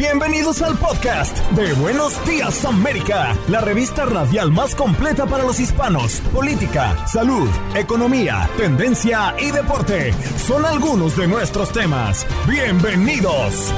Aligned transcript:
Bienvenidos 0.00 0.62
al 0.62 0.78
podcast 0.78 1.36
de 1.50 1.74
Buenos 1.74 2.26
Días 2.26 2.64
América, 2.64 3.36
la 3.48 3.60
revista 3.60 4.06
radial 4.06 4.50
más 4.50 4.74
completa 4.74 5.26
para 5.26 5.44
los 5.44 5.60
hispanos. 5.60 6.22
Política, 6.32 7.06
salud, 7.06 7.50
economía, 7.76 8.48
tendencia 8.56 9.34
y 9.38 9.50
deporte 9.50 10.14
son 10.38 10.64
algunos 10.64 11.18
de 11.18 11.28
nuestros 11.28 11.70
temas. 11.70 12.26
Bienvenidos. 12.48 13.74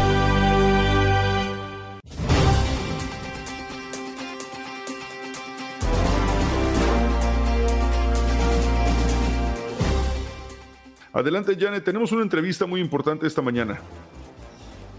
Adelante, 11.12 11.56
Janet, 11.58 11.82
tenemos 11.82 12.12
una 12.12 12.22
entrevista 12.22 12.66
muy 12.66 12.80
importante 12.80 13.26
esta 13.26 13.42
mañana. 13.42 13.80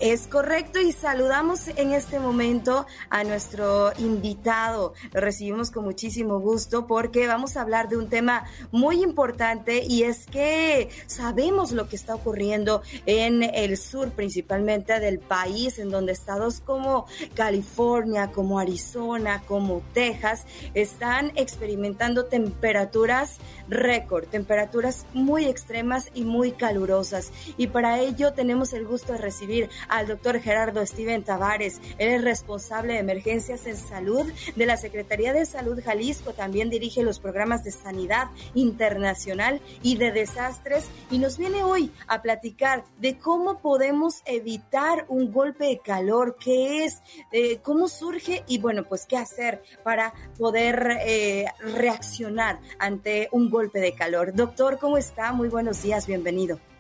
Es 0.04 0.28
correcto 0.28 0.82
y 0.82 0.92
saludamos 0.92 1.70
en 1.70 1.94
este 1.94 2.20
momento 2.20 2.86
a 3.10 3.24
nuestro 3.24 3.94
invitado. 3.98 4.96
Lo 5.14 5.22
recibimos 5.22 5.72
con 5.72 5.86
muchísimo 5.86 6.42
gusto 6.42 6.88
porque 6.88 7.26
vamos 7.26 7.56
a 7.56 7.62
hablar 7.62 7.88
de 7.88 7.96
un 7.96 8.10
tema 8.10 8.44
muy 8.70 9.02
importante 9.02 9.82
y 9.88 10.04
es 10.04 10.26
que 10.26 10.90
sabemos 11.08 11.72
lo 11.72 11.88
que 11.88 11.96
está 11.96 12.16
ocurriendo 12.16 12.82
en 13.06 13.44
el 13.44 13.78
sur 13.78 14.12
principalmente 14.12 15.00
del 15.00 15.20
país, 15.20 15.80
en 15.80 15.90
donde 15.90 16.12
estados 16.12 16.60
como 16.60 17.06
California, 17.34 18.30
como 18.34 18.60
Arizona, 18.60 19.42
como 19.48 19.82
Texas 19.94 20.46
están 20.74 21.32
experimentando 21.36 22.26
temperaturas 22.26 23.38
récord, 23.70 24.26
temperaturas 24.26 25.06
muy 25.14 25.46
extremas 25.46 26.12
y 26.14 26.26
muy 26.26 26.52
calurosas. 26.52 27.32
Y 27.56 27.68
para 27.68 28.00
ello 28.00 28.34
tenemos 28.34 28.74
el 28.74 28.86
gusto 28.86 29.14
de 29.14 29.20
recibir 29.20 29.70
al 29.94 30.08
doctor 30.08 30.40
Gerardo 30.40 30.84
Steven 30.84 31.24
Tavares. 31.24 31.80
Él 32.00 32.10
es 32.10 32.24
responsable 32.24 32.94
de 32.94 33.00
emergencias 33.00 33.68
en 33.68 33.78
salud 33.78 34.26
de 34.56 34.66
la 34.66 34.76
Secretaría 34.76 35.34
de 35.34 35.46
Salud 35.46 35.80
Jalisco. 35.84 36.34
También 36.34 36.72
dirige 36.72 37.04
los 37.04 37.20
programas 37.20 37.64
de 37.64 37.70
sanidad 37.70 38.30
internacional 38.56 39.62
y 39.84 39.98
de 39.98 40.12
desastres. 40.12 40.86
Y 41.12 41.20
nos 41.20 41.38
viene 41.38 41.64
hoy 41.64 41.92
a 42.08 42.24
platicar 42.24 42.86
de 42.98 43.20
cómo 43.20 43.60
podemos 43.60 44.24
evitar 44.26 45.06
un 45.10 45.32
golpe 45.32 45.66
de 45.66 45.78
calor, 45.78 46.38
qué 46.40 46.86
es, 46.86 47.04
eh, 47.32 47.60
cómo 47.62 47.88
surge 47.88 48.44
y 48.48 48.58
bueno, 48.58 48.86
pues 48.86 49.06
qué 49.06 49.18
hacer 49.18 49.62
para 49.84 50.12
poder 50.40 50.98
eh, 51.06 51.46
reaccionar 51.60 52.60
ante 52.80 53.30
un 53.32 53.52
golpe 53.52 53.80
de 53.80 53.94
calor. 53.94 54.34
Doctor, 54.34 54.80
¿cómo 54.80 54.98
está? 54.98 55.34
Muy 55.34 55.50
buenos 55.50 55.84
días, 55.84 56.08
bienvenido. 56.08 56.73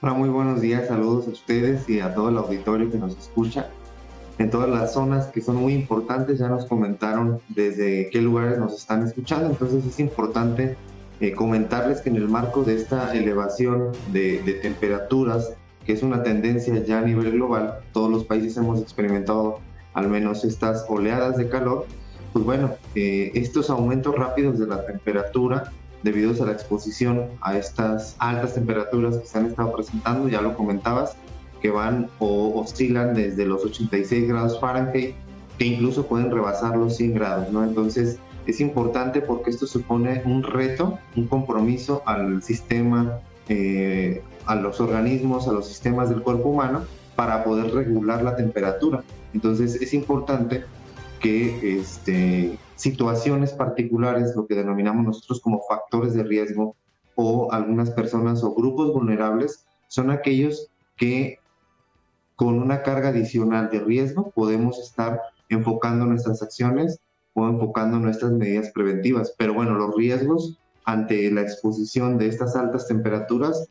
Hola, 0.00 0.12
muy 0.14 0.28
buenos 0.28 0.60
días, 0.60 0.86
saludos 0.86 1.26
a 1.26 1.30
ustedes 1.30 1.88
y 1.88 1.98
a 1.98 2.14
todo 2.14 2.28
el 2.28 2.38
auditorio 2.38 2.88
que 2.88 2.98
nos 2.98 3.18
escucha. 3.18 3.68
En 4.38 4.48
todas 4.48 4.70
las 4.70 4.92
zonas 4.92 5.26
que 5.26 5.40
son 5.40 5.56
muy 5.56 5.74
importantes, 5.74 6.38
ya 6.38 6.46
nos 6.48 6.66
comentaron 6.66 7.40
desde 7.48 8.08
qué 8.10 8.22
lugares 8.22 8.58
nos 8.58 8.74
están 8.74 9.04
escuchando, 9.04 9.50
entonces 9.50 9.84
es 9.84 9.98
importante 9.98 10.76
eh, 11.18 11.32
comentarles 11.32 12.00
que 12.00 12.10
en 12.10 12.14
el 12.16 12.28
marco 12.28 12.62
de 12.62 12.76
esta 12.76 13.12
elevación 13.12 13.90
de, 14.12 14.60
temperaturas, 14.62 15.54
que 15.84 15.94
es 15.94 16.04
una 16.04 16.22
tendencia 16.22 16.80
ya 16.84 17.00
a 17.00 17.02
nivel 17.02 17.32
global, 17.32 17.80
todos 17.92 18.08
los 18.08 18.22
países 18.22 18.56
hemos 18.56 18.80
experimentado 18.80 19.58
al 19.94 20.06
menos 20.06 20.44
estas 20.44 20.86
oleadas 20.88 21.36
de 21.36 21.48
calor, 21.48 21.86
pues 22.32 22.44
bueno, 22.44 22.70
eh, 22.94 23.32
estos 23.34 23.68
aumentos 23.68 24.14
rápidos 24.14 24.60
de 24.60 24.68
la 24.68 24.86
temperatura 24.86 25.72
debido 26.02 26.30
a 26.42 26.46
la 26.46 26.52
exposición 26.52 27.26
a 27.40 27.56
estas 27.56 28.16
altas 28.18 28.54
temperaturas 28.54 29.16
que 29.16 29.26
se 29.26 29.38
han 29.38 29.46
estado 29.46 29.72
presentando, 29.72 30.28
ya 30.28 30.40
lo 30.40 30.56
comentabas, 30.56 31.16
que 31.60 31.70
van 31.70 32.08
o 32.18 32.60
oscilan 32.60 33.14
desde 33.14 33.44
los 33.44 33.64
86 33.64 34.28
grados 34.28 34.60
Fahrenheit, 34.60 35.14
que 35.58 35.66
incluso 35.66 36.06
pueden 36.06 36.30
rebasar 36.30 36.76
los 36.76 36.96
100 36.96 37.14
grados, 37.14 37.52
¿no? 37.52 37.64
Entonces, 37.64 38.18
es 38.46 38.60
importante 38.60 39.20
porque 39.20 39.50
esto 39.50 39.66
supone 39.66 40.22
un 40.24 40.42
reto, 40.42 40.98
un 41.16 41.26
compromiso 41.26 42.02
al 42.06 42.42
sistema, 42.42 43.18
eh, 43.48 44.22
a 44.46 44.54
los 44.54 44.80
organismos, 44.80 45.48
a 45.48 45.52
los 45.52 45.66
sistemas 45.66 46.08
del 46.08 46.22
cuerpo 46.22 46.48
humano 46.50 46.84
para 47.16 47.44
poder 47.44 47.74
regular 47.74 48.22
la 48.22 48.36
temperatura. 48.36 49.02
Entonces, 49.34 49.74
es 49.74 49.92
importante 49.92 50.64
que 51.20 51.80
este, 51.80 52.58
situaciones 52.78 53.52
particulares, 53.52 54.34
lo 54.36 54.46
que 54.46 54.54
denominamos 54.54 55.04
nosotros 55.04 55.40
como 55.40 55.60
factores 55.68 56.14
de 56.14 56.22
riesgo, 56.22 56.76
o 57.16 57.52
algunas 57.52 57.90
personas 57.90 58.44
o 58.44 58.54
grupos 58.54 58.92
vulnerables, 58.92 59.66
son 59.88 60.10
aquellos 60.10 60.70
que 60.96 61.38
con 62.36 62.60
una 62.60 62.82
carga 62.84 63.08
adicional 63.08 63.68
de 63.70 63.80
riesgo 63.80 64.30
podemos 64.30 64.78
estar 64.78 65.20
enfocando 65.48 66.06
nuestras 66.06 66.40
acciones 66.40 67.00
o 67.34 67.48
enfocando 67.48 67.98
nuestras 67.98 68.30
medidas 68.30 68.70
preventivas. 68.70 69.34
Pero 69.36 69.54
bueno, 69.54 69.74
los 69.74 69.96
riesgos 69.96 70.56
ante 70.84 71.28
la 71.32 71.42
exposición 71.42 72.16
de 72.16 72.28
estas 72.28 72.54
altas 72.54 72.86
temperaturas, 72.86 73.68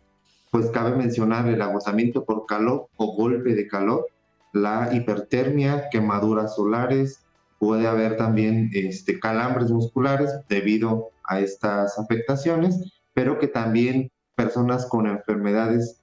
pues 0.51 0.69
cabe 0.71 0.97
mencionar 0.97 1.47
el 1.47 1.61
agotamiento 1.61 2.25
por 2.25 2.45
calor 2.45 2.89
o 2.97 3.15
golpe 3.15 3.55
de 3.55 3.67
calor, 3.67 4.07
la 4.51 4.93
hipertermia, 4.93 5.87
quemaduras 5.89 6.55
solares, 6.55 7.23
puede 7.59 7.87
haber 7.87 8.17
también 8.17 8.69
este, 8.73 9.19
calambres 9.19 9.71
musculares 9.71 10.31
debido 10.47 11.09
a 11.23 11.39
estas 11.39 11.97
afectaciones, 11.97 13.01
pero 13.13 13.39
que 13.39 13.47
también 13.47 14.11
personas 14.35 14.85
con 14.85 15.07
enfermedades 15.07 16.01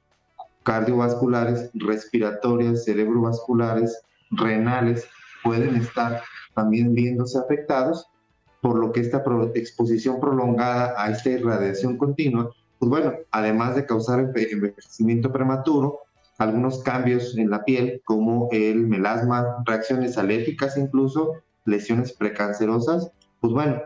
cardiovasculares, 0.65 1.71
respiratorias, 1.75 2.85
cerebrovasculares, 2.85 4.03
renales, 4.31 5.07
pueden 5.43 5.77
estar 5.77 6.23
también 6.55 6.95
viéndose 6.95 7.39
afectados, 7.39 8.09
por 8.61 8.79
lo 8.79 8.93
que 8.93 9.01
esta 9.01 9.23
exposición 9.55 10.21
prolongada 10.21 10.95
a 10.97 11.11
esta 11.11 11.31
irradiación 11.31 11.99
continua, 11.99 12.51
pues 12.79 12.91
bueno, 12.91 13.13
además 13.31 13.77
de 13.77 13.87
causar 13.87 14.21
envejecimiento 14.35 15.33
prematuro, 15.33 16.01
algunos 16.39 16.83
cambios 16.83 17.37
en 17.37 17.51
la 17.51 17.65
piel, 17.65 18.03
como 18.05 18.49
el 18.53 18.87
melasma, 18.87 19.63
reacciones 19.65 20.19
alérgicas 20.19 20.77
incluso, 20.77 21.35
lesiones 21.65 22.13
precancerosas, 22.13 23.11
pues 23.41 23.53
bueno, 23.53 23.83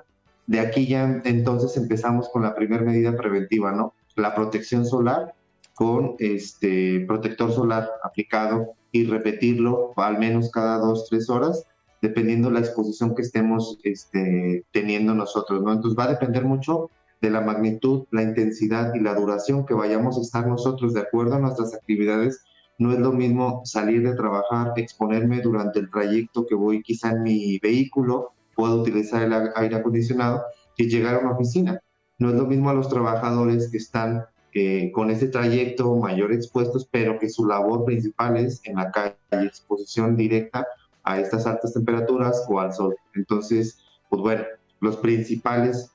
de 0.47 0.61
aquí 0.61 0.87
ya 0.87 1.21
entonces 1.25 1.77
empezamos 1.77 2.29
con 2.31 2.43
la 2.43 2.55
primera 2.55 2.83
medida 2.83 3.17
preventiva, 3.17 3.73
¿no? 3.73 3.95
La 4.17 4.35
protección 4.35 4.87
solar 4.87 5.35
con 5.75 6.17
este 6.19 7.05
protector 7.07 7.53
solar 7.53 7.89
aplicado 8.03 8.73
y 8.91 9.05
repetirlo 9.05 9.93
al 9.97 10.19
menos 10.19 10.51
cada 10.51 10.79
dos, 10.79 11.07
tres 11.09 11.29
horas, 11.31 11.67
dependiendo 12.01 12.51
la 12.51 12.61
exposición 12.61 13.15
que 13.15 13.23
estemos 13.23 13.79
este, 13.85 14.65
teniendo 14.73 15.15
nosotros, 15.15 15.63
¿no? 15.63 15.73
Entonces 15.73 15.99
va 15.99 16.05
a 16.05 16.13
depender 16.13 16.45
mucho 16.45 16.91
de 17.21 17.31
la 17.31 17.41
magnitud, 17.41 18.07
la 18.11 18.23
intensidad 18.23 18.95
y 18.95 19.01
la 19.01 19.15
duración 19.15 19.67
que 19.67 19.75
vayamos 19.75 20.17
a 20.19 20.23
estar 20.23 20.47
nosotros 20.47 20.95
de 20.95 21.01
acuerdo 21.01 21.35
a 21.35 21.41
nuestras 21.41 21.75
actividades. 21.75 22.45
No 22.79 22.93
es 22.93 23.01
lo 23.01 23.13
mismo 23.13 23.63
salir 23.65 24.03
de 24.03 24.15
trabajar, 24.15 24.73
exponerme 24.77 25.41
durante 25.41 25.81
el 25.81 25.91
trayecto 25.91 26.47
que 26.47 26.55
voy 26.55 26.81
quizá 26.83 27.11
en 27.11 27.23
mi 27.23 27.59
vehículo, 27.59 28.33
puedo 28.55 28.81
utilizar 28.83 29.23
el 29.23 29.33
aire 29.57 29.77
acondicionado, 29.77 30.43
que 30.77 30.89
llegar 30.89 31.17
a 31.17 31.19
una 31.19 31.33
oficina. 31.33 31.81
No 32.19 32.31
es 32.31 32.37
lo 32.37 32.47
mismo 32.47 32.71
a 32.71 32.75
los 32.75 32.89
trabajadores 32.89 33.71
que 33.71 33.79
están 33.79 34.25
eh, 34.55 34.91
con 34.93 35.11
ese 35.11 35.29
trayecto 35.29 35.95
mayor 35.97 36.33
expuestos, 36.33 36.89
pero 36.91 37.19
que 37.19 37.29
su 37.29 37.47
labor 37.47 37.85
principal 37.85 38.37
es 38.37 38.61
en 38.65 38.77
la 38.77 38.91
calle, 38.91 39.17
exposición 39.31 40.17
directa 40.17 40.67
a 41.03 41.21
estas 41.21 41.47
altas 41.47 41.75
temperaturas 41.75 42.45
o 42.49 42.61
al 42.61 42.73
sol. 42.73 42.97
Entonces, 43.15 43.79
pues 44.09 44.23
bueno, 44.23 44.45
los 44.81 44.97
principales 44.97 45.93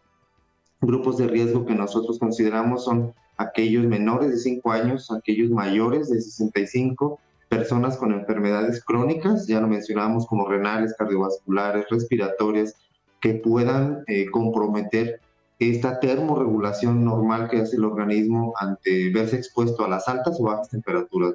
grupos 0.82 1.18
de 1.18 1.28
riesgo 1.28 1.66
que 1.66 1.76
nosotros 1.76 2.20
consideramos 2.20 2.84
son 2.84 3.14
aquellos 3.38 3.86
menores 3.86 4.32
de 4.32 4.38
5 4.38 4.72
años, 4.72 5.12
aquellos 5.12 5.50
mayores 5.50 6.10
de 6.10 6.22
65, 6.22 7.20
personas 7.50 7.98
con 7.98 8.12
enfermedades 8.12 8.84
crónicas, 8.84 9.48
ya 9.48 9.62
lo 9.62 9.68
mencionábamos 9.68 10.26
como 10.28 10.48
renales, 10.48 10.96
cardiovasculares, 10.98 11.86
respiratorias, 11.90 12.76
que 13.20 13.36
puedan 13.36 14.04
eh, 14.08 14.30
comprometer 14.32 15.22
esta 15.60 16.00
termorregulación 16.00 17.06
normal 17.06 17.50
que 17.50 17.62
hace 17.62 17.78
el 17.78 17.86
organismo 17.86 18.54
ante 18.60 19.10
verse 19.12 19.38
expuesto 19.38 19.86
a 19.86 19.88
las 19.88 20.08
altas 20.08 20.38
o 20.40 20.44
bajas 20.44 20.70
temperaturas. 20.70 21.34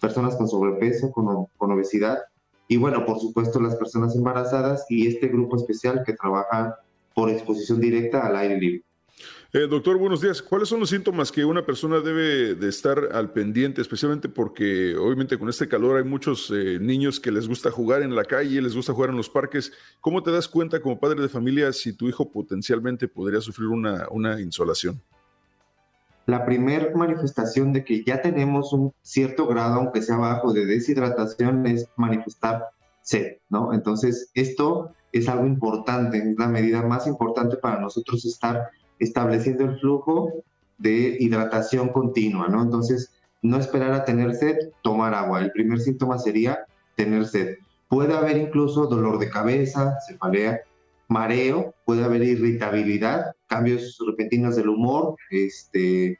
Personas 0.00 0.36
con 0.36 0.48
sobrepeso, 0.48 1.10
con 1.10 1.70
obesidad 1.72 2.18
y 2.68 2.76
bueno, 2.78 3.06
por 3.06 3.20
supuesto 3.20 3.60
las 3.60 3.76
personas 3.76 4.16
embarazadas 4.16 4.86
y 4.88 5.06
este 5.06 5.28
grupo 5.28 5.56
especial 5.56 6.02
que 6.04 6.14
trabaja 6.14 6.78
por 7.14 7.30
exposición 7.30 7.80
directa 7.80 8.26
al 8.26 8.36
aire 8.36 8.58
libre. 8.58 8.82
Eh, 9.56 9.66
doctor, 9.66 9.96
buenos 9.96 10.20
días. 10.20 10.42
¿Cuáles 10.42 10.68
son 10.68 10.80
los 10.80 10.90
síntomas 10.90 11.32
que 11.32 11.42
una 11.42 11.64
persona 11.64 12.00
debe 12.00 12.54
de 12.54 12.68
estar 12.68 13.08
al 13.14 13.32
pendiente, 13.32 13.80
especialmente 13.80 14.28
porque 14.28 14.94
obviamente 14.94 15.38
con 15.38 15.48
este 15.48 15.66
calor 15.66 15.96
hay 15.96 16.04
muchos 16.04 16.52
eh, 16.54 16.78
niños 16.78 17.18
que 17.18 17.32
les 17.32 17.48
gusta 17.48 17.70
jugar 17.70 18.02
en 18.02 18.14
la 18.14 18.24
calle, 18.24 18.60
les 18.60 18.76
gusta 18.76 18.92
jugar 18.92 19.08
en 19.08 19.16
los 19.16 19.30
parques? 19.30 19.72
¿Cómo 20.02 20.22
te 20.22 20.30
das 20.30 20.46
cuenta 20.46 20.78
como 20.78 21.00
padre 21.00 21.22
de 21.22 21.30
familia 21.30 21.72
si 21.72 21.94
tu 21.94 22.06
hijo 22.06 22.30
potencialmente 22.30 23.08
podría 23.08 23.40
sufrir 23.40 23.68
una, 23.68 24.06
una 24.10 24.38
insolación? 24.42 25.00
la 26.26 26.44
primera 26.44 26.94
manifestación 26.94 27.72
de 27.72 27.82
que 27.84 28.04
ya 28.04 28.20
tenemos 28.20 28.74
un 28.74 28.92
cierto 29.00 29.46
grado, 29.46 29.76
aunque 29.76 30.02
sea 30.02 30.16
bajo, 30.16 30.52
de 30.52 30.66
deshidratación 30.66 31.64
es 31.66 31.88
manifestar 31.96 32.64
sed, 33.00 33.38
¿no? 33.48 33.72
Entonces, 33.72 34.28
esto 34.34 34.92
es 35.12 35.28
algo 35.28 35.46
importante, 35.46 36.18
es 36.18 36.36
la 36.36 36.48
medida 36.48 36.82
más 36.82 37.06
importante 37.06 37.56
para 37.56 37.80
nosotros 37.80 38.24
estar 38.26 38.70
estableciendo 38.98 39.64
el 39.64 39.78
flujo 39.78 40.32
de 40.78 41.16
hidratación 41.20 41.88
continua, 41.88 42.48
¿no? 42.48 42.62
Entonces, 42.62 43.12
no 43.42 43.58
esperar 43.58 43.92
a 43.92 44.04
tener 44.04 44.34
sed, 44.34 44.56
tomar 44.82 45.14
agua. 45.14 45.40
El 45.40 45.52
primer 45.52 45.80
síntoma 45.80 46.18
sería 46.18 46.66
tener 46.96 47.26
sed. 47.26 47.56
Puede 47.88 48.14
haber 48.14 48.36
incluso 48.36 48.86
dolor 48.86 49.18
de 49.18 49.30
cabeza, 49.30 49.96
cefalea, 50.06 50.60
mareo, 51.08 51.74
puede 51.84 52.04
haber 52.04 52.22
irritabilidad, 52.22 53.36
cambios 53.46 53.98
repentinos 54.04 54.56
del 54.56 54.68
humor, 54.68 55.16
este, 55.30 56.18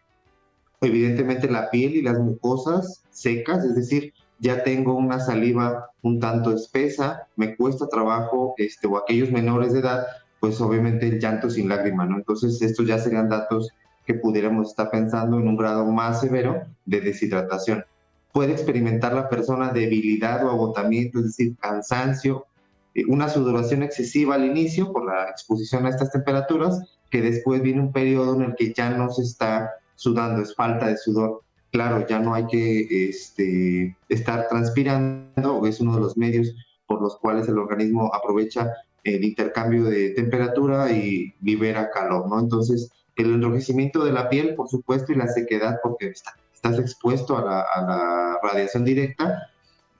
evidentemente 0.80 1.50
la 1.50 1.70
piel 1.70 1.96
y 1.96 2.02
las 2.02 2.18
mucosas 2.18 3.02
secas, 3.10 3.64
es 3.64 3.74
decir, 3.74 4.12
ya 4.38 4.62
tengo 4.62 4.94
una 4.94 5.18
saliva 5.18 5.90
un 6.02 6.20
tanto 6.20 6.52
espesa, 6.52 7.26
me 7.36 7.56
cuesta 7.56 7.88
trabajo, 7.88 8.54
este, 8.58 8.86
o 8.86 8.96
aquellos 8.96 9.30
menores 9.30 9.72
de 9.72 9.80
edad, 9.80 10.06
pues 10.40 10.60
obviamente 10.60 11.08
el 11.08 11.20
llanto 11.20 11.50
sin 11.50 11.68
lágrima, 11.68 12.06
¿no? 12.06 12.16
Entonces 12.16 12.60
estos 12.62 12.86
ya 12.86 12.98
serían 12.98 13.28
datos 13.28 13.72
que 14.04 14.14
pudiéramos 14.14 14.70
estar 14.70 14.90
pensando 14.90 15.38
en 15.38 15.48
un 15.48 15.56
grado 15.56 15.84
más 15.86 16.20
severo 16.20 16.62
de 16.84 17.00
deshidratación. 17.00 17.84
Puede 18.32 18.52
experimentar 18.52 19.14
la 19.14 19.28
persona 19.28 19.72
debilidad 19.72 20.44
o 20.44 20.50
agotamiento, 20.50 21.18
es 21.18 21.26
decir, 21.26 21.56
cansancio, 21.56 22.46
eh, 22.94 23.04
una 23.08 23.28
sudoración 23.28 23.82
excesiva 23.82 24.36
al 24.36 24.44
inicio 24.44 24.92
por 24.92 25.06
la 25.06 25.28
exposición 25.30 25.86
a 25.86 25.90
estas 25.90 26.12
temperaturas, 26.12 26.80
que 27.10 27.20
después 27.22 27.62
viene 27.62 27.80
un 27.80 27.92
periodo 27.92 28.34
en 28.36 28.42
el 28.42 28.54
que 28.54 28.72
ya 28.72 28.90
no 28.90 29.10
se 29.10 29.22
está 29.22 29.70
sudando, 29.96 30.42
es 30.42 30.54
falta 30.54 30.86
de 30.86 30.96
sudor. 30.96 31.42
Claro, 31.72 32.06
ya 32.06 32.18
no 32.18 32.34
hay 32.34 32.46
que 32.46 33.08
este, 33.08 33.96
estar 34.08 34.48
transpirando, 34.48 35.66
es 35.66 35.80
uno 35.80 35.94
de 35.94 36.00
los 36.00 36.16
medios 36.16 36.54
por 36.86 37.02
los 37.02 37.16
cuales 37.18 37.48
el 37.48 37.58
organismo 37.58 38.14
aprovecha 38.14 38.72
el 39.14 39.24
intercambio 39.24 39.84
de 39.84 40.10
temperatura 40.10 40.90
y 40.90 41.34
libera 41.40 41.90
calor, 41.90 42.28
¿no? 42.28 42.40
Entonces, 42.40 42.90
el 43.16 43.34
enrojecimiento 43.34 44.04
de 44.04 44.12
la 44.12 44.28
piel, 44.28 44.54
por 44.54 44.68
supuesto, 44.68 45.12
y 45.12 45.16
la 45.16 45.28
sequedad, 45.28 45.78
porque 45.82 46.12
estás 46.52 46.78
expuesto 46.78 47.36
a 47.38 47.42
la, 47.42 48.38
radiación 48.42 48.84
directa, 48.84 49.50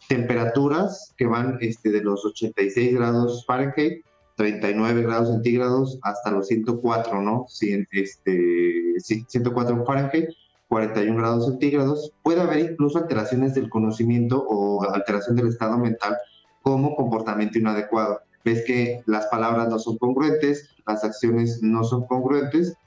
temperaturas 0.08 1.14
que 1.16 1.26
van 1.26 1.58
este, 1.60 1.90
de 1.90 2.02
los 2.02 2.24
86 2.24 2.94
grados 2.94 3.44
Fahrenheit, 3.46 4.04
39 4.36 5.02
grados 5.02 5.30
centígrados, 5.30 5.98
hasta 6.02 6.30
los 6.30 6.46
104, 6.48 7.22
¿no? 7.22 7.46
Este, 7.92 9.00
104 9.00 9.84
Fahrenheit, 9.84 10.28
41 10.68 11.16
grados 11.16 11.46
centígrados. 11.46 12.12
Puede 12.22 12.42
haber 12.42 12.58
incluso 12.58 12.98
alteraciones 12.98 13.54
del 13.54 13.70
conocimiento 13.70 14.44
o 14.46 14.82
alteración 14.92 15.36
del 15.36 15.48
estado 15.48 15.78
mental 15.78 16.16
como 16.62 16.94
comportamiento 16.94 17.58
inadecuado. 17.58 18.20
Ves 18.46 18.64
que 18.64 19.02
las 19.04 19.26
palabras 19.26 19.68
no 19.68 19.78
son 19.78 19.98
congruentes, 19.98 20.70
las 20.86 21.04
acciones 21.04 21.62
no 21.62 21.84
son 21.84 22.06
congruentes 22.06 22.78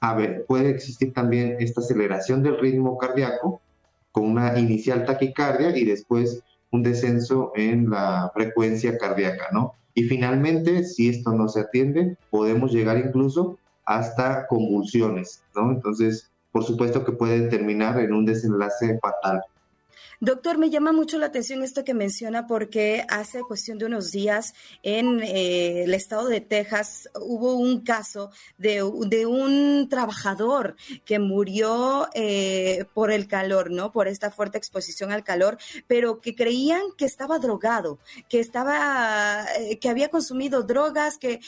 a 0.00 0.14
ver, 0.14 0.46
puede 0.46 0.70
existir 0.70 1.12
también 1.12 1.56
esta 1.60 1.82
aceleración 1.82 2.42
del 2.42 2.58
ritmo 2.58 2.96
cardíaco 2.96 3.60
con 4.12 4.24
una 4.24 4.58
inicial 4.58 5.04
taquicardia 5.04 5.76
y 5.76 5.84
después 5.84 6.42
un 6.70 6.82
descenso 6.82 7.52
en 7.54 7.90
la 7.90 8.30
frecuencia 8.34 8.96
cardíaca, 8.96 9.48
¿no? 9.52 9.74
Y 9.92 10.04
finalmente, 10.04 10.84
si 10.84 11.10
esto 11.10 11.32
no 11.32 11.48
se 11.48 11.60
atiende, 11.60 12.16
podemos 12.30 12.72
llegar 12.72 12.96
incluso 12.96 13.58
hasta 13.84 14.46
convulsiones, 14.46 15.42
¿no? 15.54 15.70
Entonces, 15.70 16.30
por 16.50 16.64
supuesto 16.64 17.04
que 17.04 17.12
puede 17.12 17.48
terminar 17.48 18.00
en 18.00 18.14
un 18.14 18.24
desenlace 18.24 18.98
fatal. 19.00 19.42
Doctor, 20.22 20.58
me 20.58 20.68
llama 20.68 20.92
mucho 20.92 21.16
la 21.16 21.26
atención 21.26 21.62
esto 21.62 21.82
que 21.82 21.94
menciona 21.94 22.46
porque 22.46 23.06
hace 23.08 23.40
cuestión 23.40 23.78
de 23.78 23.86
unos 23.86 24.10
días 24.12 24.52
en 24.82 25.20
eh, 25.22 25.84
el 25.84 25.94
estado 25.94 26.28
de 26.28 26.42
Texas 26.42 27.08
hubo 27.18 27.54
un 27.54 27.80
caso 27.80 28.30
de, 28.58 28.82
un 28.82 29.88
trabajador 29.88 30.76
que 31.06 31.18
murió 31.18 32.06
eh, 32.12 32.84
por 32.92 33.10
el 33.10 33.28
calor, 33.28 33.70
¿no? 33.70 33.92
Por 33.92 34.08
esta 34.08 34.30
fuerte 34.30 34.58
exposición 34.58 35.10
al 35.10 35.24
calor, 35.24 35.56
pero 35.86 36.20
que 36.20 36.34
creían 36.34 36.82
que 36.98 37.06
estaba 37.06 37.38
drogado, 37.38 37.98
que 38.28 38.40
estaba, 38.40 39.46
eh, 39.58 39.78
que 39.78 39.88
había 39.88 40.10
consumido 40.10 40.64
drogas, 40.64 41.16
que 41.16 41.40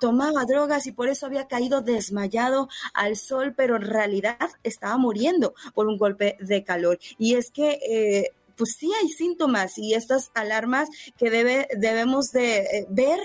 tomaba 0.00 0.44
drogas 0.44 0.88
y 0.88 0.92
por 0.92 1.08
eso 1.08 1.26
había 1.26 1.46
caído 1.46 1.82
desmayado 1.82 2.68
al 2.94 3.14
sol, 3.14 3.54
pero 3.56 3.76
en 3.76 3.82
realidad 3.82 4.50
estaba 4.64 4.96
muriendo 4.96 5.54
por 5.72 5.86
un 5.86 5.98
golpe 5.98 6.36
de 6.40 6.64
calor. 6.64 6.98
Y 7.16 7.34
es 7.34 7.52
que 7.52 7.78
eh, 7.94 8.30
pues 8.56 8.76
sí 8.78 8.90
hay 9.00 9.08
síntomas 9.08 9.76
y 9.76 9.92
estas 9.92 10.30
alarmas 10.34 10.88
que 11.18 11.28
debe, 11.28 11.68
debemos 11.76 12.32
de 12.32 12.58
eh, 12.60 12.86
ver 12.88 13.18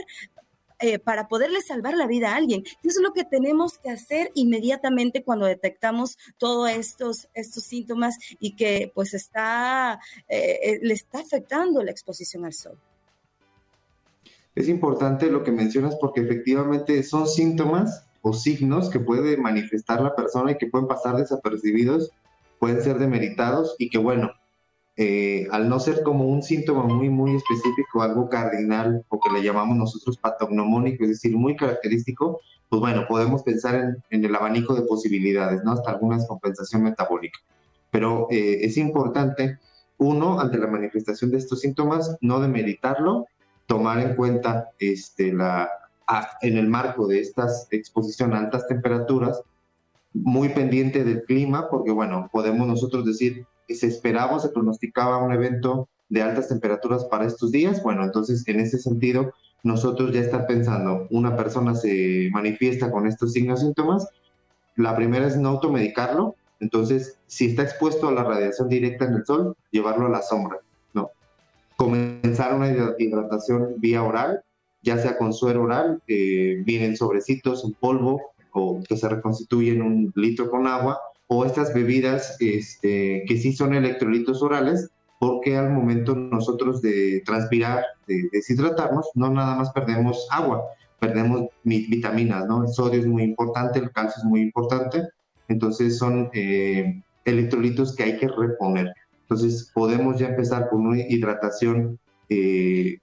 eh, 0.79 0.99
para 0.99 1.29
poderle 1.29 1.61
salvar 1.61 1.95
la 1.95 2.05
vida 2.05 2.33
a 2.33 2.35
alguien. 2.35 2.63
Eso 2.83 2.99
es 2.99 3.01
lo 3.01 3.13
que 3.13 3.23
tenemos 3.23 3.77
que 3.77 3.89
hacer 3.89 4.29
inmediatamente 4.33 5.23
cuando 5.23 5.45
detectamos 5.45 6.17
todos 6.37 6.69
estos, 6.69 7.29
estos 7.33 7.63
síntomas 7.63 8.17
y 8.39 8.55
que 8.55 8.91
pues 8.93 9.13
está, 9.13 9.99
le 10.29 10.93
está 10.93 11.19
afectando 11.19 11.81
la 11.81 11.91
exposición 11.91 12.43
al 12.45 12.53
sol. 12.53 12.77
Es 14.53 14.67
importante 14.67 15.31
lo 15.31 15.43
que 15.43 15.51
mencionas 15.51 15.95
porque 15.95 16.21
efectivamente 16.21 17.03
son 17.03 17.27
síntomas 17.27 18.05
o 18.21 18.33
signos 18.33 18.89
que 18.89 18.99
puede 18.99 19.37
manifestar 19.37 20.01
la 20.01 20.15
persona 20.15 20.51
y 20.51 20.57
que 20.57 20.67
pueden 20.67 20.87
pasar 20.87 21.15
desapercibidos, 21.15 22.11
pueden 22.59 22.81
ser 22.81 22.97
demeritados 22.97 23.75
y 23.79 23.89
que 23.89 23.97
bueno, 23.97 24.31
eh, 24.99 25.47
al 25.51 25.69
no 25.69 25.79
ser 25.79 26.01
como 26.01 26.25
un 26.25 26.41
síntoma 26.41 26.83
muy, 26.83 27.07
muy 27.07 27.35
específico, 27.35 28.01
algo 28.01 28.29
cardinal 28.29 29.05
o 29.09 29.19
que 29.19 29.31
le 29.31 29.43
llamamos 29.43 29.77
nosotros 29.77 30.17
patognomónico, 30.17 31.03
es 31.03 31.11
decir, 31.11 31.37
muy 31.37 31.55
característico, 31.55 32.41
pues 32.67 32.79
bueno, 32.79 33.05
podemos 33.07 33.43
pensar 33.43 34.01
en, 34.09 34.25
el 34.25 34.35
abanico 34.35 34.73
de 34.73 34.81
posibilidades, 34.81 35.63
¿no? 35.63 35.73
Hasta 35.73 35.91
alguna 35.91 36.17
compensación 36.25 36.81
metabólica. 36.81 37.39
Pero 37.91 38.27
eh, 38.31 38.59
es 38.61 38.75
importante, 38.77 39.59
uno, 39.99 40.39
ante 40.39 40.57
la 40.57 40.67
manifestación 40.67 41.29
de 41.29 41.37
estos 41.37 41.61
síntomas, 41.61 42.17
no 42.21 42.39
demeritarlo, 42.39 43.27
tomar 43.67 43.99
en 43.99 44.15
cuenta 44.15 44.71
este, 44.79 45.31
la, 45.31 45.69
en 46.41 46.57
el 46.57 46.67
marco 46.67 47.07
de 47.07 47.19
estas 47.19 47.67
exposición 47.69 48.33
a 48.33 48.39
altas 48.39 48.67
temperaturas, 48.67 49.43
muy 50.23 50.49
pendiente 50.49 51.03
del 51.03 51.23
clima, 51.23 51.69
porque 51.69 51.91
bueno, 51.91 52.29
podemos 52.31 52.67
nosotros 52.67 53.05
decir, 53.05 53.45
se 53.67 53.87
esperaba, 53.87 54.39
se 54.39 54.49
pronosticaba 54.49 55.17
un 55.17 55.33
evento 55.33 55.89
de 56.09 56.21
altas 56.21 56.47
temperaturas 56.47 57.05
para 57.05 57.25
estos 57.25 57.51
días. 57.51 57.83
Bueno, 57.83 58.03
entonces 58.03 58.47
en 58.47 58.59
ese 58.59 58.79
sentido, 58.79 59.33
nosotros 59.63 60.13
ya 60.13 60.21
está 60.21 60.47
pensando, 60.47 61.07
una 61.09 61.35
persona 61.35 61.75
se 61.75 62.29
manifiesta 62.31 62.91
con 62.91 63.07
estos 63.07 63.33
signos 63.33 63.61
síntomas, 63.61 64.07
la 64.75 64.95
primera 64.95 65.27
es 65.27 65.37
no 65.37 65.49
automedicarlo, 65.49 66.35
entonces 66.59 67.17
si 67.27 67.47
está 67.47 67.63
expuesto 67.63 68.07
a 68.07 68.11
la 68.11 68.23
radiación 68.23 68.69
directa 68.69 69.05
en 69.05 69.15
el 69.15 69.25
sol, 69.25 69.55
llevarlo 69.71 70.05
a 70.05 70.09
la 70.09 70.21
sombra, 70.21 70.59
¿no? 70.93 71.09
Comenzar 71.75 72.55
una 72.55 72.69
hidratación 72.97 73.75
vía 73.77 74.03
oral, 74.03 74.41
ya 74.83 74.97
sea 74.97 75.17
con 75.17 75.33
suero 75.33 75.63
oral, 75.63 76.01
eh, 76.07 76.61
vienen 76.63 76.95
sobrecitos 76.95 77.65
en 77.65 77.73
polvo 77.73 78.21
o 78.53 78.81
que 78.87 78.97
se 78.97 79.09
reconstituyen 79.09 79.81
un 79.81 80.11
litro 80.15 80.49
con 80.49 80.67
agua, 80.67 80.99
o 81.27 81.45
estas 81.45 81.73
bebidas 81.73 82.37
este, 82.39 83.23
que 83.27 83.37
sí 83.37 83.53
son 83.53 83.73
electrolitos 83.73 84.41
orales, 84.41 84.89
porque 85.19 85.57
al 85.57 85.71
momento 85.71 86.15
nosotros 86.15 86.81
de 86.81 87.21
transpirar, 87.25 87.83
de 88.07 88.29
deshidratarnos, 88.31 89.09
no 89.15 89.29
nada 89.29 89.55
más 89.55 89.71
perdemos 89.71 90.27
agua, 90.31 90.63
perdemos 90.99 91.47
vitaminas, 91.63 92.45
¿no? 92.47 92.63
El 92.63 92.69
sodio 92.69 92.99
es 92.99 93.07
muy 93.07 93.23
importante, 93.23 93.79
el 93.79 93.91
calcio 93.91 94.21
es 94.21 94.25
muy 94.25 94.41
importante, 94.41 95.03
entonces 95.47 95.97
son 95.97 96.29
eh, 96.33 97.01
electrolitos 97.25 97.95
que 97.95 98.03
hay 98.03 98.17
que 98.17 98.27
reponer. 98.27 98.93
Entonces 99.21 99.71
podemos 99.73 100.17
ya 100.17 100.29
empezar 100.29 100.69
con 100.69 100.87
una 100.87 101.01
hidratación, 101.01 101.99
eh, 102.29 102.99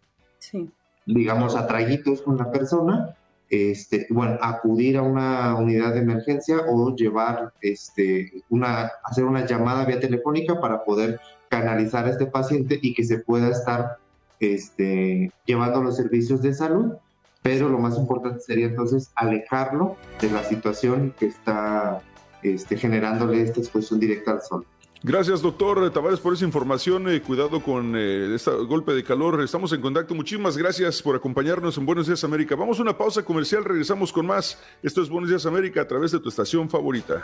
digamos, 1.04 1.54
a 1.56 1.66
traguitos 1.66 2.22
con 2.22 2.38
la 2.38 2.50
persona 2.50 3.14
este, 3.50 4.06
bueno, 4.10 4.38
acudir 4.40 4.96
a 4.96 5.02
una 5.02 5.54
unidad 5.54 5.94
de 5.94 6.00
emergencia 6.00 6.62
o 6.68 6.94
llevar, 6.94 7.52
este, 7.60 8.42
una, 8.48 8.90
hacer 9.04 9.24
una 9.24 9.46
llamada 9.46 9.84
vía 9.84 10.00
telefónica 10.00 10.60
para 10.60 10.84
poder 10.84 11.20
canalizar 11.48 12.06
a 12.06 12.10
este 12.10 12.26
paciente 12.26 12.78
y 12.80 12.94
que 12.94 13.04
se 13.04 13.18
pueda 13.18 13.48
estar 13.48 13.98
este, 14.40 15.30
llevando 15.44 15.82
los 15.82 15.96
servicios 15.96 16.42
de 16.42 16.54
salud, 16.54 16.94
pero 17.42 17.68
lo 17.68 17.78
más 17.78 17.96
importante 17.98 18.40
sería 18.40 18.66
entonces 18.66 19.10
alejarlo 19.14 19.96
de 20.20 20.30
la 20.30 20.42
situación 20.42 21.14
que 21.18 21.26
está 21.26 22.00
este, 22.42 22.76
generándole 22.76 23.42
esta 23.42 23.60
exposición 23.60 24.00
directa 24.00 24.32
al 24.32 24.42
sol. 24.42 24.66
Gracias, 25.06 25.42
doctor 25.42 25.90
Tavares, 25.90 26.18
por 26.18 26.32
esa 26.32 26.46
información. 26.46 27.11
Eh, 27.11 27.20
cuidado 27.20 27.62
con 27.62 27.94
eh, 27.94 28.34
este 28.34 28.50
golpe 28.50 28.94
de 28.94 29.04
calor. 29.04 29.42
Estamos 29.42 29.70
en 29.75 29.82
contacto. 29.82 30.14
Muchísimas 30.14 30.56
gracias 30.56 31.02
por 31.02 31.14
acompañarnos 31.14 31.76
en 31.76 31.84
Buenos 31.84 32.06
Días 32.06 32.25
América. 32.25 32.56
Vamos 32.56 32.78
a 32.78 32.82
una 32.82 32.96
pausa 32.96 33.23
comercial. 33.23 33.66
Regresamos 33.66 34.11
con 34.11 34.25
más. 34.25 34.58
Esto 34.82 35.02
es 35.02 35.11
Buenos 35.11 35.28
Días 35.28 35.44
América 35.44 35.82
a 35.82 35.87
través 35.87 36.11
de 36.11 36.20
tu 36.20 36.30
estación 36.30 36.70
favorita. 36.70 37.23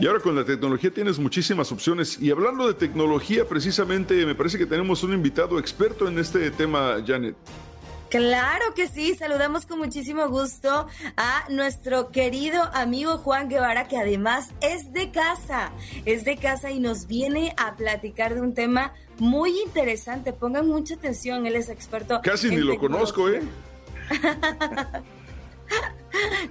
Y 0.00 0.06
ahora 0.06 0.20
con 0.20 0.36
la 0.36 0.44
tecnología 0.44 0.92
tienes 0.92 1.18
muchísimas 1.18 1.72
opciones. 1.72 2.20
Y 2.20 2.30
hablando 2.30 2.68
de 2.68 2.74
tecnología, 2.74 3.48
precisamente 3.48 4.24
me 4.26 4.34
parece 4.34 4.56
que 4.56 4.66
tenemos 4.66 5.02
un 5.02 5.12
invitado 5.12 5.58
experto 5.58 6.06
en 6.06 6.18
este 6.18 6.50
tema, 6.52 7.02
Janet. 7.04 7.34
Claro 8.08 8.72
que 8.74 8.88
sí, 8.88 9.14
saludamos 9.16 9.66
con 9.66 9.78
muchísimo 9.78 10.28
gusto 10.28 10.86
a 11.16 11.44
nuestro 11.50 12.10
querido 12.10 12.62
amigo 12.72 13.18
Juan 13.18 13.48
Guevara, 13.48 13.86
que 13.86 13.98
además 13.98 14.52
es 14.62 14.92
de 14.92 15.10
casa, 15.10 15.72
es 16.06 16.24
de 16.24 16.38
casa 16.38 16.70
y 16.70 16.80
nos 16.80 17.06
viene 17.06 17.54
a 17.58 17.76
platicar 17.76 18.34
de 18.34 18.40
un 18.40 18.54
tema 18.54 18.94
muy 19.18 19.60
interesante. 19.60 20.32
Pongan 20.32 20.68
mucha 20.68 20.94
atención, 20.94 21.44
él 21.44 21.56
es 21.56 21.68
experto. 21.68 22.20
Casi 22.22 22.48
ni 22.48 22.58
lo 22.58 22.78
conozco, 22.78 23.28
¿eh? 23.28 23.42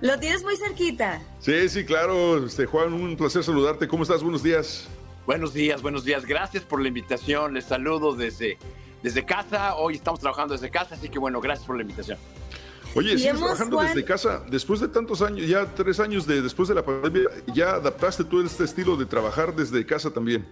¿Lo 0.02 0.20
tienes 0.20 0.44
muy 0.44 0.56
cerquita? 0.56 1.22
Sí, 1.40 1.70
sí, 1.70 1.86
claro. 1.86 2.46
Este, 2.46 2.66
Juan, 2.66 2.94
un 2.94 3.18
placer 3.18 3.44
saludarte. 3.44 3.88
¿Cómo 3.88 4.04
estás? 4.04 4.24
Buenos 4.24 4.44
días. 4.44 4.88
Buenos 5.26 5.54
días, 5.54 5.82
buenos 5.82 6.06
días. 6.06 6.26
Gracias 6.26 6.64
por 6.64 6.82
la 6.82 6.88
invitación. 6.88 7.54
Les 7.54 7.66
saludo 7.66 8.16
desde 8.16 8.58
desde 9.04 9.26
casa. 9.26 9.76
Hoy 9.76 9.96
estamos 9.96 10.20
trabajando 10.20 10.54
desde 10.54 10.70
casa, 10.70 10.96
así 10.96 11.10
que 11.10 11.20
bueno, 11.20 11.42
gracias 11.42 11.66
por 11.66 11.76
la 11.76 11.82
invitación. 11.82 12.18
Oye, 12.96 13.18
¿sigues 13.18 13.38
trabajando 13.38 13.82
desde 13.82 14.04
casa? 14.04 14.44
Después 14.50 14.80
de 14.80 14.88
tantos 14.88 15.22
años, 15.22 15.48
ya 15.48 15.66
tres 15.76 16.00
años 16.00 16.26
de, 16.26 16.42
después 16.42 16.70
de 16.70 16.76
la 16.76 16.84
pandemia, 16.84 17.30
¿ya 17.54 17.72
adaptaste 17.72 18.24
tú 18.24 18.42
este 18.42 18.64
estilo 18.64 18.96
de 18.96 19.06
trabajar 19.06 19.56
desde 19.56 19.86
casa 19.86 20.12
también? 20.12 20.48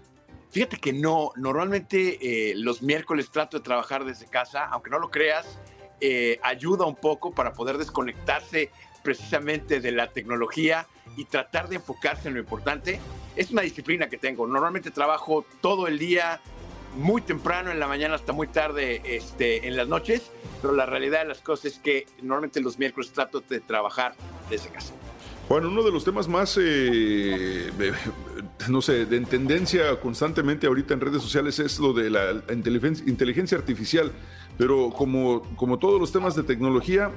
Fíjate 0.52 0.78
que 0.78 0.94
no, 0.94 1.32
normalmente 1.36 2.20
eh, 2.22 2.54
los 2.56 2.82
miércoles 2.82 3.30
trato 3.32 3.58
de 3.58 3.64
trabajar 3.64 4.06
desde 4.06 4.28
casa, 4.28 4.66
aunque 4.66 4.90
no 4.90 5.00
lo 5.00 5.10
creas, 5.10 5.58
eh, 6.02 6.40
ayuda 6.44 6.86
un 6.86 6.96
poco 6.96 7.32
para 7.32 7.54
poder 7.54 7.78
desconectarse 7.78 8.72
precisamente 9.04 9.80
de 9.80 9.92
la 9.92 10.12
tecnología 10.12 10.88
y 11.16 11.26
tratar 11.26 11.70
de 11.70 11.76
enfocarse 11.76 12.28
en 12.28 12.34
lo 12.34 12.40
importante. 12.40 13.00
Es 13.36 13.52
una 13.52 13.62
disciplina 13.62 14.10
que 14.10 14.18
tengo. 14.18 14.48
Normalmente 14.48 14.92
trabajo 14.92 15.46
todo 15.62 15.88
el 15.88 16.00
día, 16.00 16.42
muy 16.98 17.22
temprano 17.22 17.72
en 17.72 17.80
la 17.80 17.88
mañana 17.88 18.16
hasta 18.16 18.34
muy 18.34 18.48
tarde 18.48 19.02
este, 19.06 19.68
en 19.68 19.76
las 19.76 19.88
noches, 19.88 20.32
pero 20.62 20.74
la 20.74 20.86
realidad 20.86 21.20
de 21.22 21.30
las 21.30 21.42
cosas 21.42 21.74
es 21.74 21.80
que 21.80 22.06
normalmente 22.22 22.62
los 22.62 22.80
miércoles 22.80 23.12
trato 23.12 23.42
de 23.42 23.60
trabajar 23.60 24.16
desde 24.50 24.70
casa. 24.70 24.94
Juan, 25.48 25.66
uno 25.66 25.84
de 25.84 25.92
los 25.92 26.04
temas 26.04 26.28
más, 26.28 26.58
eh, 26.60 27.72
no 28.68 28.82
sé, 28.82 29.06
de 29.06 29.22
tendencia 29.22 30.00
constantemente 30.00 30.66
ahorita 30.66 30.96
en 30.96 31.02
redes 31.02 31.22
sociales 31.22 31.60
es 31.60 31.78
lo 31.80 31.94
de 31.94 32.10
la 32.10 32.42
inteligencia 32.50 33.56
artificial, 33.56 34.12
pero 34.58 34.90
como, 34.92 35.42
como 35.56 35.78
todos 35.78 36.00
los 36.00 36.12
temas 36.12 36.36
de 36.36 36.44
tecnología, 36.44 37.12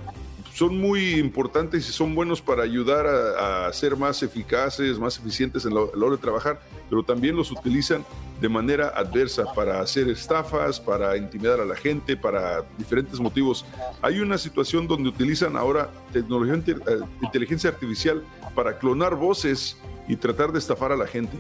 son 0.59 0.77
muy 0.77 1.15
importantes 1.15 1.89
y 1.89 1.93
son 1.93 2.17
buenos 2.17 2.43
para 2.43 2.65
ayudar 2.65 3.07
a, 3.07 3.73
ser 3.73 3.97
más 3.97 4.25
eficaces, 4.25 4.99
más 4.99 5.17
eficientes 5.17 5.65
en 5.65 5.73
la, 5.73 5.83
hora 5.83 6.17
de 6.17 6.19
trabajar, 6.19 6.61
pero 6.91 7.05
también 7.05 7.37
los 7.37 7.53
utilizan 7.53 8.05
de 8.41 8.49
manera 8.49 8.89
adversa 8.89 9.45
para 9.55 9.81
hacer 9.81 10.09
estafas, 10.09 10.81
para 10.81 11.17
intimidar 11.17 11.61
a 11.61 11.65
la 11.65 11.77
gente, 11.77 12.17
para 12.17 12.65
diferentes 12.77 13.21
motivos. 13.21 13.65
Hay 14.03 14.19
una 14.19 14.37
situación 14.37 14.89
donde 14.89 15.09
utilizan 15.09 15.57
ahora 15.57 15.91
tecnología, 16.13 16.55
eh, 16.67 17.01
inteligencia 17.23 17.71
artificial 17.71 18.25
para 18.57 18.79
clonar 18.79 19.15
voces 19.15 19.77
y 20.09 20.17
tratar 20.17 20.51
de 20.51 20.59
estafar 20.59 20.91
a 20.91 20.97
la 20.97 21.07
gente. 21.07 21.37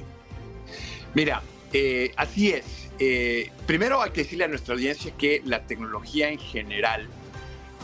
Mira, 1.15 1.43
eh, 1.73 2.13
así 2.17 2.51
es. 2.51 2.88
Eh, 3.01 3.53
primero 3.67 4.03
hay 4.03 4.11
que 4.11 4.23
decirle 4.23 4.45
a 4.45 4.49
nuestra 4.49 4.75
audiencia 4.75 5.13
que 5.17 5.41
la 5.45 5.67
tecnología 5.67 6.31
en 6.31 6.39
general 6.39 7.09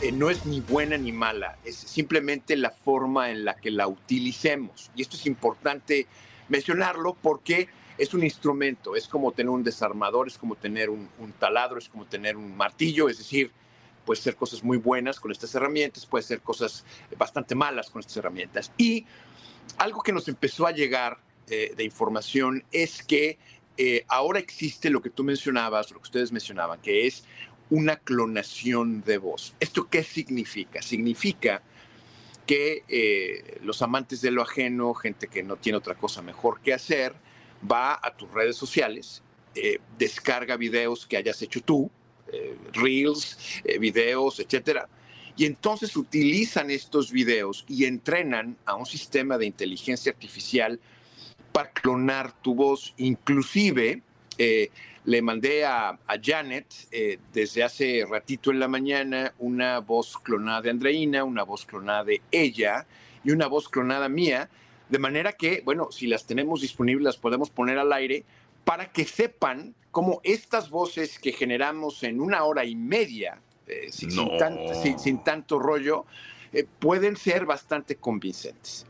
eh, 0.01 0.11
no 0.11 0.29
es 0.29 0.45
ni 0.45 0.59
buena 0.59 0.97
ni 0.97 1.13
mala, 1.13 1.57
es 1.63 1.75
simplemente 1.75 2.57
la 2.57 2.71
forma 2.71 3.31
en 3.31 3.45
la 3.45 3.55
que 3.55 3.71
la 3.71 3.87
utilicemos. 3.87 4.91
Y 4.93 5.01
esto 5.01 5.15
es 5.15 5.25
importante 5.25 6.07
mencionarlo 6.49 7.15
porque 7.21 7.69
es 7.97 8.13
un 8.13 8.23
instrumento, 8.23 8.97
es 8.97 9.07
como 9.07 9.31
tener 9.31 9.49
un 9.49 9.63
desarmador, 9.63 10.27
es 10.27 10.37
como 10.37 10.55
tener 10.55 10.89
un, 10.89 11.07
taladro, 11.39 11.77
es 11.77 11.87
como 11.87 12.05
tener 12.05 12.35
un 12.35 12.55
martillo, 12.57 13.07
es 13.07 13.17
decir, 13.17 13.51
puede 14.05 14.21
ser 14.21 14.35
cosas 14.35 14.63
muy 14.63 14.77
buenas 14.77 15.19
con 15.21 15.31
estas 15.31 15.55
herramientas, 15.55 16.05
puede 16.05 16.23
ser 16.23 16.41
cosas 16.41 16.83
bastante 17.17 17.55
malas 17.55 17.89
con 17.89 18.01
estas 18.01 18.17
herramientas. 18.17 18.73
Y 18.77 19.05
algo 19.77 20.03
que 20.03 20.11
nos 20.11 20.27
empezó 20.27 20.67
a 20.67 20.71
llegar 20.71 21.19
eh, 21.47 21.73
de 21.77 21.83
información 21.85 22.65
es 22.71 23.01
que 23.01 23.37
eh, 23.77 24.05
ahora 24.07 24.39
existe 24.39 24.89
lo 24.89 25.01
que 25.01 25.09
tú 25.09 25.23
mencionabas, 25.23 25.91
lo 25.91 25.97
que 25.97 26.03
ustedes 26.03 26.31
mencionaban, 26.31 26.79
que 26.81 27.07
es 27.07 27.23
una 27.69 27.97
clonación 27.97 29.03
de 29.03 29.17
voz. 29.17 29.55
¿Esto 29.59 29.87
qué 29.89 30.03
significa? 30.03 30.81
Significa 30.81 31.61
que 32.45 32.83
eh, 32.87 33.59
los 33.63 33.81
amantes 33.81 34.21
de 34.21 34.31
lo 34.31 34.41
ajeno, 34.41 34.93
gente 34.93 35.27
que 35.27 35.43
no 35.43 35.55
tiene 35.57 35.77
otra 35.77 35.95
cosa 35.95 36.21
mejor 36.21 36.61
que 36.61 36.73
hacer, 36.73 37.13
va 37.69 37.99
a 38.01 38.15
tus 38.15 38.31
redes 38.31 38.55
sociales, 38.55 39.23
eh, 39.55 39.79
descarga 39.97 40.57
videos 40.57 41.05
que 41.05 41.17
hayas 41.17 41.41
hecho 41.41 41.61
tú, 41.61 41.89
reels, 42.73 43.37
videos, 43.79 44.41
etcétera, 44.41 44.89
y 45.37 45.45
entonces 45.45 45.95
utilizan 45.95 46.71
estos 46.71 47.11
videos 47.11 47.65
y 47.67 47.85
entrenan 47.85 48.57
a 48.65 48.75
un 48.75 48.85
sistema 48.85 49.37
de 49.37 49.45
inteligencia 49.45 50.11
artificial 50.11 50.79
para 51.55 51.71
clonar 51.71 52.33
tu 52.41 52.53
voz, 52.53 52.93
inclusive 52.97 54.01
le 55.05 55.21
mandé 55.21 55.65
a, 55.65 55.97
Janet 56.21 56.65
eh, 56.91 57.19
desde 57.31 57.63
hace 57.63 58.05
ratito 58.09 58.51
en 58.51 58.59
la 58.59 58.67
mañana 58.67 59.33
una 59.39 59.79
voz 59.79 60.17
clonada 60.17 60.61
de 60.61 60.71
Andreina, 60.71 61.23
una 61.23 61.43
voz 61.43 61.65
clonada 61.65 62.03
de 62.03 62.21
ella 62.31 62.85
y 63.23 63.31
una 63.31 63.47
voz 63.47 63.69
clonada 63.69 64.09
mía, 64.09 64.49
de 64.89 64.99
manera 64.99 65.33
que, 65.33 65.61
bueno, 65.63 65.91
si 65.91 66.07
las 66.07 66.25
tenemos 66.25 66.61
disponibles 66.61 67.03
las 67.03 67.17
podemos 67.17 67.49
poner 67.49 67.77
al 67.77 67.93
aire 67.93 68.23
para 68.63 68.91
que 68.91 69.05
sepan 69.05 69.75
cómo 69.91 70.21
estas 70.23 70.69
voces 70.69 71.19
que 71.19 71.31
generamos 71.31 72.03
en 72.03 72.19
una 72.19 72.43
hora 72.43 72.65
y 72.65 72.75
media, 72.75 73.39
eh, 73.67 73.91
sin, 73.91 75.23
tanto 75.23 75.59
rollo, 75.59 76.05
eh, 76.51 76.65
pueden 76.79 77.15
ser 77.15 77.45
bastante 77.45 77.95
convincentes. 77.95 78.87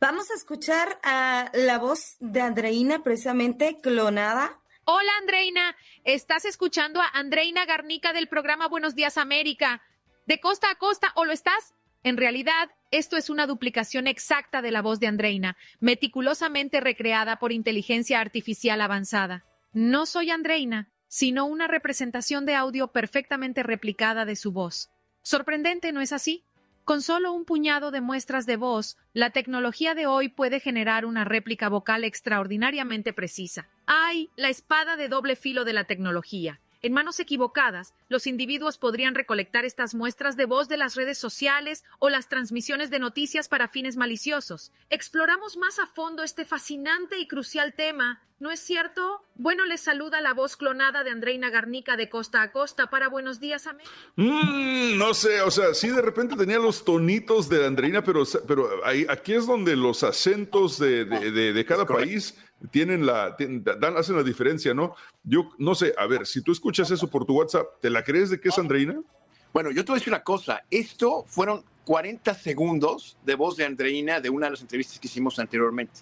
Vamos 0.00 0.30
a 0.30 0.34
escuchar 0.34 0.98
a 1.02 1.50
la 1.54 1.78
voz 1.78 2.16
de 2.20 2.40
Andreina 2.40 3.02
precisamente 3.02 3.80
clonada 3.80 4.60
Hola 4.88 5.10
Andreina, 5.20 5.74
estás 6.04 6.44
escuchando 6.44 7.00
a 7.00 7.08
Andreina 7.08 7.64
Garnica 7.64 8.12
del 8.12 8.28
programa 8.28 8.68
Buenos 8.68 8.94
Días 8.94 9.18
América. 9.18 9.82
¿De 10.26 10.38
costa 10.38 10.70
a 10.70 10.76
costa 10.76 11.10
o 11.16 11.24
lo 11.24 11.32
estás? 11.32 11.74
En 12.04 12.16
realidad, 12.16 12.70
esto 12.92 13.16
es 13.16 13.28
una 13.28 13.48
duplicación 13.48 14.06
exacta 14.06 14.62
de 14.62 14.70
la 14.70 14.82
voz 14.82 15.00
de 15.00 15.08
Andreina, 15.08 15.56
meticulosamente 15.80 16.78
recreada 16.78 17.40
por 17.40 17.50
inteligencia 17.50 18.20
artificial 18.20 18.80
avanzada. 18.80 19.44
No 19.72 20.06
soy 20.06 20.30
Andreina, 20.30 20.88
sino 21.08 21.46
una 21.46 21.66
representación 21.66 22.46
de 22.46 22.54
audio 22.54 22.92
perfectamente 22.92 23.64
replicada 23.64 24.24
de 24.24 24.36
su 24.36 24.52
voz. 24.52 24.90
Sorprendente, 25.22 25.90
¿no 25.90 26.00
es 26.00 26.12
así? 26.12 26.44
Con 26.86 27.02
solo 27.02 27.32
un 27.32 27.44
puñado 27.44 27.90
de 27.90 28.00
muestras 28.00 28.46
de 28.46 28.56
voz, 28.56 28.96
la 29.12 29.30
tecnología 29.30 29.96
de 29.96 30.06
hoy 30.06 30.28
puede 30.28 30.60
generar 30.60 31.04
una 31.04 31.24
réplica 31.24 31.68
vocal 31.68 32.04
extraordinariamente 32.04 33.12
precisa. 33.12 33.66
¡Ay! 33.86 34.30
La 34.36 34.50
espada 34.50 34.96
de 34.96 35.08
doble 35.08 35.34
filo 35.34 35.64
de 35.64 35.72
la 35.72 35.82
tecnología. 35.82 36.60
En 36.82 36.92
manos 36.92 37.20
equivocadas, 37.20 37.94
los 38.08 38.26
individuos 38.26 38.78
podrían 38.78 39.14
recolectar 39.14 39.64
estas 39.64 39.94
muestras 39.94 40.36
de 40.36 40.46
voz 40.46 40.68
de 40.68 40.76
las 40.76 40.94
redes 40.94 41.18
sociales 41.18 41.84
o 41.98 42.08
las 42.08 42.28
transmisiones 42.28 42.90
de 42.90 42.98
noticias 42.98 43.48
para 43.48 43.68
fines 43.68 43.96
maliciosos. 43.96 44.72
Exploramos 44.90 45.56
más 45.56 45.78
a 45.78 45.86
fondo 45.86 46.22
este 46.22 46.44
fascinante 46.44 47.18
y 47.18 47.26
crucial 47.26 47.74
tema 47.74 48.22
¿No 48.38 48.50
es 48.50 48.60
cierto? 48.60 49.24
Bueno, 49.36 49.64
les 49.64 49.80
saluda 49.80 50.20
la 50.20 50.34
voz 50.34 50.58
clonada 50.58 51.02
de 51.02 51.10
Andreina 51.10 51.48
Garnica 51.48 51.96
de 51.96 52.10
costa 52.10 52.42
a 52.42 52.52
costa 52.52 52.90
para 52.90 53.08
Buenos 53.08 53.40
Días, 53.40 53.66
América. 53.66 53.90
Mm, 54.16 54.98
no 54.98 55.14
sé, 55.14 55.40
o 55.40 55.50
sea, 55.50 55.72
sí 55.72 55.88
de 55.88 56.02
repente 56.02 56.36
tenía 56.36 56.58
los 56.58 56.84
tonitos 56.84 57.48
de 57.48 57.64
Andreina, 57.64 58.04
pero, 58.04 58.24
pero 58.46 58.84
ahí, 58.84 59.06
aquí 59.08 59.32
es 59.32 59.46
donde 59.46 59.74
los 59.74 60.02
acentos 60.02 60.78
de, 60.78 61.06
de, 61.06 61.64
cada 61.64 61.86
país 61.86 62.34
tienen 62.70 63.06
la, 63.06 63.36
dan, 63.78 63.96
hacen 63.96 64.16
la 64.16 64.22
diferencia, 64.22 64.74
¿no? 64.74 64.94
Yo 65.24 65.50
no 65.58 65.74
sé, 65.74 65.94
a 65.96 66.06
ver, 66.06 66.26
si 66.26 66.42
tú 66.42 66.52
escuchas 66.52 66.90
eso 66.90 67.08
por 67.08 67.24
tu 67.24 67.34
WhatsApp, 67.34 67.66
¿te 67.80 67.90
la 67.90 68.02
crees 68.02 68.30
de 68.30 68.40
que 68.40 68.48
es 68.48 68.58
Andreina? 68.58 69.00
Bueno, 69.52 69.70
yo 69.70 69.84
te 69.84 69.92
voy 69.92 69.96
a 69.96 70.00
decir 70.00 70.12
una 70.12 70.22
cosa, 70.22 70.62
esto 70.70 71.24
fueron 71.26 71.64
40 71.84 72.34
segundos 72.34 73.16
de 73.24 73.34
voz 73.34 73.56
de 73.56 73.64
Andreina 73.64 74.20
de 74.20 74.30
una 74.30 74.46
de 74.46 74.52
las 74.52 74.60
entrevistas 74.60 74.98
que 74.98 75.06
hicimos 75.06 75.38
anteriormente. 75.38 76.00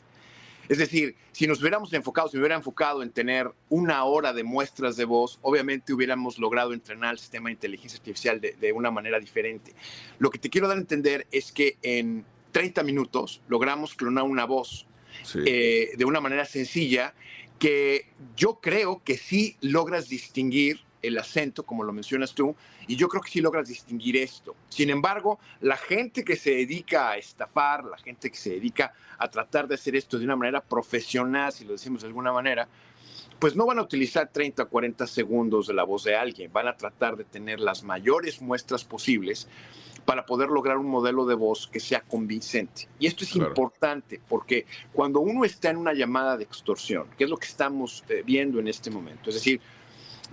Es 0.68 0.78
decir, 0.78 1.14
si 1.32 1.46
nos 1.46 1.60
hubiéramos 1.60 1.92
enfocado, 1.92 2.28
si 2.28 2.36
me 2.36 2.40
hubiera 2.40 2.56
enfocado 2.56 3.02
en 3.02 3.10
tener 3.10 3.50
una 3.68 4.02
hora 4.04 4.32
de 4.32 4.44
muestras 4.44 4.96
de 4.96 5.04
voz, 5.04 5.38
obviamente 5.42 5.92
hubiéramos 5.92 6.38
logrado 6.38 6.72
entrenar 6.72 7.12
el 7.12 7.18
sistema 7.18 7.48
de 7.48 7.54
inteligencia 7.54 7.98
artificial 7.98 8.40
de, 8.40 8.72
una 8.72 8.90
manera 8.90 9.20
diferente. 9.20 9.74
Lo 10.18 10.30
que 10.30 10.38
te 10.38 10.48
quiero 10.48 10.66
dar 10.66 10.78
a 10.78 10.80
entender 10.80 11.26
es 11.30 11.52
que 11.52 11.76
en 11.82 12.24
30 12.52 12.82
minutos 12.82 13.42
logramos 13.48 13.94
clonar 13.94 14.24
una 14.24 14.46
voz 14.46 14.86
eh, 15.46 15.90
de 15.96 16.04
una 16.04 16.20
manera 16.20 16.44
sencilla 16.44 17.14
que 17.58 18.08
yo 18.36 18.60
creo 18.60 19.02
que 19.04 19.16
sí 19.16 19.56
logras 19.60 20.08
distinguir 20.08 20.80
el 21.02 21.18
acento, 21.18 21.64
como 21.64 21.84
lo 21.84 21.92
mencionas 21.92 22.34
tú, 22.34 22.56
y 22.86 22.96
yo 22.96 23.08
creo 23.08 23.22
que 23.22 23.30
sí 23.30 23.40
logras 23.40 23.68
distinguir 23.68 24.16
esto. 24.16 24.56
Sin 24.68 24.90
embargo, 24.90 25.38
la 25.60 25.76
gente 25.76 26.24
que 26.24 26.36
se 26.36 26.50
dedica 26.50 27.10
a 27.10 27.16
estafar, 27.16 27.84
la 27.84 27.98
gente 27.98 28.30
que 28.30 28.36
se 28.36 28.50
dedica 28.50 28.94
a 29.18 29.30
tratar 29.30 29.68
de 29.68 29.74
hacer 29.74 29.96
esto 29.96 30.18
de 30.18 30.24
una 30.24 30.36
manera 30.36 30.62
profesional, 30.62 31.52
si 31.52 31.64
lo 31.64 31.72
decimos 31.72 32.02
de 32.02 32.08
alguna 32.08 32.32
manera, 32.32 32.68
pues 33.38 33.54
no 33.54 33.66
van 33.66 33.78
a 33.78 33.82
utilizar 33.82 34.30
30 34.32 34.62
o 34.62 34.68
40 34.68 35.06
segundos 35.06 35.66
de 35.66 35.74
la 35.74 35.84
voz 35.84 36.04
de 36.04 36.16
alguien, 36.16 36.52
van 36.52 36.68
a 36.68 36.76
tratar 36.76 37.16
de 37.16 37.24
tener 37.24 37.60
las 37.60 37.82
mayores 37.82 38.40
muestras 38.40 38.84
posibles 38.84 39.48
para 40.04 40.26
poder 40.26 40.48
lograr 40.48 40.76
un 40.76 40.86
modelo 40.86 41.24
de 41.26 41.34
voz 41.34 41.66
que 41.66 41.80
sea 41.80 42.00
convincente. 42.00 42.88
Y 42.98 43.06
esto 43.06 43.24
es 43.24 43.34
importante 43.36 44.20
porque 44.28 44.66
cuando 44.92 45.20
uno 45.20 45.44
está 45.44 45.70
en 45.70 45.78
una 45.78 45.94
llamada 45.94 46.36
de 46.36 46.44
extorsión, 46.44 47.06
que 47.16 47.24
es 47.24 47.30
lo 47.30 47.36
que 47.36 47.46
estamos 47.46 48.04
eh, 48.08 48.22
viendo 48.24 48.58
en 48.58 48.68
este 48.68 48.90
momento, 48.90 49.30
es 49.30 49.36
decir, 49.36 49.60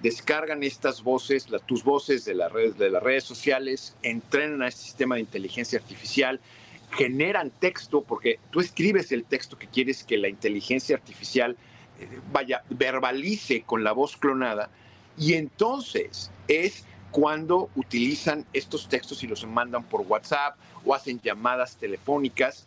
descargan 0.01 0.63
estas 0.63 1.03
voces, 1.03 1.47
tus 1.65 1.83
voces 1.83 2.25
de, 2.25 2.33
las 2.33 2.51
redes, 2.51 2.77
de 2.77 2.89
las 2.89 3.03
redes 3.03 3.23
sociales, 3.23 3.95
entrenan 4.03 4.61
a 4.61 4.67
este 4.67 4.81
sistema 4.81 5.15
de 5.15 5.21
inteligencia 5.21 5.79
artificial, 5.79 6.39
generan 6.91 7.51
texto, 7.51 8.01
porque 8.01 8.39
tú 8.51 8.59
escribes 8.59 9.11
el 9.11 9.23
texto 9.23 9.57
que 9.57 9.67
quieres 9.67 10.03
que 10.03 10.17
la 10.17 10.27
inteligencia 10.27 10.95
artificial 10.95 11.55
eh, 11.99 12.07
vaya, 12.31 12.63
verbalice 12.69 13.61
con 13.61 13.83
la 13.83 13.93
voz 13.93 14.17
clonada, 14.17 14.69
y 15.17 15.33
entonces 15.33 16.31
es 16.47 16.85
cuando 17.11 17.69
utilizan 17.75 18.45
estos 18.53 18.87
textos 18.87 19.23
y 19.23 19.27
los 19.27 19.45
mandan 19.45 19.83
por 19.83 20.01
WhatsApp 20.01 20.55
o 20.85 20.95
hacen 20.95 21.19
llamadas 21.21 21.75
telefónicas 21.75 22.65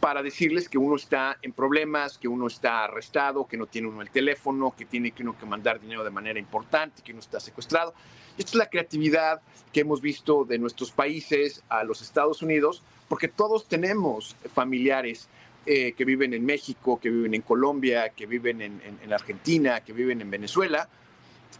para 0.00 0.22
decirles 0.22 0.68
que 0.68 0.78
uno 0.78 0.96
está 0.96 1.38
en 1.42 1.52
problemas, 1.52 2.18
que 2.18 2.28
uno 2.28 2.46
está 2.46 2.84
arrestado, 2.84 3.46
que 3.46 3.56
no 3.56 3.66
tiene 3.66 3.88
uno 3.88 4.02
el 4.02 4.10
teléfono, 4.10 4.74
que 4.76 4.84
tiene 4.84 5.10
que 5.10 5.22
uno 5.22 5.38
que 5.38 5.46
mandar 5.46 5.80
dinero 5.80 6.04
de 6.04 6.10
manera 6.10 6.38
importante, 6.38 7.02
que 7.02 7.12
uno 7.12 7.20
está 7.20 7.40
secuestrado. 7.40 7.94
Esta 8.38 8.50
es 8.50 8.54
la 8.54 8.66
creatividad 8.66 9.40
que 9.72 9.80
hemos 9.80 10.00
visto 10.00 10.44
de 10.44 10.58
nuestros 10.58 10.90
países 10.90 11.62
a 11.68 11.84
los 11.84 12.02
Estados 12.02 12.42
Unidos, 12.42 12.82
porque 13.08 13.28
todos 13.28 13.66
tenemos 13.66 14.36
familiares 14.54 15.28
eh, 15.64 15.92
que 15.92 16.04
viven 16.04 16.34
en 16.34 16.44
México, 16.44 17.00
que 17.00 17.10
viven 17.10 17.34
en 17.34 17.42
Colombia, 17.42 18.10
que 18.10 18.26
viven 18.26 18.60
en, 18.62 18.80
en 19.02 19.12
Argentina, 19.12 19.80
que 19.80 19.92
viven 19.92 20.20
en 20.20 20.30
Venezuela, 20.30 20.88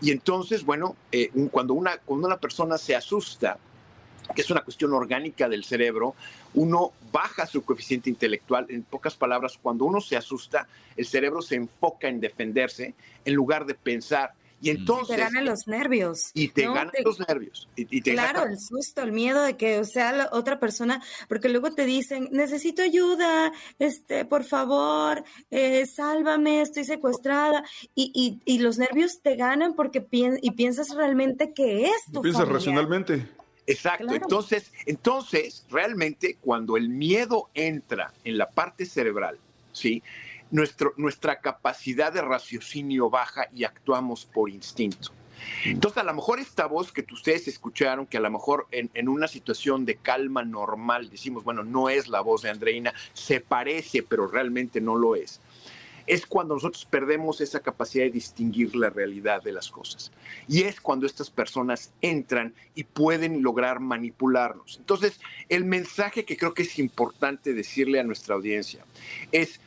y 0.00 0.11
entonces, 0.11 0.65
bueno, 0.65 0.97
eh, 1.12 1.31
cuando, 1.50 1.75
una, 1.75 1.99
cuando 1.99 2.26
una 2.26 2.38
persona 2.38 2.79
se 2.79 2.95
asusta, 2.95 3.59
que 4.35 4.43
es 4.43 4.50
una 4.50 4.62
cuestión 4.62 4.93
orgánica 4.93 5.49
del 5.49 5.65
cerebro, 5.65 6.15
uno 6.55 6.93
baja 7.12 7.47
su 7.47 7.65
coeficiente 7.65 8.11
intelectual. 8.11 8.67
En 8.69 8.83
pocas 8.83 9.15
palabras, 9.15 9.59
cuando 9.61 9.85
uno 9.85 10.00
se 10.00 10.17
asusta, 10.17 10.67
el 10.97 11.07
cerebro 11.07 11.43
se 11.43 11.55
enfoca 11.55 12.09
en 12.09 12.21
defenderse 12.21 12.95
en 13.25 13.35
lugar 13.35 13.67
de 13.67 13.75
pensar 13.75 14.35
y 14.61 14.71
entonces... 14.71 15.17
te 15.17 15.23
ganan 15.23 15.45
los 15.45 15.67
nervios. 15.67 16.31
Y 16.35 16.49
te 16.49 16.63
ganan 16.63 16.93
los 17.05 17.21
nervios. 17.21 17.69
Y, 17.77 18.01
claro, 18.01 18.45
el 18.45 18.59
susto, 18.59 19.03
el 19.03 19.13
miedo 19.13 19.43
de 19.43 19.57
que 19.57 19.85
sea 19.85 20.13
la 20.13 20.29
otra 20.33 20.59
persona, 20.59 21.03
porque 21.29 21.49
luego 21.49 21.73
te 21.73 21.85
dicen, 21.85 22.29
necesito 22.33 22.83
ayuda, 22.83 23.53
este, 23.79 24.25
por 24.25 24.45
favor, 24.45 25.25
eh, 25.51 25.87
sálvame, 25.87 26.63
estoy 26.63 26.85
secuestrada. 26.85 27.65
Y, 27.95 28.41
y, 28.45 28.59
los 28.59 28.79
nervios 28.79 29.21
te 29.21 29.37
ganan 29.37 29.75
porque 29.75 30.07
y 30.11 30.51
piensas 30.53 30.95
realmente 30.95 31.53
que 31.53 31.87
es 31.87 32.13
tu 32.13 32.23
Piensas 32.23 32.49
racionalmente. 32.49 33.29
Exacto. 33.67 34.15
Entonces, 34.15 34.73
entonces, 34.87 35.67
realmente, 35.71 36.39
cuando 36.41 36.77
el 36.77 36.89
miedo 36.89 37.51
entra 37.55 38.13
en 38.25 38.39
la 38.39 38.49
parte 38.49 38.87
cerebral, 38.87 39.39
¿sí? 39.73 40.03
Nuestra 40.50 41.41
capacidad 41.41 42.12
de 42.12 42.23
raciocinio 42.23 43.11
baja 43.11 43.49
y 43.55 43.65
actuamos 43.65 44.25
por 44.25 44.50
instinto. 44.50 45.12
Entonces, 45.65 45.99
a 45.99 46.05
lo 46.05 46.15
mejor 46.15 46.41
esta 46.41 46.67
voz 46.67 46.93
que 46.93 47.05
ustedes 47.12 47.47
escucharon, 47.47 48.07
que 48.07 48.17
a 48.17 48.21
lo 48.21 48.31
mejor 48.31 48.67
en, 48.71 48.91
en, 48.95 49.09
una 49.09 49.29
situación 49.29 49.85
de 49.85 49.97
calma 49.97 50.45
normal 50.45 51.11
decimos, 51.11 51.45
bueno, 51.45 51.62
no 51.62 51.91
es 51.91 52.09
la 52.09 52.21
voz 52.21 52.43
de 52.43 52.50
Andreina, 52.50 52.95
se 53.12 53.41
parece, 53.41 54.03
pero 54.03 54.29
realmente 54.29 54.80
no 54.80 54.97
lo 54.97 55.15
es, 55.15 55.41
es 56.06 56.26
cuando 56.26 56.54
nosotros 56.54 56.85
perdemos 56.85 57.41
esa 57.41 57.61
capacidad 57.61 58.04
de 58.04 58.11
distinguir 58.13 58.76
la 58.76 58.91
realidad 58.91 59.43
de 59.43 59.52
las 59.52 59.71
cosas. 59.71 60.13
Y 60.49 60.63
es 60.63 60.80
cuando 60.80 61.06
estas 61.06 61.30
personas 61.30 61.93
entran 62.00 62.54
y 62.75 62.85
pueden 62.85 63.43
lograr 63.43 63.80
manipularnos. 63.80 64.76
Entonces, 64.78 65.21
el 65.49 65.65
mensaje 65.65 66.25
que 66.25 66.37
creo 66.37 66.54
que 66.54 66.63
es 66.63 66.78
importante 66.78 67.54
decirle 67.54 67.99
a 68.00 68.04
nuestra 68.04 68.37
audiencia 68.37 68.85
es, 69.32 69.61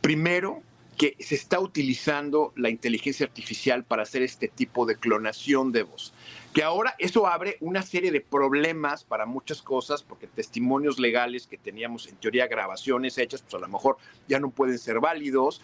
Primero, 0.00 0.62
que 1.00 1.16
se 1.18 1.34
está 1.34 1.58
utilizando 1.60 2.52
la 2.56 2.68
inteligencia 2.68 3.24
artificial 3.24 3.84
para 3.84 4.02
hacer 4.02 4.20
este 4.20 4.48
tipo 4.48 4.84
de 4.84 4.96
clonación 4.96 5.72
de 5.72 5.82
voz. 5.82 6.12
Que 6.52 6.62
ahora 6.62 6.94
eso 6.98 7.26
abre 7.26 7.56
una 7.60 7.80
serie 7.80 8.12
de 8.12 8.20
problemas 8.20 9.04
para 9.04 9.24
muchas 9.24 9.62
cosas, 9.62 10.02
porque 10.02 10.26
testimonios 10.26 10.98
legales 10.98 11.46
que 11.46 11.56
teníamos 11.56 12.06
en 12.06 12.16
teoría 12.16 12.48
grabaciones 12.48 13.16
hechas, 13.16 13.40
pues 13.40 13.54
a 13.54 13.58
lo 13.66 13.68
mejor 13.68 13.96
ya 14.28 14.38
no 14.40 14.50
pueden 14.50 14.78
ser 14.78 15.00
válidos. 15.00 15.62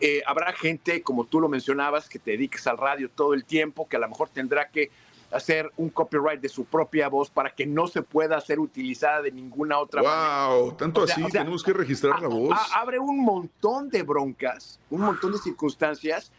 Eh, 0.00 0.22
habrá 0.26 0.54
gente, 0.54 1.02
como 1.02 1.24
tú 1.26 1.38
lo 1.38 1.50
mencionabas, 1.50 2.08
que 2.08 2.18
te 2.18 2.30
dediques 2.30 2.66
al 2.66 2.78
radio 2.78 3.10
todo 3.10 3.34
el 3.34 3.44
tiempo, 3.44 3.86
que 3.88 3.96
a 3.96 4.00
lo 4.00 4.08
mejor 4.08 4.30
tendrá 4.30 4.70
que 4.70 4.90
hacer 5.30 5.70
un 5.76 5.90
copyright 5.90 6.40
de 6.40 6.48
su 6.48 6.64
propia 6.64 7.08
voz 7.08 7.30
para 7.30 7.54
que 7.54 7.66
no 7.66 7.86
se 7.86 8.02
pueda 8.02 8.40
ser 8.40 8.58
utilizada 8.58 9.22
de 9.22 9.30
ninguna 9.30 9.78
otra 9.78 10.02
manera. 10.02 10.48
¡Wow! 10.48 10.72
Tanto 10.72 11.02
así, 11.02 11.22
tenemos 11.30 11.62
que 11.62 11.72
registrar 11.72 12.20
la 12.20 12.28
voz. 12.28 12.58
abre 12.74 12.98
un 12.98 13.22
montón 13.22 13.90
de 13.90 14.02
broncas, 14.02 14.80
un 14.90 15.02
montón 15.02 15.32
de 15.32 15.38
circunstancias 15.38 16.32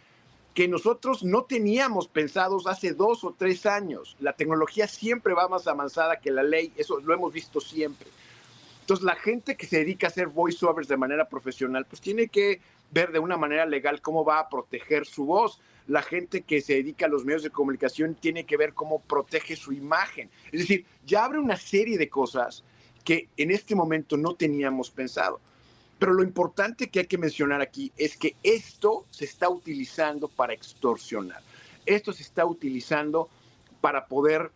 que 0.54 0.68
nosotros 0.68 1.24
no 1.24 1.44
teníamos 1.44 2.08
pensados 2.08 2.68
hace 2.68 2.94
dos 2.94 3.24
o 3.24 3.36
tres 3.38 3.66
años. 3.66 4.18
La 4.20 4.34
tecnología 4.34 4.88
siempre 4.88 5.34
va 5.34 5.48
más 5.48 5.68
avanzada 5.68 6.20
que 6.20 6.32
la 6.32 6.44
ley, 6.44 6.74
eso 6.76 7.00
lo 7.00 7.14
hemos 7.14 7.32
visto 7.32 7.62
siempre. 7.62 8.08
Entonces, 8.82 9.06
la 9.06 9.16
gente 9.16 9.56
que 9.56 9.68
se 9.68 9.78
dedica 9.78 10.08
a 10.08 10.10
hacer 10.10 10.28
voiceovers 10.28 10.88
de 10.88 10.98
manera 10.98 11.30
profesional, 11.30 11.86
pues 11.86 12.02
tiene 12.02 12.28
que 12.28 12.60
ver 12.92 13.12
de 13.12 13.20
una 13.20 13.38
manera 13.38 13.68
legal 13.68 14.02
cómo 14.02 14.26
va 14.26 14.40
a 14.40 14.50
proteger 14.50 15.06
su 15.06 15.26
voz 15.26 15.60
la 15.90 16.04
gente 16.04 16.42
que 16.44 16.62
se 16.62 16.76
dedica 16.76 17.08
a 17.08 17.10
los 17.10 17.26
medios 17.26 17.42
de 17.42 17.50
comunicación 17.50 18.14
tiene 18.14 18.46
que 18.46 18.58
ver 18.58 18.76
cómo 18.76 19.02
protege 19.02 19.56
su 19.56 19.74
imagen. 19.74 20.30
Es 20.52 20.62
decir, 20.62 20.86
ya 21.04 21.26
abre 21.26 21.40
una 21.40 21.58
serie 21.58 21.98
de 21.98 22.08
cosas 22.08 22.64
que 23.04 23.28
en 23.38 23.50
este 23.50 23.74
momento 23.74 24.16
no 24.16 24.36
teníamos 24.36 24.92
pensado. 24.92 25.42
Pero 25.98 26.14
lo 26.14 26.22
importante 26.22 26.90
que 26.90 27.00
hay 27.00 27.08
que 27.08 27.18
mencionar 27.18 27.62
aquí 27.62 27.92
es 27.98 28.16
que 28.16 28.36
esto 28.44 29.04
se 29.10 29.26
está 29.26 29.50
utilizando 29.50 30.28
para 30.28 30.54
extorsionar. 30.54 31.42
Esto 31.88 32.14
se 32.14 32.22
está 32.22 32.46
utilizando 32.46 33.28
para 33.82 34.06
poder 34.06 34.52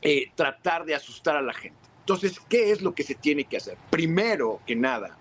eh, 0.00 0.30
tratar 0.34 0.86
de 0.86 0.94
asustar 0.94 1.36
a 1.36 1.42
la 1.42 1.52
gente. 1.52 1.78
Entonces, 2.00 2.40
¿qué 2.48 2.70
es 2.70 2.80
lo 2.80 2.94
que 2.94 3.02
se 3.02 3.14
tiene 3.14 3.44
que 3.44 3.58
hacer? 3.58 3.76
Primero 3.90 4.62
que 4.66 4.76
nada, 4.76 5.18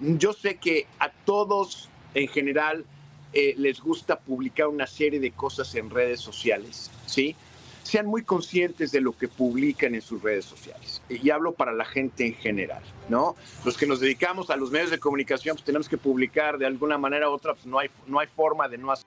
yo 0.00 0.32
sé 0.32 0.58
que 0.58 0.86
a 1.00 1.10
todos 1.10 1.90
en 2.14 2.28
general 2.28 2.86
eh, 3.32 3.54
les 3.58 3.80
gusta 3.80 4.18
publicar 4.18 4.68
una 4.68 4.86
serie 4.86 5.20
de 5.20 5.30
cosas 5.30 5.74
en 5.74 5.90
redes 5.90 6.20
sociales, 6.20 6.90
¿sí? 7.06 7.36
Sean 7.82 8.06
muy 8.06 8.22
conscientes 8.22 8.90
de 8.90 9.00
lo 9.00 9.16
que 9.16 9.28
publican 9.28 9.94
en 9.94 10.02
sus 10.02 10.20
redes 10.20 10.44
sociales. 10.44 11.02
Y 11.08 11.30
hablo 11.30 11.52
para 11.52 11.72
la 11.72 11.84
gente 11.84 12.26
en 12.26 12.34
general, 12.34 12.82
¿no? 13.08 13.36
Los 13.64 13.76
que 13.76 13.86
nos 13.86 14.00
dedicamos 14.00 14.50
a 14.50 14.56
los 14.56 14.72
medios 14.72 14.90
de 14.90 14.98
comunicación, 14.98 15.54
pues 15.54 15.64
tenemos 15.64 15.88
que 15.88 15.96
publicar 15.96 16.58
de 16.58 16.66
alguna 16.66 16.98
manera 16.98 17.30
u 17.30 17.32
otra, 17.32 17.54
pues 17.54 17.66
no 17.66 17.78
hay, 17.78 17.88
no 18.06 18.18
hay 18.18 18.26
forma 18.26 18.68
de 18.68 18.78
no 18.78 18.90
hacer. 18.90 19.06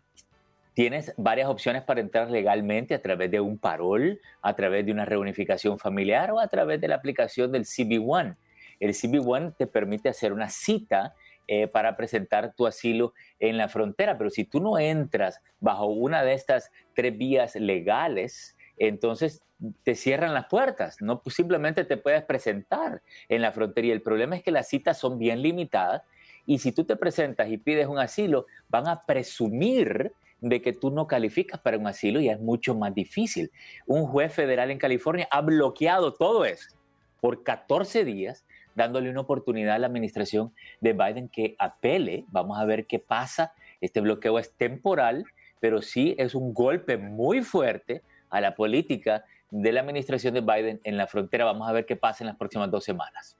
tienes 0.74 1.14
varias 1.16 1.48
opciones 1.48 1.82
para 1.82 2.00
entrar 2.00 2.28
legalmente 2.28 2.92
a 2.92 3.02
través 3.02 3.30
de 3.30 3.40
un 3.40 3.56
parol, 3.56 4.20
a 4.42 4.56
través 4.56 4.84
de 4.84 4.90
una 4.90 5.04
reunificación 5.04 5.78
familiar 5.78 6.32
o 6.32 6.40
a 6.40 6.48
través 6.48 6.80
de 6.80 6.88
la 6.88 6.96
aplicación 6.96 7.52
del 7.52 7.66
CB1. 7.66 8.36
El 8.80 8.90
CB1 8.94 9.54
te 9.56 9.68
permite 9.68 10.08
hacer 10.08 10.32
una 10.32 10.48
cita 10.48 11.14
eh, 11.50 11.66
para 11.66 11.96
presentar 11.96 12.52
tu 12.54 12.66
asilo 12.66 13.14
en 13.38 13.56
la 13.56 13.68
frontera. 13.68 14.18
Pero 14.18 14.28
si 14.28 14.44
tú 14.44 14.60
no 14.60 14.78
entras 14.78 15.40
bajo 15.60 15.86
una 15.86 16.22
de 16.22 16.34
estas 16.34 16.70
tres 16.94 17.16
vías 17.16 17.56
legales, 17.56 18.54
entonces 18.76 19.42
te 19.82 19.94
cierran 19.94 20.34
las 20.34 20.46
puertas, 20.46 20.98
no 21.00 21.22
pues 21.22 21.34
simplemente 21.34 21.84
te 21.84 21.96
puedes 21.96 22.22
presentar 22.22 23.00
en 23.30 23.40
la 23.40 23.52
frontera. 23.52 23.86
Y 23.86 23.90
el 23.92 24.02
problema 24.02 24.36
es 24.36 24.42
que 24.42 24.50
las 24.50 24.68
citas 24.68 24.98
son 24.98 25.18
bien 25.18 25.40
limitadas 25.40 26.02
y 26.44 26.58
si 26.58 26.70
tú 26.70 26.84
te 26.84 26.96
presentas 26.96 27.48
y 27.48 27.56
pides 27.56 27.86
un 27.86 27.98
asilo, 27.98 28.44
van 28.68 28.86
a 28.86 29.00
presumir 29.00 30.12
de 30.40 30.60
que 30.60 30.74
tú 30.74 30.90
no 30.90 31.06
calificas 31.06 31.60
para 31.60 31.78
un 31.78 31.86
asilo 31.86 32.20
y 32.20 32.28
es 32.28 32.38
mucho 32.38 32.74
más 32.74 32.94
difícil. 32.94 33.50
Un 33.86 34.06
juez 34.06 34.34
federal 34.34 34.70
en 34.70 34.78
California 34.78 35.26
ha 35.30 35.40
bloqueado 35.40 36.12
todo 36.12 36.44
eso 36.44 36.77
por 37.20 37.42
14 37.42 38.04
días 38.04 38.44
dándole 38.74 39.10
una 39.10 39.20
oportunidad 39.20 39.74
a 39.74 39.78
la 39.78 39.88
administración 39.88 40.52
de 40.80 40.92
Biden 40.92 41.28
que 41.28 41.56
apele. 41.58 42.24
Vamos 42.28 42.58
a 42.58 42.64
ver 42.64 42.86
qué 42.86 42.98
pasa. 42.98 43.52
Este 43.80 44.00
bloqueo 44.00 44.38
es 44.38 44.52
temporal, 44.52 45.24
pero 45.60 45.82
sí 45.82 46.14
es 46.16 46.34
un 46.34 46.54
golpe 46.54 46.96
muy 46.96 47.42
fuerte 47.42 48.02
a 48.30 48.40
la 48.40 48.54
política 48.54 49.24
de 49.50 49.72
la 49.72 49.80
administración 49.80 50.34
de 50.34 50.40
Biden 50.40 50.80
en 50.84 50.96
la 50.96 51.06
frontera. 51.06 51.44
Vamos 51.44 51.68
a 51.68 51.72
ver 51.72 51.86
qué 51.86 51.96
pasa 51.96 52.22
en 52.22 52.28
las 52.28 52.36
próximas 52.36 52.70
dos 52.70 52.84
semanas. 52.84 53.36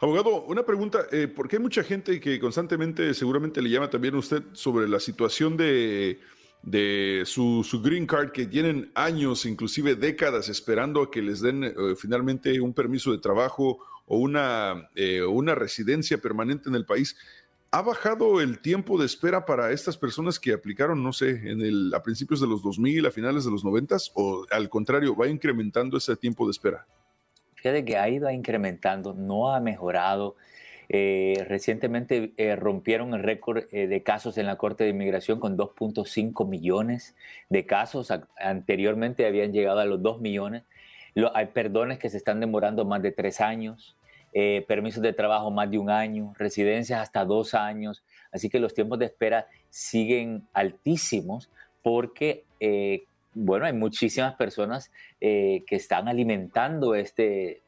Abogado, 0.00 0.44
una 0.44 0.64
pregunta, 0.64 1.06
eh, 1.10 1.26
¿por 1.26 1.48
qué 1.48 1.56
hay 1.56 1.62
mucha 1.62 1.82
gente 1.82 2.20
que 2.20 2.38
constantemente 2.38 3.14
seguramente 3.14 3.60
le 3.60 3.68
llama 3.68 3.90
también 3.90 4.14
a 4.14 4.18
usted 4.18 4.42
sobre 4.52 4.88
la 4.88 5.00
situación 5.00 5.56
de, 5.56 6.20
de 6.62 7.22
su, 7.24 7.64
green 7.82 8.06
card, 8.06 8.30
que 8.32 8.46
tienen 8.46 8.90
años, 8.94 9.46
inclusive 9.46 9.94
décadas, 9.94 10.48
esperando 10.48 11.02
a 11.02 11.10
que 11.10 11.22
les 11.22 11.40
den 11.40 11.64
eh, 11.64 11.74
finalmente 11.96 12.60
un 12.60 12.74
permiso 12.74 13.12
de 13.12 13.18
trabajo 13.18 13.78
o 14.06 14.18
una, 14.18 14.88
eh, 14.94 15.22
una 15.22 15.54
residencia 15.54 16.18
permanente 16.18 16.68
en 16.68 16.74
el 16.74 16.84
país. 16.84 17.16
¿Ha 17.70 17.82
bajado 17.82 18.40
el 18.40 18.60
tiempo 18.60 18.98
de 18.98 19.04
espera 19.04 19.44
para 19.44 19.72
estas 19.72 19.98
personas 19.98 20.40
que 20.40 20.54
aplicaron, 20.54 21.02
no 21.02 21.12
sé, 21.12 21.30
en 21.50 21.60
el, 21.60 21.92
a 21.94 22.02
principios 22.02 22.40
de 22.40 22.46
los 22.46 22.62
2000, 22.62 23.06
a 23.06 23.10
finales 23.10 23.44
de 23.44 23.50
los 23.50 23.62
90 23.62 23.96
o 24.14 24.46
al 24.50 24.70
contrario, 24.70 25.14
va 25.14 25.28
incrementando 25.28 25.98
ese 25.98 26.16
tiempo 26.16 26.46
de 26.46 26.52
espera? 26.52 26.86
Fíjate 27.56 27.84
que 27.84 27.98
ha 27.98 28.08
ido 28.08 28.30
incrementando, 28.30 29.12
no 29.12 29.52
ha 29.52 29.60
mejorado. 29.60 30.36
Eh, 30.90 31.44
recientemente 31.46 32.32
eh, 32.38 32.56
rompieron 32.56 33.12
el 33.12 33.22
récord 33.22 33.68
de 33.70 34.02
casos 34.02 34.38
en 34.38 34.46
la 34.46 34.56
Corte 34.56 34.84
de 34.84 34.90
Inmigración 34.90 35.38
con 35.38 35.56
2.5 35.56 36.48
millones 36.48 37.14
de 37.50 37.66
casos. 37.66 38.12
anteriormente 38.38 39.26
habían 39.26 39.52
llegado 39.52 39.80
a 39.80 39.84
los 39.84 40.02
2 40.02 40.20
millones. 40.20 40.64
hay 41.34 41.46
perdones 41.46 41.98
que 41.98 42.10
se 42.10 42.16
están 42.16 42.40
demorando 42.40 42.84
más 42.84 43.02
de 43.02 43.12
tres 43.12 43.40
años. 43.40 43.96
Eh, 44.34 44.64
permisos 44.68 45.02
de 45.02 45.14
trabajo 45.14 45.50
más 45.50 45.70
de 45.70 45.78
un 45.78 45.88
año, 45.88 46.34
residencias 46.36 47.00
hasta 47.00 47.24
dos 47.24 47.54
años. 47.54 48.04
Así 48.30 48.50
que 48.50 48.60
los 48.60 48.74
tiempos 48.74 48.98
de 48.98 49.06
espera 49.06 49.46
siguen 49.70 50.46
altísimos 50.52 51.50
porque, 51.82 52.44
eh, 52.60 53.04
bueno, 53.32 53.64
hay 53.64 53.72
muchísimas 53.72 54.34
personas 54.34 54.92
eh, 55.20 55.64
que 55.66 55.76
están 55.76 56.08
alimentando 56.08 56.94
este, 56.94 57.62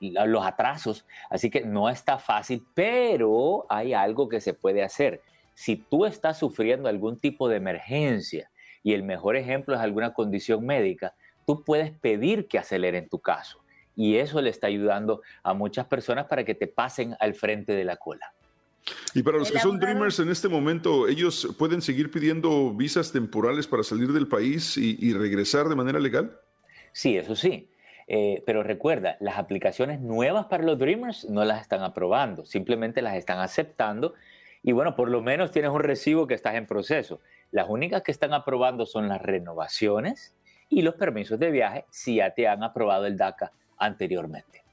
los 0.00 0.44
atrasos. 0.44 1.04
Así 1.30 1.50
que 1.50 1.62
no 1.62 1.88
está 1.88 2.18
fácil, 2.18 2.64
pero 2.74 3.66
hay 3.68 3.94
algo 3.94 4.28
que 4.28 4.40
se 4.40 4.54
puede 4.54 4.82
hacer. 4.82 5.22
Si 5.54 5.76
tú 5.76 6.04
estás 6.04 6.38
sufriendo 6.38 6.88
algún 6.88 7.18
tipo 7.18 7.48
de 7.48 7.56
emergencia 7.56 8.50
y 8.82 8.92
el 8.92 9.02
mejor 9.02 9.36
ejemplo 9.36 9.74
es 9.74 9.80
alguna 9.80 10.12
condición 10.12 10.64
médica, 10.64 11.14
tú 11.46 11.64
puedes 11.64 11.92
pedir 11.92 12.48
que 12.48 12.58
aceleren 12.58 13.08
tu 13.08 13.18
caso 13.18 13.60
y 13.96 14.16
eso 14.18 14.40
le 14.42 14.50
está 14.50 14.66
ayudando 14.66 15.22
a 15.42 15.54
muchas 15.54 15.86
personas 15.86 16.26
para 16.26 16.44
que 16.44 16.54
te 16.54 16.66
pasen 16.66 17.16
al 17.18 17.34
frente 17.34 17.72
de 17.72 17.84
la 17.84 17.96
cola. 17.96 18.32
Y 19.14 19.22
para 19.22 19.38
los 19.38 19.50
que 19.50 19.58
son 19.58 19.80
Dreamers 19.80 20.20
en 20.20 20.28
este 20.28 20.48
momento, 20.48 21.08
¿ellos 21.08 21.48
pueden 21.58 21.82
seguir 21.82 22.10
pidiendo 22.10 22.72
visas 22.72 23.10
temporales 23.10 23.66
para 23.66 23.82
salir 23.82 24.12
del 24.12 24.28
país 24.28 24.76
y, 24.76 25.12
regresar 25.14 25.68
de 25.68 25.74
manera 25.74 25.98
legal? 25.98 26.38
Sí, 26.92 27.16
eso 27.16 27.34
sí. 27.34 27.68
Eh, 28.08 28.42
pero 28.46 28.62
recuerda, 28.62 29.16
las 29.20 29.38
aplicaciones 29.38 30.00
nuevas 30.00 30.46
para 30.46 30.62
los 30.62 30.78
Dreamers 30.78 31.28
no 31.28 31.44
las 31.44 31.60
están 31.60 31.82
aprobando, 31.82 32.44
simplemente 32.44 33.02
las 33.02 33.16
están 33.16 33.40
aceptando 33.40 34.14
y 34.62 34.72
bueno, 34.72 34.94
por 34.94 35.08
lo 35.08 35.22
menos 35.22 35.50
tienes 35.50 35.70
un 35.70 35.80
recibo 35.80 36.26
que 36.26 36.34
estás 36.34 36.54
en 36.54 36.66
proceso. 36.66 37.20
Las 37.50 37.68
únicas 37.68 38.02
que 38.02 38.12
están 38.12 38.32
aprobando 38.32 38.86
son 38.86 39.08
las 39.08 39.22
renovaciones 39.22 40.34
y 40.68 40.82
los 40.82 40.94
permisos 40.94 41.38
de 41.38 41.50
viaje 41.50 41.84
si 41.90 42.16
ya 42.16 42.30
te 42.30 42.48
han 42.48 42.62
aprobado 42.62 43.06
el 43.06 43.16
DACA 43.16 43.52
anteriormente. 43.78 44.65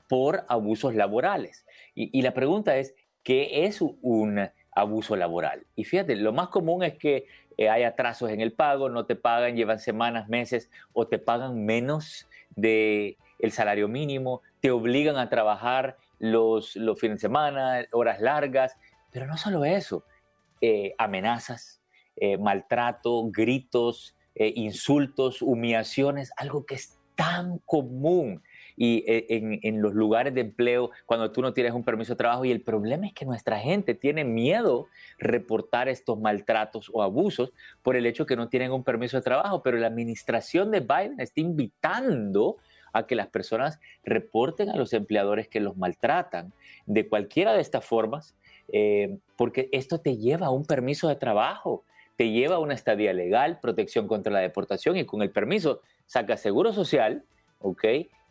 por 0.09 0.45
abusos 0.49 0.95
laborales. 0.95 1.67
Y, 1.95 2.17
y 2.17 2.23
la 2.23 2.35
pregunta 2.35 2.77
es, 2.77 2.95
¿qué 3.23 3.65
es 3.65 3.81
un 3.81 4.49
abuso 4.71 5.17
laboral? 5.17 5.67
Y 5.75 5.85
fíjate, 5.85 6.15
lo 6.15 6.33
más 6.33 6.49
común 6.49 6.85
es 6.85 6.95
que 6.95 7.27
hay 7.59 7.83
atrasos 7.83 8.31
en 8.31 8.41
el 8.41 8.53
pago, 8.53 8.89
no 8.89 9.07
te 9.07 9.17
pagan, 9.17 9.57
llevan 9.57 9.81
semanas, 9.81 10.29
meses 10.29 10.71
o 10.93 11.09
te 11.09 11.19
pagan 11.19 11.65
menos 11.65 12.29
de 12.55 13.17
el 13.39 13.53
salario 13.53 13.89
mínimo, 13.89 14.43
te 14.61 14.71
obligan 14.71 15.17
a 15.17 15.29
trabajar 15.29 15.97
los, 16.19 16.77
los 16.77 16.99
fines 16.99 17.17
de 17.17 17.21
semana, 17.21 17.85
horas 17.93 18.21
largas, 18.21 18.77
pero 19.13 19.27
no 19.27 19.37
solo 19.37 19.65
eso, 19.65 20.05
eh, 20.61 20.95
amenazas, 20.99 21.81
eh, 22.17 22.37
maltrato, 22.37 23.29
gritos, 23.31 24.17
eh, 24.35 24.53
insultos, 24.57 25.43
humillaciones, 25.43 26.33
algo 26.37 26.67
que 26.67 26.75
es 26.75 26.99
tan 27.15 27.59
común. 27.59 28.43
Y 28.81 29.03
en, 29.09 29.59
en, 29.65 29.83
los 29.83 29.93
lugares 29.93 30.33
de 30.35 30.41
empleo 30.41 30.93
cuando 31.05 31.33
tú 31.33 31.43
no 31.43 31.53
tienes 31.53 31.73
un 31.73 31.83
permiso 31.83 32.13
de 32.13 32.17
trabajo 32.19 32.45
y 32.45 32.53
el 32.53 32.63
problema 32.63 33.09
es 33.09 33.13
que 33.13 33.25
nuestra 33.25 33.59
gente 33.59 33.97
tiene 33.97 34.23
miedo 34.25 34.87
reportar 35.19 35.89
estos 35.89 36.17
maltratos 36.21 36.89
o 36.93 37.03
abusos 37.03 37.53
por 37.83 37.97
el 37.97 38.07
hecho 38.07 38.25
que 38.25 38.37
no 38.37 38.49
tienen 38.49 38.71
un 38.71 38.85
permiso 38.85 39.17
de 39.17 39.25
trabajo, 39.25 39.65
pero 39.65 39.79
la 39.79 39.89
administración 39.89 40.71
de 40.71 40.79
Biden 40.79 41.19
está 41.19 41.41
invitando 41.41 42.59
a 42.93 43.07
que 43.07 43.15
las 43.15 43.29
personas 43.29 43.81
reporten 44.05 44.71
a 44.71 44.77
los 44.77 44.93
empleadores 44.93 45.49
que 45.49 45.61
los 45.61 45.77
maltratan 45.77 46.53
de 46.87 47.09
cualquiera 47.09 47.53
de 47.53 47.61
estas 47.61 47.85
formas, 47.85 48.35
eh, 48.73 49.19
porque 49.37 49.69
esto 49.73 50.01
te 50.01 50.17
lleva 50.17 50.47
a 50.47 50.51
un 50.51 50.65
permiso 50.65 51.09
de 51.09 51.17
trabajo, 51.17 51.85
te 52.17 52.31
lleva 52.31 52.57
a 52.57 52.59
una 52.59 52.75
estadía 52.75 53.13
legal, 53.13 53.61
protección 53.61 54.09
contra 54.09 54.33
la 54.33 54.41
deportación 54.41 54.97
y 54.97 55.07
con 55.07 55.23
el 55.23 55.31
permiso 55.31 55.83
sacas 56.07 56.41
seguro 56.41 56.73
social, 56.73 57.25
¿ok? 57.61 57.85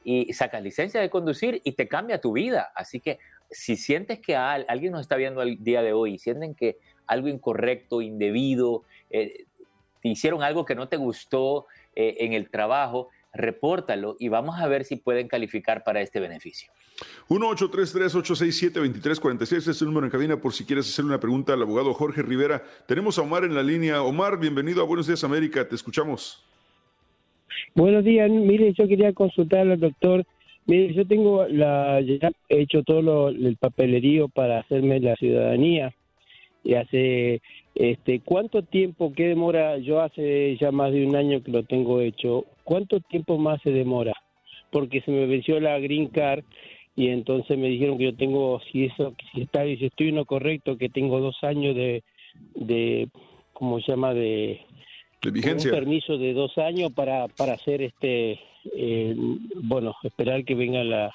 Y 0.04 0.34
sacas 0.34 0.62
licencia 0.62 1.02
de 1.02 1.10
conducir 1.10 1.62
y 1.64 1.74
te 1.74 1.88
cambia 1.88 2.22
tu 2.22 2.34
vida. 2.34 2.72
Así 2.76 3.00
que 3.00 3.20
si 3.50 3.76
sientes 3.76 4.20
que 4.20 4.36
alguien 4.36 4.92
nos 4.92 5.02
está 5.02 5.16
viendo 5.16 5.42
el 5.42 5.64
día 5.64 5.82
de 5.82 5.94
hoy, 5.94 6.18
sienten 6.18 6.54
que 6.54 6.78
algo 7.08 7.28
incorrecto, 7.28 8.02
indebido, 8.02 8.84
eh, 9.10 9.46
te 10.02 10.10
hicieron 10.10 10.44
algo 10.44 10.66
que 10.66 10.76
no 10.76 10.90
te 10.90 10.98
gustó 10.98 11.68
eh, 11.96 12.18
en 12.20 12.34
el 12.34 12.50
trabajo, 12.50 13.10
repórtalo 13.34 14.16
y 14.20 14.28
vamos 14.30 14.60
a 14.60 14.68
ver 14.68 14.86
si 14.86 14.96
pueden 14.96 15.28
calificar 15.28 15.84
para 15.84 16.02
este 16.02 16.20
beneficio. 16.20 16.72
1-833-867-2346 17.30 19.70
es 19.70 19.82
el 19.82 19.88
número 19.88 20.08
en 20.08 20.12
cabina 20.12 20.38
por 20.38 20.54
si 20.54 20.66
quieres 20.66 20.90
hacer 20.90 21.06
una 21.06 21.20
pregunta 21.20 21.54
al 21.54 21.62
abogado 21.62 21.94
Jorge 21.94 22.24
Rivera. 22.24 22.64
Tenemos 22.88 23.20
a 23.20 23.22
Omar 23.22 23.44
en 23.44 23.56
la 23.56 23.64
línea. 23.64 24.02
Omar, 24.02 24.40
bienvenido 24.40 24.82
a 24.82 24.86
Buenos 24.86 25.08
Días 25.08 25.24
América, 25.24 25.68
te 25.68 25.76
escuchamos. 25.76 26.44
Buenos 27.76 28.04
días, 28.04 28.30
mire, 28.30 28.74
yo 28.74 28.88
quería 28.88 29.14
consultar 29.14 29.68
al 29.68 29.80
doctor. 29.80 30.26
Mire, 30.66 30.94
yo 30.94 31.08
tengo 31.08 31.48
la, 31.48 32.02
ya 32.02 32.30
he 32.50 32.62
hecho 32.62 32.84
todo 32.84 33.30
el 33.30 33.56
papelerío 33.58 34.28
para 34.28 34.60
hacerme 34.60 35.00
la 35.00 35.16
ciudadanía 35.16 35.96
y 36.64 36.74
hace 36.74 37.42
este, 37.80 38.22
¿Cuánto 38.22 38.64
tiempo, 38.64 39.14
qué 39.16 39.28
demora? 39.28 39.78
Yo 39.78 40.02
hace 40.02 40.58
ya 40.60 40.72
más 40.72 40.92
de 40.92 41.06
un 41.06 41.16
año 41.16 41.44
que 41.44 41.52
lo 41.52 41.64
tengo 41.64 42.02
hecho. 42.02 42.46
¿Cuánto 42.68 43.00
tiempo 43.00 43.38
más 43.38 43.62
se 43.62 43.72
demora? 43.72 44.12
Porque 44.72 45.00
se 45.00 45.10
me 45.10 45.26
venció 45.26 45.58
la 45.62 45.80
green 45.80 46.08
card 46.08 46.44
y 46.98 47.08
entonces 47.08 47.58
me 47.58 47.70
dijeron 47.70 47.98
que 47.98 48.04
yo 48.04 48.16
tengo, 48.18 48.60
si 48.70 48.84
eso, 48.84 49.16
si 49.32 49.44
está, 49.44 49.64
si 49.64 49.86
estoy 49.86 50.10
en 50.10 50.16
lo 50.16 50.26
correcto, 50.26 50.78
que 50.78 50.90
tengo 50.90 51.22
dos 51.22 51.38
años 51.44 51.74
de, 51.78 52.04
de 52.56 53.08
¿cómo 53.54 53.80
se 53.80 53.94
llama? 53.94 54.14
De, 54.14 54.60
vigencia. 55.32 55.72
Un 55.72 55.78
permiso 55.78 56.18
de 56.18 56.34
dos 56.34 56.58
años 56.58 56.92
para, 56.92 57.30
para 57.30 57.54
hacer 57.54 57.82
este, 57.82 58.38
eh, 58.76 59.16
bueno, 59.64 59.96
esperar 60.04 60.44
que 60.44 60.56
venga 60.56 60.84
la 60.84 61.14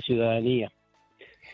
ciudadanía. 0.00 0.72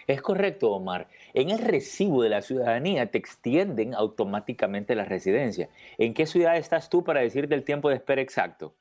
Es 0.06 0.22
correcto, 0.22 0.70
Omar. 0.70 1.08
En 1.34 1.50
el 1.50 1.58
recibo 1.58 2.22
de 2.22 2.28
la 2.28 2.42
ciudadanía 2.42 3.06
te 3.06 3.18
extienden 3.18 3.92
automáticamente 3.92 4.94
la 4.94 5.04
residencia. 5.04 5.68
¿En 5.98 6.14
qué 6.14 6.26
ciudad 6.26 6.56
estás 6.56 6.88
tú 6.88 7.02
para 7.02 7.22
decirte 7.22 7.56
el 7.56 7.64
tiempo 7.64 7.88
de 7.88 7.96
espera 7.96 8.22
exacto? 8.22 8.76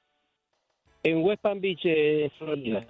En 1.03 1.23
West 1.23 1.41
Palm 1.41 1.59
Beach, 1.59 1.81
eh, 1.85 2.31
Florida. 2.37 2.85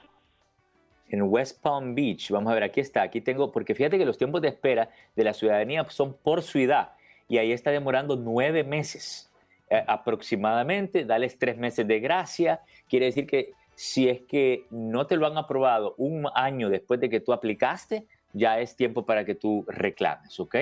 En 1.10 1.22
West 1.24 1.62
Palm 1.62 1.96
Beach, 1.96 2.30
vamos 2.32 2.52
a 2.52 2.54
ver, 2.54 2.64
aquí 2.64 2.80
está, 2.80 3.02
aquí 3.02 3.22
tengo, 3.22 3.52
porque 3.52 3.76
fíjate 3.76 3.98
que 3.98 4.06
los 4.06 4.18
tiempos 4.18 4.42
de 4.42 4.50
espera 4.50 4.90
de 5.16 5.24
la 5.24 5.34
ciudadanía 5.34 5.86
son 5.90 6.14
por 6.14 6.42
ciudad 6.42 6.92
y 7.28 7.38
ahí 7.38 7.52
está 7.52 7.72
demorando 7.72 8.16
nueve 8.16 8.64
meses 8.64 9.30
eh, 9.70 9.84
aproximadamente, 9.88 11.06
dales 11.06 11.38
tres 11.40 11.58
meses 11.58 11.88
de 11.88 12.00
gracia, 12.00 12.62
quiere 12.90 13.06
decir 13.08 13.26
que 13.26 13.54
si 13.76 14.10
es 14.10 14.22
que 14.22 14.66
no 14.70 15.08
te 15.08 15.16
lo 15.16 15.26
han 15.28 15.38
aprobado 15.38 15.96
un 15.98 16.28
año 16.36 16.70
después 16.70 17.00
de 17.00 17.10
que 17.10 17.20
tú 17.22 17.34
aplicaste, 17.34 18.06
ya 18.34 18.60
es 18.60 18.76
tiempo 18.76 19.06
para 19.06 19.26
que 19.26 19.36
tú 19.36 19.66
reclames, 19.68 20.40
¿ok? 20.40 20.56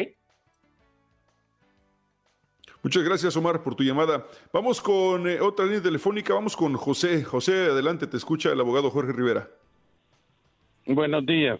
Muchas 2.82 3.04
gracias, 3.04 3.36
Omar, 3.36 3.62
por 3.62 3.76
tu 3.76 3.84
llamada. 3.84 4.26
Vamos 4.54 4.82
con 4.82 5.28
eh, 5.28 5.40
otra 5.42 5.66
línea 5.66 5.82
telefónica. 5.82 6.34
Vamos 6.34 6.56
con 6.56 6.76
José. 6.76 7.24
José, 7.24 7.68
adelante, 7.68 8.08
te 8.08 8.18
escucha 8.18 8.52
el 8.52 8.60
abogado 8.60 8.90
Jorge 8.90 9.12
Rivera. 9.12 9.50
Buenos 10.86 11.26
días. 11.26 11.60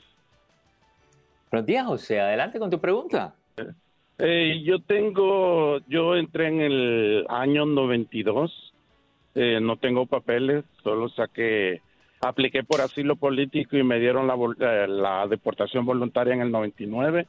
Buenos 1.52 1.66
días, 1.66 1.86
José. 1.86 2.20
Adelante 2.22 2.60
con 2.60 2.70
tu 2.70 2.80
pregunta. 2.80 3.36
Eh, 4.18 4.62
yo 4.64 4.80
tengo, 4.82 5.80
yo 5.88 6.16
entré 6.16 6.48
en 6.48 6.62
el 6.62 7.26
año 7.30 7.66
92. 7.66 8.74
Eh, 9.36 9.60
no 9.62 9.78
tengo 9.78 10.06
papeles, 10.06 10.66
solo 10.84 11.10
saqué 11.10 11.82
apliqué 12.22 12.64
por 12.64 12.82
asilo 12.82 13.16
político 13.16 13.78
y 13.78 13.84
me 13.84 14.00
dieron 14.00 14.28
la, 14.28 14.36
eh, 14.36 14.88
la 14.88 15.28
deportación 15.28 15.86
voluntaria 15.86 16.34
en 16.34 16.42
el 16.42 16.52
99. 16.52 17.28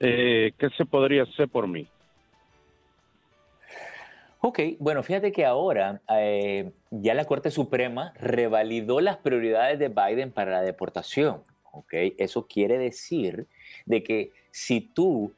Eh, 0.00 0.52
¿Qué 0.58 0.70
se 0.70 0.86
podría 0.86 1.24
hacer 1.24 1.48
por 1.48 1.68
mí? 1.68 1.86
Ok, 4.42 4.60
bueno, 4.78 5.02
fíjate 5.02 5.32
que 5.32 5.44
ahora 5.44 6.00
eh, 6.16 6.72
ya 6.90 7.14
la 7.14 7.26
Corte 7.26 7.50
Suprema 7.50 8.14
revalidó 8.16 9.00
las 9.00 9.18
prioridades 9.18 9.78
de 9.78 9.88
Biden 9.88 10.32
para 10.32 10.50
la 10.52 10.62
deportación. 10.62 11.42
Ok, 11.72 11.92
eso 12.18 12.46
quiere 12.46 12.78
decir 12.78 13.46
de 13.86 14.02
que 14.02 14.32
si 14.50 14.80
tú 14.80 15.34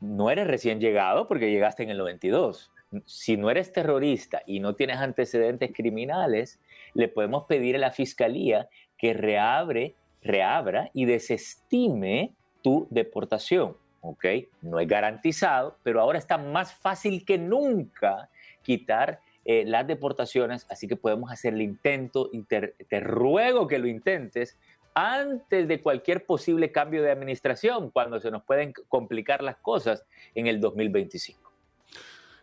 no 0.00 0.30
eres 0.30 0.46
recién 0.46 0.80
llegado, 0.80 1.26
porque 1.26 1.50
llegaste 1.50 1.82
en 1.82 1.88
el 1.88 1.96
92, 1.96 2.70
si 3.06 3.36
no 3.36 3.50
eres 3.50 3.72
terrorista 3.72 4.42
y 4.46 4.60
no 4.60 4.74
tienes 4.74 4.98
antecedentes 4.98 5.72
criminales, 5.72 6.58
le 6.94 7.08
podemos 7.08 7.44
pedir 7.44 7.76
a 7.76 7.78
la 7.78 7.90
fiscalía 7.90 8.68
que 8.98 9.14
reabre, 9.14 9.94
reabra 10.22 10.90
y 10.92 11.04
desestime 11.04 12.34
tu 12.62 12.86
deportación. 12.90 13.76
¿Ok? 14.00 14.24
No 14.62 14.80
es 14.80 14.88
garantizado, 14.88 15.76
pero 15.82 16.00
ahora 16.00 16.18
está 16.18 16.38
más 16.38 16.74
fácil 16.74 17.24
que 17.24 17.38
nunca 17.38 18.28
quitar 18.62 19.20
eh, 19.44 19.64
las 19.66 19.86
deportaciones, 19.86 20.66
así 20.68 20.86
que 20.86 20.96
podemos 20.96 21.32
hacer 21.32 21.54
el 21.54 21.62
intento 21.62 22.28
y 22.32 22.42
te, 22.42 22.74
ruego 23.00 23.66
que 23.66 23.78
lo 23.78 23.86
intentes 23.86 24.58
antes 24.94 25.66
de 25.66 25.80
cualquier 25.80 26.26
posible 26.26 26.72
cambio 26.72 27.02
de 27.02 27.10
administración, 27.10 27.90
cuando 27.90 28.20
se 28.20 28.30
nos 28.30 28.42
pueden 28.42 28.72
complicar 28.88 29.42
las 29.42 29.56
cosas 29.56 30.04
en 30.34 30.46
el 30.46 30.60
2025. 30.60 31.50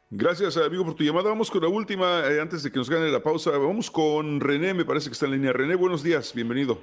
Gracias, 0.10 0.56
amigo, 0.58 0.86
por 0.86 0.96
tu 0.96 1.04
llamada. 1.04 1.30
Vamos 1.30 1.52
con 1.52 1.62
la 1.62 1.67
última, 1.67 2.22
eh, 2.26 2.39
antes 2.39 2.63
de 2.63 2.72
que 2.72 2.78
nos 2.80 2.89
gane 2.89 3.12
la 3.12 3.22
pausa. 3.22 3.52
Vamos 3.52 3.91
con 3.91 4.39
René, 4.39 4.74
me 4.74 4.86
parece 4.86 5.10
que 5.10 5.13
está 5.13 5.26
en 5.26 5.34
línea. 5.34 5.52
René, 5.52 5.76
buenos 5.76 6.02
días, 6.02 6.34
bienvenido. 6.34 6.82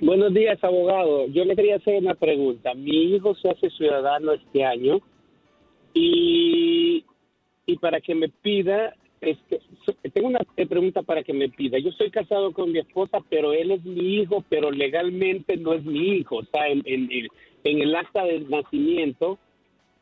Buenos 0.00 0.34
días, 0.34 0.62
abogado. 0.62 1.26
Yo 1.28 1.44
le 1.44 1.56
quería 1.56 1.76
hacer 1.76 1.96
una 1.96 2.14
pregunta. 2.14 2.74
Mi 2.74 3.14
hijo 3.14 3.34
se 3.34 3.50
hace 3.50 3.70
ciudadano 3.70 4.32
este 4.32 4.64
año 4.64 5.00
y, 5.94 7.04
y 7.66 7.76
para 7.78 8.00
que 8.00 8.14
me 8.14 8.28
pida, 8.28 8.94
este, 9.20 9.60
tengo 10.12 10.28
una 10.28 10.40
pregunta 10.68 11.02
para 11.02 11.22
que 11.22 11.32
me 11.32 11.48
pida. 11.48 11.78
Yo 11.78 11.90
estoy 11.90 12.10
casado 12.10 12.52
con 12.52 12.72
mi 12.72 12.78
esposa, 12.78 13.18
pero 13.28 13.52
él 13.52 13.70
es 13.70 13.84
mi 13.84 14.16
hijo, 14.16 14.44
pero 14.48 14.70
legalmente 14.70 15.56
no 15.56 15.72
es 15.72 15.84
mi 15.84 16.18
hijo. 16.18 16.36
O 16.36 16.44
sea, 16.44 16.68
en, 16.68 16.82
en, 16.84 17.08
en 17.64 17.82
el 17.82 17.94
acta 17.96 18.24
de 18.24 18.40
nacimiento 18.40 19.38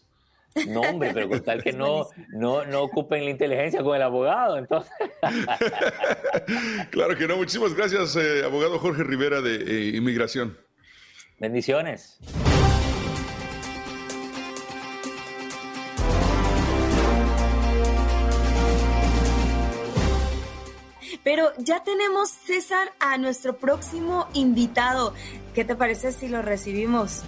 No, 0.67 0.81
hombre, 0.81 1.11
pero 1.13 1.27
con 1.27 1.43
tal 1.43 1.61
que 1.61 1.73
no, 1.73 2.07
no, 2.29 2.65
no 2.65 2.83
ocupen 2.83 3.25
la 3.25 3.31
inteligencia 3.31 3.83
con 3.83 3.95
el 3.95 4.01
abogado, 4.01 4.57
entonces. 4.57 4.91
claro 6.91 7.17
que 7.17 7.27
no. 7.27 7.35
Muchísimas 7.35 7.73
gracias, 7.73 8.15
eh, 8.15 8.43
abogado 8.45 8.79
Jorge 8.79 9.03
Rivera 9.03 9.41
de 9.41 9.55
eh, 9.55 9.97
Inmigración. 9.97 10.57
Bendiciones. 11.39 12.19
Pero 21.25 21.51
ya 21.57 21.83
tenemos, 21.83 22.29
César, 22.29 22.93
a 22.99 23.17
nuestro 23.17 23.57
próximo 23.57 24.27
invitado. 24.35 25.15
¿Qué 25.55 25.65
te 25.65 25.75
parece 25.75 26.11
si 26.11 26.27
lo 26.27 26.43
recibimos? 26.43 27.23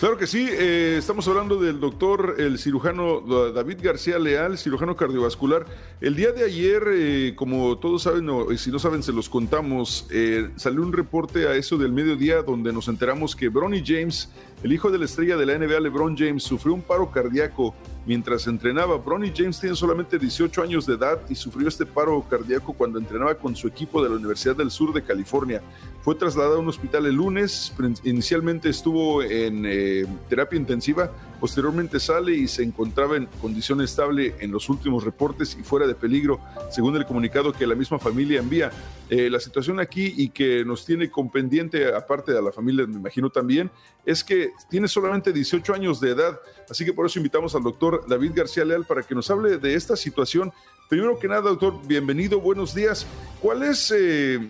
Claro 0.00 0.16
que 0.16 0.26
sí, 0.26 0.48
eh, 0.50 0.96
estamos 0.98 1.28
hablando 1.28 1.60
del 1.60 1.78
doctor, 1.78 2.36
el 2.38 2.58
cirujano 2.58 3.20
David 3.52 3.78
García 3.82 4.18
Leal, 4.18 4.56
cirujano 4.56 4.96
cardiovascular. 4.96 5.66
El 6.00 6.16
día 6.16 6.32
de 6.32 6.44
ayer, 6.44 6.82
eh, 6.88 7.34
como 7.36 7.78
todos 7.78 8.04
saben, 8.04 8.26
o 8.30 8.56
si 8.56 8.70
no 8.70 8.78
saben, 8.78 9.02
se 9.02 9.12
los 9.12 9.28
contamos, 9.28 10.06
eh, 10.10 10.50
salió 10.56 10.80
un 10.80 10.94
reporte 10.94 11.46
a 11.46 11.54
eso 11.54 11.76
del 11.76 11.92
mediodía 11.92 12.42
donde 12.42 12.72
nos 12.72 12.88
enteramos 12.88 13.36
que 13.36 13.50
Bronny 13.50 13.82
James, 13.84 14.30
el 14.62 14.72
hijo 14.72 14.90
de 14.90 14.98
la 14.98 15.04
estrella 15.04 15.36
de 15.36 15.44
la 15.44 15.58
NBA, 15.58 15.80
LeBron 15.80 16.16
James, 16.16 16.42
sufrió 16.42 16.72
un 16.72 16.82
paro 16.82 17.10
cardíaco 17.10 17.74
mientras 18.06 18.46
entrenaba. 18.46 18.96
Bronny 18.96 19.32
James 19.34 19.60
tiene 19.60 19.76
solamente 19.76 20.18
18 20.18 20.62
años 20.62 20.86
de 20.86 20.94
edad 20.94 21.20
y 21.28 21.34
sufrió 21.34 21.68
este 21.68 21.84
paro 21.84 22.24
cardíaco 22.28 22.72
cuando 22.72 22.98
entrenaba 22.98 23.34
con 23.34 23.54
su 23.56 23.66
equipo 23.66 24.02
de 24.02 24.08
la 24.08 24.16
Universidad 24.16 24.56
del 24.56 24.70
Sur 24.70 24.92
de 24.94 25.02
California. 25.02 25.60
Fue 26.02 26.14
trasladado 26.14 26.56
a 26.56 26.60
un 26.60 26.68
hospital 26.68 27.06
el 27.06 27.16
lunes, 27.16 27.74
inicialmente 28.04 28.68
estuvo 28.68 29.24
en 29.24 29.64
eh, 29.66 30.06
terapia 30.28 30.56
intensiva, 30.56 31.10
posteriormente 31.40 31.98
sale 31.98 32.32
y 32.32 32.46
se 32.46 32.62
encontraba 32.62 33.16
en 33.16 33.26
condición 33.40 33.80
estable 33.80 34.34
en 34.38 34.52
los 34.52 34.68
últimos 34.68 35.04
reportes 35.04 35.56
y 35.58 35.64
fuera 35.64 35.86
de 35.86 35.96
peligro, 35.96 36.40
según 36.70 36.94
el 36.96 37.06
comunicado 37.06 37.52
que 37.52 37.66
la 37.66 37.74
misma 37.74 37.98
familia 37.98 38.38
envía. 38.38 38.70
Eh, 39.08 39.30
la 39.30 39.38
situación 39.40 39.78
aquí 39.78 40.14
y 40.16 40.30
que 40.30 40.64
nos 40.64 40.84
tiene 40.84 41.10
con 41.10 41.30
pendiente, 41.30 41.94
aparte 41.94 42.32
de 42.32 42.42
la 42.42 42.52
familia, 42.52 42.86
me 42.86 42.96
imagino 42.96 43.30
también, 43.30 43.70
es 44.04 44.24
que 44.24 44.50
tiene 44.68 44.88
solamente 44.88 45.32
18 45.32 45.74
años 45.74 46.00
de 46.00 46.10
edad, 46.10 46.40
así 46.68 46.84
que 46.84 46.92
por 46.92 47.06
eso 47.06 47.18
invitamos 47.18 47.54
al 47.54 47.62
doctor 47.62 47.95
David 48.06 48.32
García 48.34 48.64
Leal 48.64 48.84
para 48.84 49.02
que 49.02 49.14
nos 49.14 49.30
hable 49.30 49.58
de 49.58 49.74
esta 49.74 49.96
situación. 49.96 50.52
Primero 50.88 51.18
que 51.18 51.28
nada, 51.28 51.42
doctor, 51.42 51.74
bienvenido, 51.86 52.40
buenos 52.40 52.74
días. 52.74 53.06
¿Cuál 53.40 53.62
es... 53.62 53.92
Eh, 53.96 54.40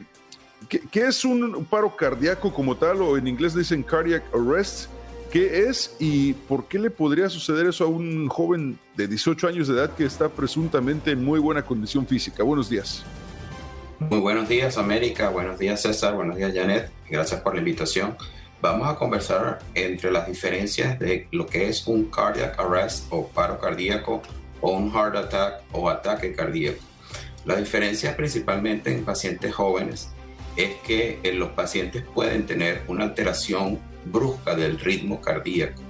¿Qué, 0.68 1.00
es 1.00 1.24
un 1.24 1.64
paro 1.66 1.94
cardíaco 1.94 2.52
como 2.52 2.76
tal, 2.76 3.00
o 3.02 3.16
en 3.16 3.28
inglés 3.28 3.54
dicen 3.54 3.82
cardiac 3.82 4.24
arrest? 4.35 4.88
¿Qué 5.30 5.68
es 5.68 5.94
y 5.98 6.32
por 6.32 6.66
qué 6.66 6.78
le 6.78 6.90
podría 6.90 7.28
suceder 7.28 7.66
eso 7.66 7.85
a 7.85 7.88
un 7.88 8.28
joven 8.28 8.78
de 8.96 9.06
18 9.06 9.48
años 9.48 9.68
de 9.68 9.74
edad 9.74 9.94
que 9.94 10.04
está 10.04 10.28
presuntamente 10.28 11.11
en 11.11 11.24
muy 11.24 11.38
buena 11.38 11.62
condición 11.62 12.06
física? 12.06 12.42
Buenos 12.42 12.68
días. 12.68 13.04
Muy 13.98 14.20
buenos 14.20 14.48
días, 14.48 14.76
América. 14.76 15.30
Buenos 15.30 15.59
días, 15.59 15.82
César. 15.82 16.14
Buenos 16.14 16.37
días, 16.37 16.52
Janet. 16.54 16.90
Gracias 17.09 17.40
por 17.40 17.54
la 17.54 17.61
invitación. 17.61 18.16
Vamos 18.62 18.88
a 18.88 18.96
conversar 18.96 19.58
entre 19.74 20.10
las 20.10 20.26
diferencias 20.26 20.98
de 20.98 21.28
lo 21.30 21.46
que 21.46 21.68
es 21.68 21.86
un 21.86 22.06
cardiac 22.06 22.58
arrest 22.58 23.06
o 23.10 23.28
paro 23.28 23.58
cardíaco 23.58 24.22
o 24.60 24.72
un 24.72 24.90
heart 24.90 25.16
attack 25.16 25.62
o 25.72 25.90
ataque 25.90 26.32
cardíaco. 26.32 26.82
Las 27.44 27.58
diferencias 27.58 28.14
principalmente 28.14 28.90
en 28.92 29.04
pacientes 29.04 29.54
jóvenes 29.54 30.08
es 30.56 30.74
que 30.86 31.20
eh, 31.22 31.32
los 31.34 31.50
pacientes 31.50 32.02
pueden 32.14 32.46
tener 32.46 32.82
una 32.88 33.04
alteración 33.04 33.78
brusca 34.06 34.54
del 34.54 34.80
ritmo 34.80 35.20
cardíaco 35.20 35.82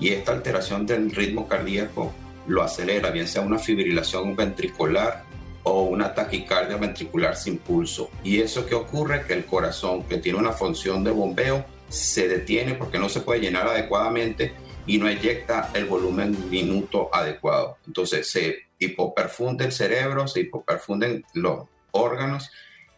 y 0.00 0.08
esta 0.08 0.32
alteración 0.32 0.86
del 0.86 1.10
ritmo 1.10 1.46
cardíaco 1.46 2.12
lo 2.46 2.62
acelera, 2.62 3.10
bien 3.10 3.28
sea 3.28 3.42
una 3.42 3.58
fibrilación 3.58 4.34
ventricular 4.34 5.24
o 5.62 5.82
una 5.82 6.14
taquicardia 6.14 6.76
ventricular 6.76 7.36
sin 7.36 7.58
pulso. 7.58 8.10
Y 8.22 8.40
eso 8.40 8.66
que 8.66 8.74
ocurre 8.74 9.24
que 9.26 9.34
el 9.34 9.44
corazón, 9.44 10.02
que 10.04 10.18
tiene 10.18 10.38
una 10.38 10.52
función 10.52 11.04
de 11.04 11.10
bombeo, 11.10 11.64
se 11.88 12.28
detiene 12.28 12.74
porque 12.74 12.98
no 12.98 13.08
se 13.08 13.20
puede 13.20 13.40
llenar 13.40 13.66
adecuadamente 13.66 14.54
y 14.86 14.98
no 14.98 15.08
eyecta 15.08 15.70
el 15.74 15.86
volumen 15.86 16.50
minuto 16.50 17.08
adecuado. 17.12 17.78
Entonces 17.86 18.30
se 18.30 18.56
hipoperfunde 18.78 19.64
el 19.64 19.72
cerebro, 19.72 20.26
se 20.26 20.40
hipoperfunden 20.40 21.24
los 21.34 21.66
órganos 21.92 22.50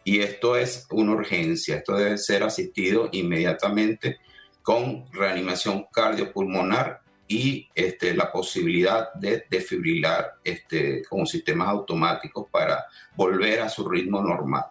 y 0.03 0.19
esto 0.19 0.55
es 0.55 0.87
una 0.91 1.13
urgencia, 1.13 1.77
esto 1.77 1.95
debe 1.95 2.17
ser 2.17 2.43
asistido 2.43 3.09
inmediatamente 3.11 4.17
con 4.63 5.05
reanimación 5.13 5.85
cardiopulmonar 5.91 7.01
y 7.27 7.67
este, 7.75 8.13
la 8.13 8.31
posibilidad 8.31 9.13
de 9.13 9.45
defibrilar 9.49 10.35
este, 10.43 11.03
con 11.09 11.25
sistemas 11.25 11.67
automáticos 11.69 12.47
para 12.49 12.85
volver 13.15 13.61
a 13.61 13.69
su 13.69 13.87
ritmo 13.87 14.21
normal. 14.21 14.65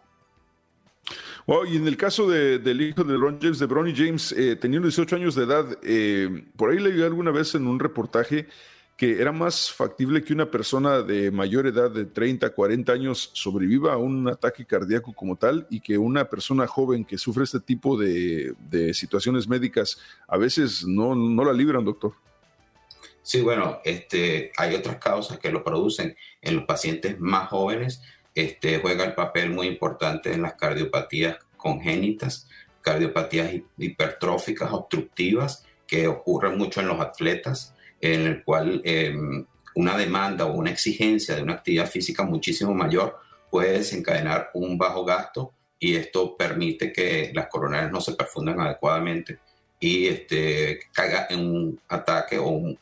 Y 1.69 1.77
en 1.77 1.87
el 1.87 1.97
caso 1.97 2.29
del 2.29 2.81
hijo 2.81 3.05
de 3.05 3.17
Ron 3.17 3.39
James, 3.41 3.59
de 3.59 3.67
Bronny 3.67 3.95
James, 3.95 4.33
eh, 4.33 4.57
teniendo 4.57 4.89
18 4.89 5.17
años 5.17 5.35
de 5.37 5.45
edad, 5.45 5.79
eh, 5.83 6.45
por 6.57 6.71
ahí 6.71 6.81
leí 6.81 7.03
alguna 7.03 7.31
vez 7.31 7.55
en 7.55 7.67
un 7.69 7.79
reportaje 7.79 8.49
que 8.97 9.21
era 9.21 9.31
más 9.31 9.71
factible 9.71 10.25
que 10.25 10.33
una 10.33 10.51
persona 10.51 11.03
de 11.03 11.31
mayor 11.31 11.67
edad, 11.67 11.91
de 11.91 12.07
30, 12.07 12.51
40 12.51 12.93
años, 12.93 13.31
sobreviva 13.35 13.93
a 13.93 13.99
un 13.99 14.27
ataque 14.27 14.65
cardíaco 14.65 15.13
como 15.13 15.37
tal 15.37 15.67
y 15.71 15.81
que 15.81 15.99
una 15.99 16.25
persona 16.25 16.67
joven 16.67 17.05
que 17.05 17.19
sufre 17.19 17.45
este 17.45 17.61
tipo 17.61 17.97
de, 17.97 18.55
situaciones 18.95 19.47
médicas 19.47 19.99
a 20.27 20.39
veces 20.39 20.85
no, 20.85 21.15
no, 21.15 21.45
la 21.45 21.53
libran, 21.53 21.85
doctor. 21.85 22.15
Sí, 23.23 23.43
bueno, 23.43 23.81
este, 23.85 24.51
hay 24.57 24.75
otras 24.75 24.97
causas 24.97 25.39
que 25.39 25.51
lo 25.53 25.63
producen. 25.63 26.17
En 26.41 26.57
los 26.57 26.65
pacientes 26.65 27.21
más 27.21 27.49
jóvenes 27.49 28.03
este, 28.37 28.79
juega 28.81 29.05
el 29.05 29.15
papel 29.15 29.51
muy 29.51 29.67
importante 29.67 30.33
en 30.33 30.43
las 30.43 30.55
cardiopatías 30.55 31.39
congénitas, 31.57 32.47
cardiopatías 32.83 33.51
hipertróficas 33.79 34.71
obstructivas 34.73 35.65
que 35.87 36.07
ocurren 36.07 36.59
mucho 36.59 36.81
en 36.81 36.89
los 36.89 37.01
atletas 37.01 37.75
en 38.01 38.27
el 38.27 38.45
cual 38.45 38.83
em, 38.85 39.47
una 39.75 39.97
demanda 39.97 40.45
o 40.45 40.53
una 40.53 40.71
exigencia 40.71 41.35
de 41.35 41.43
una 41.43 41.55
actividad 41.55 41.89
física 41.89 42.25
muchísimo 42.25 42.75
mayor 42.75 43.19
puede 43.51 43.79
desencadenar 43.79 44.51
un 44.53 44.77
bajo 44.77 45.05
gasto 45.05 45.55
y 45.79 45.97
esto 45.97 46.37
permite 46.37 46.93
que 46.93 47.33
las 47.35 47.49
coronarias 47.49 47.91
no 47.91 48.03
se 48.03 48.15
perfundan 48.15 48.61
adecuadamente 48.61 49.39
y 49.79 50.07
este, 50.07 50.81
caiga 50.93 51.27
en 51.31 51.41
un 51.41 51.81
ataque 51.89 52.39
o 52.39 52.49
un, 52.49 52.79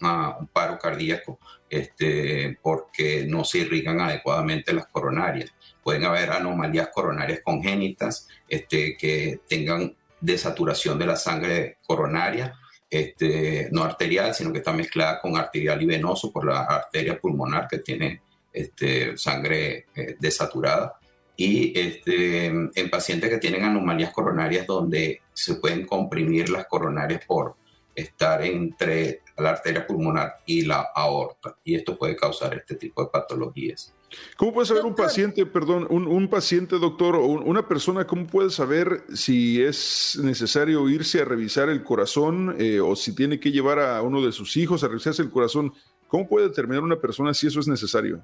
paro 0.53 0.79
cardíaco 0.79 1.39
este, 1.69 2.59
porque 2.63 3.25
no 3.27 3.45
se 3.45 3.59
irrigan 3.59 4.01
adecuadamente 4.01 4.73
las 4.73 4.87
coronarias. 4.87 5.51
Pueden 5.83 6.05
haber 6.05 6.31
anomalías 6.31 6.89
coronarias 6.89 7.41
congénitas 7.45 8.29
este, 8.49 8.97
que 8.97 9.41
tengan 9.49 9.95
desaturación 10.21 10.99
de 10.99 11.07
la 11.07 11.17
sangre 11.17 11.79
coronaria 11.87 12.55
este, 12.89 13.69
no 13.73 13.83
arterial, 13.83 14.35
sino 14.35 14.53
que 14.53 14.59
está 14.59 14.73
mezclada 14.73 15.21
con 15.21 15.37
arterial 15.37 15.83
y 15.83 15.87
venoso 15.87 16.31
por 16.31 16.47
la 16.47 16.63
arteria 16.63 17.19
pulmonar 17.19 17.67
que 17.69 17.79
tiene 17.79 18.23
este, 18.53 19.17
sangre 19.17 19.87
eh, 19.95 20.17
desaturada. 20.19 20.99
Y 21.37 21.79
este, 21.79 22.47
en 22.47 22.91
pacientes 22.91 23.29
que 23.29 23.39
tienen 23.39 23.65
anomalías 23.65 24.13
coronarias 24.13 24.67
donde 24.67 25.23
se 25.33 25.57
pueden 25.57 25.87
comprimir 25.87 26.49
las 26.49 26.67
coronarias 26.67 27.25
por 27.27 27.57
estar 27.95 28.43
entre 28.43 29.23
la 29.37 29.51
arteria 29.51 29.87
pulmonar 29.87 30.37
y 30.47 30.63
la 30.63 30.89
aorta. 30.95 31.57
Y 31.65 31.75
esto 31.75 31.97
puede 31.97 32.17
causar 32.17 32.55
este 32.55 32.77
tipo 32.77 33.03
de 33.03 33.11
patologías. 33.11 33.95
¿Cómo 34.37 34.53
puede 34.53 34.67
saber 34.67 34.85
un 34.85 34.95
paciente, 34.95 35.45
perdón, 35.45 35.87
un, 35.91 36.29
paciente, 36.29 36.79
doctor, 36.79 37.17
o 37.17 37.27
una 37.27 37.67
persona, 37.67 38.07
cómo 38.07 38.27
puede 38.27 38.51
saber 38.51 39.03
si 39.13 39.61
es 39.61 40.19
necesario 40.23 40.89
irse 40.89 41.21
a 41.21 41.25
revisar 41.25 41.69
el 41.69 41.83
corazón 41.83 42.55
eh, 42.59 42.81
o 42.81 42.95
si 42.95 43.15
tiene 43.15 43.41
que 43.41 43.51
llevar 43.51 43.81
a 43.81 44.01
uno 44.03 44.25
de 44.25 44.31
sus 44.31 44.57
hijos 44.57 44.85
a 44.85 44.89
revisarse 44.89 45.23
el 45.23 45.31
corazón? 45.31 45.73
¿Cómo 46.07 46.29
puede 46.29 46.49
determinar 46.49 46.85
una 46.85 47.01
persona 47.01 47.35
si 47.35 47.49
eso 47.49 47.59
es 47.59 47.67
necesario? 47.67 48.23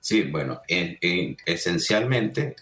Sí, 0.00 0.22
bueno, 0.22 0.62
esencialmente 0.66 2.56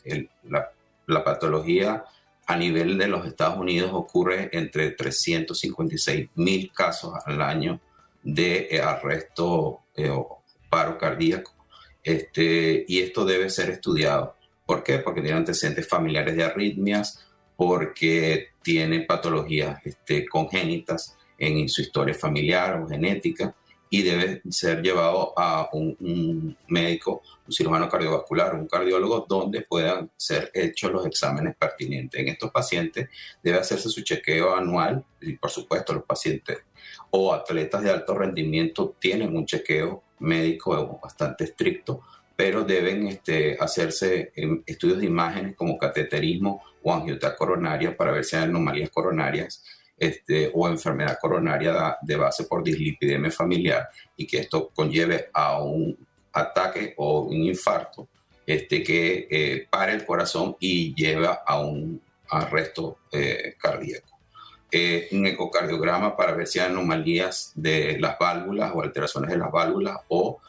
la, 0.45 1.25
patología 1.25 2.05
a 2.47 2.57
nivel 2.57 2.99
de 2.99 3.09
los 3.09 3.27
Estados 3.27 3.59
Unidos 3.59 3.91
ocurre 3.95 4.51
entre 4.53 4.91
356 4.91 6.31
mil 6.35 6.73
casos 6.73 7.15
al 7.25 7.41
año 7.41 7.81
de 8.23 8.81
arresto 8.83 9.83
eh, 9.95 10.11
o 10.11 10.43
paro 10.69 10.99
cardíaco 10.99 11.55
este, 12.03 12.85
y 12.89 13.01
esto 13.01 13.25
debe 13.25 13.51
ser 13.51 13.71
estudiado. 13.71 14.35
¿Por 14.67 14.83
qué? 14.83 14.99
Porque 14.99 15.21
tiene 15.21 15.37
antecedentes 15.37 15.89
familiares 15.89 16.37
de 16.37 16.45
arritmias, 16.45 17.27
porque 17.57 18.49
tiene 18.63 19.01
patologías 19.01 19.85
este, 19.85 20.27
congénitas 20.27 21.17
en 21.39 21.69
su 21.69 21.83
historia 21.83 22.15
familiar 22.15 22.81
o 22.81 22.89
genética 22.89 23.55
y 23.91 24.03
debe 24.03 24.43
ser 24.51 24.83
llevado 24.83 25.33
a 25.37 25.69
un, 25.73 26.57
médico, 26.69 27.23
un 27.47 27.53
cirujano 27.53 27.89
cardiovascular, 27.89 28.55
un 28.55 28.67
cardiólogo, 28.67 29.25
donde 29.29 29.63
puedan 29.63 30.11
ser 30.17 30.51
hechos 30.55 30.93
los 30.93 31.07
exámenes 31.07 31.57
pertinentes. 31.57 32.21
En 32.21 32.29
estos 32.29 32.51
pacientes 32.51 33.09
debe 33.43 33.59
hacerse 33.59 33.89
su 33.89 34.03
chequeo 34.03 34.55
anual 34.55 35.05
y 35.21 35.35
por 35.35 35.51
supuesto 35.51 35.95
los 35.95 36.05
pacientes 36.05 36.59
o 37.11 37.33
atletas 37.33 37.83
de 37.83 37.91
alto 37.91 38.15
rendimiento 38.15 38.97
tienen 38.99 39.35
un 39.37 39.47
chequeo 39.47 40.03
médico 40.21 40.99
bastante 41.03 41.45
estricto, 41.45 42.03
pero 42.37 42.65
deben 42.65 43.09
este, 43.09 43.57
hacerse 43.59 44.33
em, 44.37 44.63
estudios 44.67 44.99
de 44.99 45.07
imágenes 45.07 45.57
como 45.57 45.79
cateterismo 45.79 46.63
o 46.83 46.93
angiota 46.93 47.35
coronaria 47.37 47.97
para 47.97 48.13
ver 48.13 48.25
si 48.25 48.37
hay 48.37 48.45
anomalías 48.45 48.91
coronarias 48.91 49.65
este, 49.99 50.51
o 50.55 50.69
enfermedad 50.69 51.19
coronaria 51.21 51.97
de 52.01 52.17
base 52.17 52.45
por 52.45 52.63
dislipidemia 52.63 53.31
familiar 53.31 53.89
y 54.17 54.27
que 54.27 54.39
esto 54.39 54.71
conlleve 54.75 55.29
a 55.33 55.63
un 55.63 55.97
ataque 56.33 56.95
o 56.97 57.23
un 57.23 57.43
infarto 57.43 58.09
este, 58.47 58.83
que 58.83 59.29
eh, 59.31 59.67
para 59.69 59.93
el 59.93 60.07
corazón 60.07 60.57
y 60.61 60.95
lleva 60.95 61.43
a 61.47 61.61
un 61.61 62.01
arresto 62.31 63.01
eh, 63.13 63.55
cardíaco. 63.59 64.19
Eh, 64.71 65.09
un 65.13 65.27
ecocardiograma 65.27 66.17
para 66.17 66.33
ver 66.33 66.47
si 66.47 66.59
hay 66.59 66.71
anomalías 66.71 67.53
de 67.55 67.99
las 67.99 68.19
válvulas 68.19 68.71
o 68.75 68.83
alteraciones 68.83 69.31
de 69.31 69.39
las 69.39 69.51
válvulas 69.51 69.97
o 70.09 70.41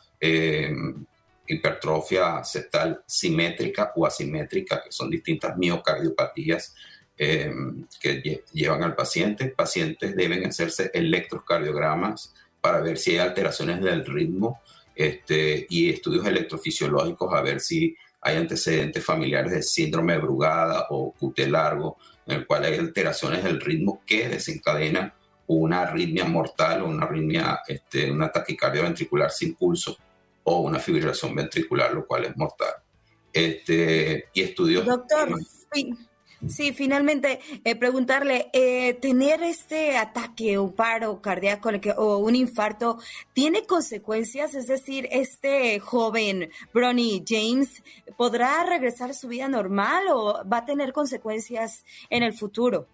hipertrofia 1.47 2.43
septal 2.43 3.01
simétrica 3.05 3.91
o 3.95 4.05
asimétrica, 4.05 4.83
que 4.83 4.91
son 4.91 5.09
distintas 5.09 5.57
miocardiopatías 5.57 6.75
Em, 7.21 7.85
que 7.99 8.45
llevan 8.53 8.81
al 8.81 8.95
paciente. 8.95 9.49
Pacientes 9.49 10.15
deben 10.15 10.45
hacerse 10.45 10.89
electrocardiogramas 10.93 12.33
para 12.61 12.79
ver 12.79 12.97
si 12.97 13.11
hay 13.11 13.17
alteraciones 13.17 13.81
del 13.81 14.05
ritmo 14.05 14.61
este, 14.95 15.67
y 15.69 15.89
estudios 15.89 16.25
electrofisiológicos 16.25 17.33
a 17.33 17.41
ver 17.41 17.59
si 17.59 17.93
hay 18.21 18.37
antecedentes 18.37 19.03
familiares 19.03 19.51
de 19.51 19.61
síndrome 19.61 20.13
de 20.13 20.19
Brugada 20.19 20.85
o 20.91 21.13
QT 21.19 21.39
largo, 21.49 21.97
en 22.25 22.37
el 22.37 22.47
cual 22.47 22.63
hay 22.63 22.75
alteraciones 22.75 23.43
del 23.43 23.59
ritmo 23.59 24.01
que 24.05 24.29
desencadenan 24.29 25.13
una 25.47 25.81
arritmia 25.81 26.23
mortal 26.23 26.83
o 26.83 26.87
una 26.87 27.05
arritmia, 27.05 27.59
este, 27.67 28.09
una 28.09 28.31
taquicardia 28.31 28.83
ventricular 28.83 29.29
sin 29.29 29.55
pulso 29.55 29.97
o 30.45 30.61
una 30.61 30.79
fibrilación 30.79 31.35
ventricular, 31.35 31.93
lo 31.93 32.07
cual 32.07 32.23
es 32.23 32.37
mortal. 32.37 32.75
Este, 33.33 34.29
y 34.33 34.41
estudios... 34.41 34.85
Doctor, 34.85 35.35
Sí, 36.47 36.71
finalmente, 36.71 37.41
eh, 37.65 37.75
preguntarle, 37.75 38.49
eh, 38.53 38.93
¿tener 38.93 39.43
este 39.43 39.97
ataque 39.97 40.57
o 40.57 40.71
paro 40.71 41.21
cardíaco 41.21 41.69
o 41.97 42.17
un 42.19 42.33
infarto 42.33 42.97
tiene 43.33 43.65
consecuencias? 43.65 44.55
Es 44.55 44.67
decir, 44.67 45.09
este 45.11 45.79
joven 45.81 46.49
Bronny 46.73 47.25
James 47.27 47.83
podrá 48.15 48.63
regresar 48.63 49.09
a 49.09 49.13
su 49.13 49.27
vida 49.27 49.49
normal 49.49 50.05
o 50.13 50.41
va 50.47 50.59
a 50.59 50.65
tener 50.65 50.93
consecuencias 50.93 51.83
en 52.09 52.23
el 52.23 52.33
futuro? 52.33 52.87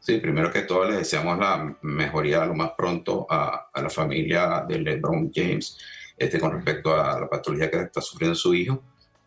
Sí, 0.00 0.18
primero 0.18 0.50
que 0.50 0.62
todo 0.62 0.84
le 0.84 0.96
deseamos 0.96 1.38
la 1.38 1.76
mejoría 1.82 2.44
lo 2.44 2.54
más 2.54 2.72
pronto 2.76 3.26
a, 3.30 3.70
la 3.74 3.88
familia 3.88 4.64
de 4.68 4.80
LeBron 4.80 5.30
James 5.32 5.78
este, 6.16 6.40
con 6.40 6.52
respecto 6.52 6.94
a 6.94 7.20
la 7.20 7.28
patología 7.28 7.70
que 7.70 7.82
está 7.82 8.00
sufriendo 8.00 8.34
su 8.34 8.52
hijo 8.52 8.82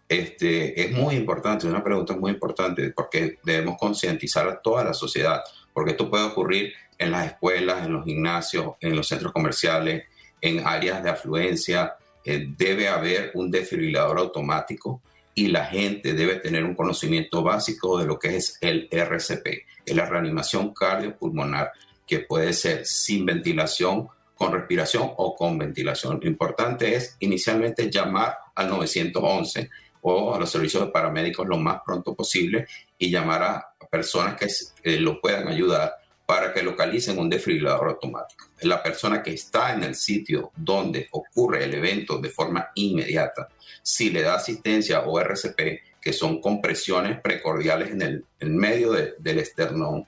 este, 0.09 0.81
es 0.81 0.91
muy 0.91 1.15
importante, 1.15 1.67
es 1.67 1.73
una 1.73 1.83
pregunta 1.83 2.15
muy 2.15 2.31
importante 2.31 2.91
porque 2.91 3.39
debemos 3.43 3.77
concientizar 3.77 4.47
a 4.47 4.59
toda 4.59 4.83
la 4.83 4.93
sociedad, 4.93 5.41
porque 5.73 5.91
esto 5.91 6.09
puede 6.09 6.23
ocurrir 6.23 6.73
en 6.97 7.11
las 7.11 7.27
escuelas, 7.27 7.85
en 7.85 7.93
los 7.93 8.05
gimnasios, 8.05 8.75
en 8.79 8.95
los 8.95 9.07
centros 9.07 9.33
comerciales, 9.33 10.05
en 10.41 10.65
áreas 10.65 11.03
de 11.03 11.09
afluencia. 11.09 11.95
Eh, 12.23 12.47
debe 12.57 12.87
haber 12.87 13.31
un 13.35 13.51
desfibrilador 13.51 14.19
automático 14.19 15.01
y 15.35 15.47
la 15.47 15.65
gente 15.65 16.13
debe 16.13 16.35
tener 16.37 16.63
un 16.63 16.73
conocimiento 16.73 17.43
básico 17.43 17.99
de 17.99 18.05
lo 18.05 18.17
que 18.17 18.37
es 18.37 18.57
el 18.61 18.87
RCP, 18.89 19.65
es 19.85 19.95
la 19.95 20.05
reanimación 20.05 20.73
cardiopulmonar, 20.73 21.71
que 22.07 22.19
puede 22.21 22.53
ser 22.53 22.85
sin 22.85 23.25
ventilación, 23.25 24.07
con 24.33 24.51
respiración 24.53 25.11
o 25.17 25.35
con 25.35 25.57
ventilación. 25.57 26.19
Lo 26.21 26.27
importante 26.27 26.95
es 26.95 27.17
inicialmente 27.19 27.89
llamar 27.89 28.37
al 28.55 28.69
911 28.69 29.69
o 30.01 30.33
a 30.33 30.39
los 30.39 30.49
servicios 30.49 30.85
de 30.85 30.91
paramédicos 30.91 31.47
lo 31.47 31.57
más 31.57 31.81
pronto 31.85 32.15
posible 32.15 32.67
y 32.97 33.09
llamar 33.09 33.43
a 33.43 33.73
personas 33.89 34.35
que 34.35 34.99
lo 34.99 35.19
puedan 35.21 35.47
ayudar 35.47 35.93
para 36.25 36.53
que 36.53 36.61
localicen 36.61 37.17
un 37.17 37.29
desfibrilador 37.29 37.87
automático. 37.89 38.47
La 38.61 38.83
persona 38.83 39.23
que 39.23 39.33
está 39.33 39.73
en 39.73 39.83
el 39.83 39.95
sitio 39.95 40.51
donde 40.55 41.07
ocurre 41.11 41.63
el 41.63 41.73
evento 41.73 42.19
de 42.19 42.29
forma 42.29 42.69
inmediata, 42.75 43.47
si 43.81 44.09
le 44.09 44.21
da 44.21 44.35
asistencia 44.35 45.01
o 45.01 45.19
RCP, 45.19 45.99
que 46.01 46.13
son 46.13 46.41
compresiones 46.41 47.21
precordiales 47.21 47.91
en 47.91 48.01
el 48.01 48.49
medio 48.49 48.91
del 48.91 49.39
esternón 49.39 50.05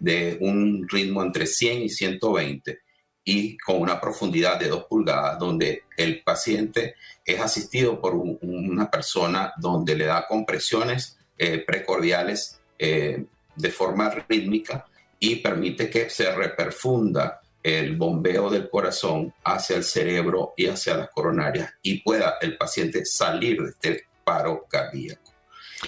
de 0.00 0.38
un 0.40 0.88
ritmo 0.88 1.22
entre 1.22 1.46
100 1.46 1.82
y 1.82 1.88
120, 1.88 2.80
y 3.24 3.56
con 3.58 3.80
una 3.80 4.00
profundidad 4.00 4.58
de 4.58 4.68
2 4.68 4.84
pulgadas, 4.84 5.38
donde 5.38 5.84
el 5.96 6.22
paciente 6.22 6.94
es 7.24 7.40
asistido 7.40 8.00
por 8.00 8.14
una 8.14 8.90
persona 8.90 9.52
donde 9.58 9.94
le 9.94 10.06
da 10.06 10.26
compresiones 10.26 11.18
eh, 11.38 11.64
precordiales 11.66 12.60
eh, 12.78 13.24
de 13.54 13.70
forma 13.70 14.10
rítmica 14.28 14.86
y 15.18 15.36
permite 15.36 15.90
que 15.90 16.08
se 16.08 16.34
reperfunda 16.34 17.40
el 17.62 17.96
bombeo 17.96 18.48
del 18.48 18.70
corazón 18.70 19.34
hacia 19.44 19.76
el 19.76 19.84
cerebro 19.84 20.54
y 20.56 20.66
hacia 20.66 20.96
las 20.96 21.10
coronarias 21.10 21.74
y 21.82 22.00
pueda 22.00 22.36
el 22.40 22.56
paciente 22.56 23.04
salir 23.04 23.62
de 23.62 23.70
este 23.70 24.04
paro 24.24 24.66
cardíaco. 24.68 25.30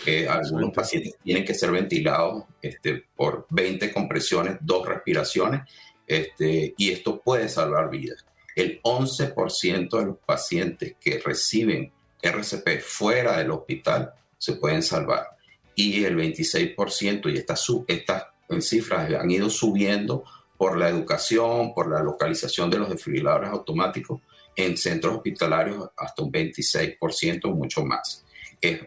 Eh, 0.07 0.27
algunos 0.29 0.73
pacientes 0.73 1.15
tienen 1.23 1.45
que 1.45 1.55
ser 1.55 1.71
ventilados 1.71 2.45
este, 2.61 3.05
por 3.15 3.47
20 3.51 3.93
compresiones, 3.93 4.57
dos 4.61 4.87
respiraciones 4.87 5.63
este, 6.07 6.75
y 6.77 6.91
esto 6.91 7.21
puede 7.21 7.49
salvar 7.49 7.91
vidas. 7.91 8.25
El 8.55 8.81
11% 8.83 9.99
de 9.99 10.07
los 10.07 10.19
pacientes 10.19 10.95
que 11.01 11.19
reciben 11.25 11.93
RCP 12.21 12.81
fuera 12.81 13.39
del 13.39 13.51
hospital 13.51 14.13
se 14.39 14.55
pueden 14.55 14.83
salvar. 14.83 15.29
Y 15.75 16.05
el 16.05 16.17
26%, 16.17 17.33
y 17.33 17.39
estas, 17.39 17.67
estas 17.89 18.25
cifras 18.61 19.13
han 19.15 19.31
ido 19.31 19.49
subiendo 19.49 20.25
por 20.57 20.77
la 20.77 20.89
educación, 20.89 21.75
por 21.75 21.91
la 21.91 22.03
localización 22.03 22.71
de 22.71 22.79
los 22.79 22.91
desfibriladores 22.91 23.51
automáticos 23.51 24.21
en 24.55 24.77
centros 24.77 25.17
hospitalarios 25.17 25.89
hasta 25.97 26.23
un 26.23 26.31
26% 26.31 27.41
o 27.45 27.55
mucho 27.55 27.85
más. 27.85 28.25
Es 28.61 28.81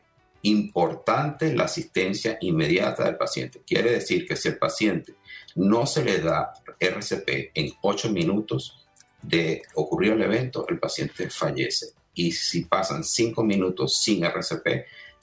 importante 0.43 1.53
la 1.53 1.63
asistencia 1.63 2.37
inmediata 2.41 3.03
del 3.03 3.17
paciente. 3.17 3.61
Quiere 3.65 3.91
decir 3.91 4.27
que 4.27 4.35
si 4.35 4.49
el 4.49 4.57
paciente 4.57 5.15
no 5.55 5.87
se 5.87 6.03
le 6.03 6.19
da 6.19 6.53
RCP 6.79 7.51
en 7.53 7.71
8 7.81 8.09
minutos 8.11 8.85
de 9.21 9.63
ocurrir 9.75 10.13
el 10.13 10.21
evento, 10.21 10.65
el 10.69 10.79
paciente 10.79 11.29
fallece. 11.29 11.87
Y 12.13 12.31
si 12.31 12.65
pasan 12.65 13.03
5 13.03 13.43
minutos 13.43 13.99
sin 13.99 14.23
RCP, 14.23 14.67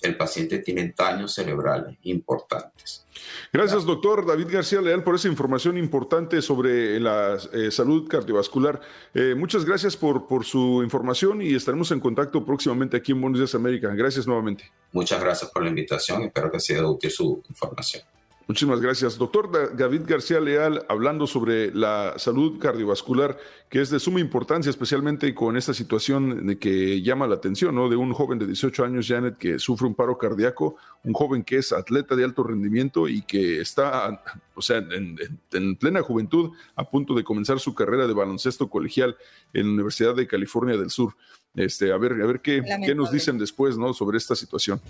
el 0.02 0.16
paciente 0.16 0.58
tiene 0.58 0.92
daños 0.96 1.34
cerebrales 1.34 1.96
importantes. 2.02 3.06
Gracias, 3.52 3.84
doctor 3.84 4.26
David 4.26 4.48
García 4.50 4.80
Leal, 4.80 5.04
por 5.04 5.14
esa 5.14 5.28
información 5.28 5.78
importante 5.78 6.42
sobre 6.42 6.98
la 6.98 7.38
eh, 7.52 7.70
salud 7.70 8.08
cardiovascular. 8.08 8.80
Eh, 9.14 9.34
muchas 9.36 9.64
gracias 9.64 9.96
por, 9.96 10.26
por 10.26 10.44
su 10.44 10.82
información 10.82 11.40
y 11.40 11.54
estaremos 11.54 11.90
en 11.92 12.00
contacto 12.00 12.44
próximamente 12.44 12.96
aquí 12.96 13.12
en 13.12 13.20
Buenos 13.20 13.38
Días 13.38 13.54
América. 13.54 13.94
Gracias 13.94 14.26
nuevamente. 14.26 14.70
Muchas 14.90 15.22
gracias 15.22 15.50
por 15.50 15.62
la 15.62 15.68
invitación. 15.68 16.22
Espero 16.22 16.50
que 16.50 16.60
sea 16.60 16.84
útil 16.86 17.10
su 17.10 17.42
información. 17.48 18.02
Muchísimas 18.48 18.80
gracias. 18.80 19.18
Doctor 19.18 19.76
David 19.76 20.02
García 20.04 20.40
Leal, 20.40 20.84
hablando 20.88 21.26
sobre 21.26 21.72
la 21.72 22.14
salud 22.18 22.58
cardiovascular, 22.58 23.38
que 23.68 23.80
es 23.80 23.88
de 23.90 24.00
suma 24.00 24.20
importancia, 24.20 24.68
especialmente 24.68 25.32
con 25.34 25.56
esta 25.56 25.72
situación 25.72 26.46
de 26.46 26.58
que 26.58 27.02
llama 27.02 27.26
la 27.26 27.36
atención, 27.36 27.74
¿no? 27.74 27.88
De 27.88 27.96
un 27.96 28.12
joven 28.12 28.38
de 28.38 28.46
18 28.46 28.84
años, 28.84 29.06
Janet, 29.06 29.38
que 29.38 29.58
sufre 29.58 29.86
un 29.86 29.94
paro 29.94 30.18
cardíaco, 30.18 30.76
un 31.04 31.12
joven 31.12 31.44
que 31.44 31.58
es 31.58 31.72
atleta 31.72 32.16
de 32.16 32.24
alto 32.24 32.42
rendimiento 32.42 33.08
y 33.08 33.22
que 33.22 33.60
está, 33.60 34.22
o 34.54 34.62
sea, 34.62 34.78
en, 34.78 35.76
plena 35.76 36.02
juventud, 36.02 36.50
a 36.74 36.84
punto 36.84 37.14
de 37.14 37.22
comenzar 37.24 37.60
su 37.60 37.74
carrera 37.74 38.06
de 38.06 38.12
baloncesto 38.12 38.68
colegial 38.68 39.16
en 39.52 39.66
la 39.66 39.72
Universidad 39.72 40.14
de 40.14 40.26
California 40.26 40.76
del 40.76 40.90
Sur. 40.90 41.14
Este, 41.54 41.92
a 41.92 41.96
ver, 41.96 42.12
a 42.12 42.26
ver 42.26 42.40
qué, 42.40 42.62
qué 42.84 42.94
nos 42.94 43.12
dicen 43.12 43.38
después, 43.38 43.78
¿no? 43.78 43.94
Sobre 43.94 44.18
esta 44.18 44.34
situación. 44.34 44.80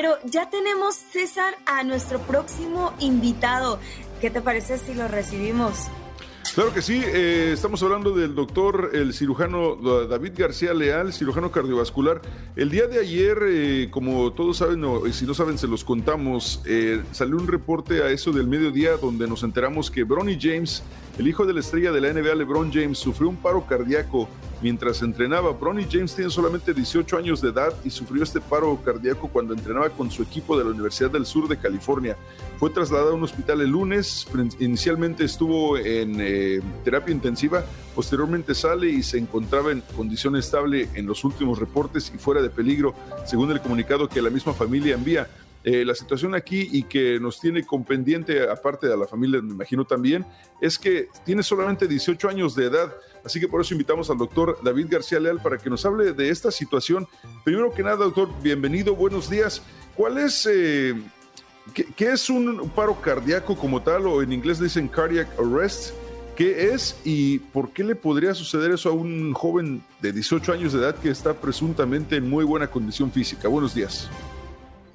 Pero 0.00 0.16
ya 0.24 0.48
tenemos, 0.48 0.94
César, 0.94 1.52
a 1.66 1.84
nuestro 1.84 2.20
próximo 2.20 2.94
invitado. 3.00 3.78
¿Qué 4.18 4.30
te 4.30 4.40
parece 4.40 4.78
si 4.78 4.94
lo 4.94 5.06
recibimos? 5.08 5.88
Claro 6.54 6.72
que 6.72 6.80
sí, 6.80 7.02
eh, 7.04 7.50
estamos 7.52 7.82
hablando 7.82 8.12
del 8.12 8.34
doctor, 8.34 8.92
el 8.94 9.12
cirujano 9.12 9.76
David 10.06 10.32
García 10.38 10.72
Leal, 10.72 11.12
cirujano 11.12 11.50
cardiovascular. 11.52 12.22
El 12.56 12.70
día 12.70 12.86
de 12.86 12.98
ayer, 12.98 13.40
eh, 13.46 13.88
como 13.90 14.32
todos 14.32 14.56
saben, 14.56 14.82
o 14.84 15.06
si 15.12 15.26
no 15.26 15.34
saben, 15.34 15.58
se 15.58 15.66
los 15.68 15.84
contamos, 15.84 16.62
eh, 16.64 17.02
salió 17.12 17.36
un 17.36 17.46
reporte 17.46 18.02
a 18.02 18.08
eso 18.08 18.32
del 18.32 18.46
mediodía 18.46 18.96
donde 18.96 19.28
nos 19.28 19.42
enteramos 19.42 19.90
que 19.90 20.04
Bronny 20.04 20.38
James, 20.40 20.82
el 21.18 21.28
hijo 21.28 21.44
de 21.44 21.52
la 21.52 21.60
estrella 21.60 21.92
de 21.92 22.00
la 22.00 22.12
NBA, 22.12 22.34
LeBron 22.34 22.72
James, 22.72 22.98
sufrió 22.98 23.28
un 23.28 23.36
paro 23.36 23.66
cardíaco 23.66 24.28
mientras 24.62 25.02
entrenaba. 25.02 25.52
Bronny 25.52 25.86
James 25.90 26.14
tiene 26.14 26.30
solamente 26.30 26.72
18 26.72 27.16
años 27.16 27.40
de 27.40 27.50
edad 27.50 27.72
y 27.84 27.90
sufrió 27.90 28.22
este 28.22 28.40
paro 28.40 28.78
cardíaco 28.84 29.28
cuando 29.28 29.54
entrenaba 29.54 29.90
con 29.90 30.10
su 30.10 30.22
equipo 30.22 30.56
de 30.56 30.64
la 30.64 30.70
Universidad 30.70 31.10
del 31.10 31.26
Sur 31.26 31.48
de 31.48 31.58
California. 31.58 32.16
Fue 32.58 32.70
trasladado 32.70 33.12
a 33.12 33.14
un 33.14 33.22
hospital 33.22 33.60
el 33.60 33.70
lunes, 33.70 34.26
inicialmente 34.58 35.24
estuvo 35.24 35.78
en 35.78 36.16
eh, 36.20 36.60
terapia 36.84 37.14
intensiva, 37.14 37.64
posteriormente 37.94 38.54
sale 38.54 38.88
y 38.88 39.02
se 39.02 39.18
encontraba 39.18 39.72
en 39.72 39.82
condición 39.96 40.36
estable 40.36 40.88
en 40.94 41.06
los 41.06 41.24
últimos 41.24 41.58
reportes 41.58 42.12
y 42.14 42.18
fuera 42.18 42.42
de 42.42 42.50
peligro, 42.50 42.94
según 43.26 43.50
el 43.50 43.60
comunicado 43.60 44.08
que 44.08 44.22
la 44.22 44.30
misma 44.30 44.52
familia 44.52 44.94
envía. 44.94 45.28
Eh, 45.62 45.84
la 45.84 45.94
situación 45.94 46.34
aquí 46.34 46.68
y 46.72 46.84
que 46.84 47.20
nos 47.20 47.38
tiene 47.38 47.64
con 47.64 47.84
pendiente, 47.84 48.48
aparte 48.48 48.88
de 48.88 48.96
la 48.96 49.06
familia, 49.06 49.42
me 49.42 49.52
imagino 49.52 49.84
también, 49.84 50.24
es 50.60 50.78
que 50.78 51.08
tiene 51.24 51.42
solamente 51.42 51.86
18 51.86 52.28
años 52.28 52.54
de 52.54 52.66
edad. 52.66 52.94
Así 53.24 53.38
que 53.38 53.46
por 53.46 53.60
eso 53.60 53.74
invitamos 53.74 54.08
al 54.08 54.16
doctor 54.16 54.58
David 54.62 54.86
García 54.88 55.20
Leal 55.20 55.40
para 55.42 55.58
que 55.58 55.68
nos 55.68 55.84
hable 55.84 56.14
de 56.14 56.30
esta 56.30 56.50
situación. 56.50 57.06
Primero 57.44 57.70
que 57.72 57.82
nada, 57.82 57.96
doctor, 57.96 58.30
bienvenido, 58.42 58.96
buenos 58.96 59.28
días. 59.28 59.62
¿Cuál 59.94 60.16
es, 60.16 60.48
eh, 60.50 60.94
qué, 61.74 62.10
es 62.10 62.30
un 62.30 62.70
paro 62.70 62.98
cardíaco 63.02 63.54
como 63.54 63.82
tal, 63.82 64.06
o 64.06 64.22
en 64.22 64.32
inglés 64.32 64.60
dicen 64.60 64.88
cardiac 64.88 65.28
arrest? 65.38 65.92
¿Qué 66.36 66.72
es 66.72 66.98
y 67.04 67.38
por 67.38 67.68
qué 67.70 67.84
le 67.84 67.94
podría 67.94 68.32
suceder 68.32 68.70
eso 68.70 68.88
a 68.88 68.92
un 68.92 69.34
joven 69.34 69.82
de 70.00 70.10
18 70.10 70.54
años 70.54 70.72
de 70.72 70.78
edad 70.78 70.94
que 70.94 71.10
está 71.10 71.34
presuntamente 71.34 72.16
en 72.16 72.30
muy 72.30 72.46
buena 72.46 72.70
condición 72.70 73.12
física? 73.12 73.46
Buenos 73.46 73.74
días. 73.74 74.08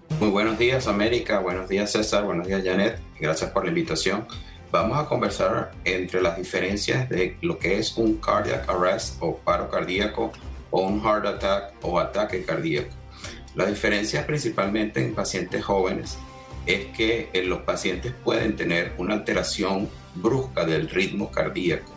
Muy 0.09 0.29
buenos 0.29 0.57
días 0.57 0.87
América, 0.87 1.39
buenos 1.39 1.67
días 1.67 1.91
César, 1.91 2.23
buenos 2.23 2.47
días 2.47 2.63
Janet, 2.63 2.99
gracias 3.19 3.51
por 3.51 3.63
la 3.63 3.69
invitación. 3.69 4.25
Vamos 4.71 4.97
a 4.97 5.07
conversar 5.07 5.71
entre 5.83 6.21
las 6.21 6.37
diferencias 6.37 7.09
de 7.09 7.37
lo 7.41 7.59
que 7.59 7.79
es 7.79 7.97
un 7.97 8.17
cardiac 8.17 8.69
arrest 8.69 9.17
o 9.19 9.35
paro 9.37 9.69
cardíaco 9.69 10.31
o 10.71 10.81
un 10.83 11.01
heart 11.01 11.25
attack 11.25 11.73
o 11.81 11.99
ataque 11.99 12.43
cardíaco. 12.43 12.95
La 13.55 13.65
diferencia 13.65 14.25
principalmente 14.25 15.03
en 15.03 15.13
pacientes 15.13 15.63
jóvenes 15.63 16.17
es 16.65 16.85
que 16.95 17.29
en 17.33 17.49
los 17.49 17.61
pacientes 17.61 18.13
pueden 18.23 18.55
tener 18.55 18.93
una 18.97 19.15
alteración 19.15 19.89
brusca 20.15 20.65
del 20.65 20.89
ritmo 20.89 21.29
cardíaco 21.29 21.91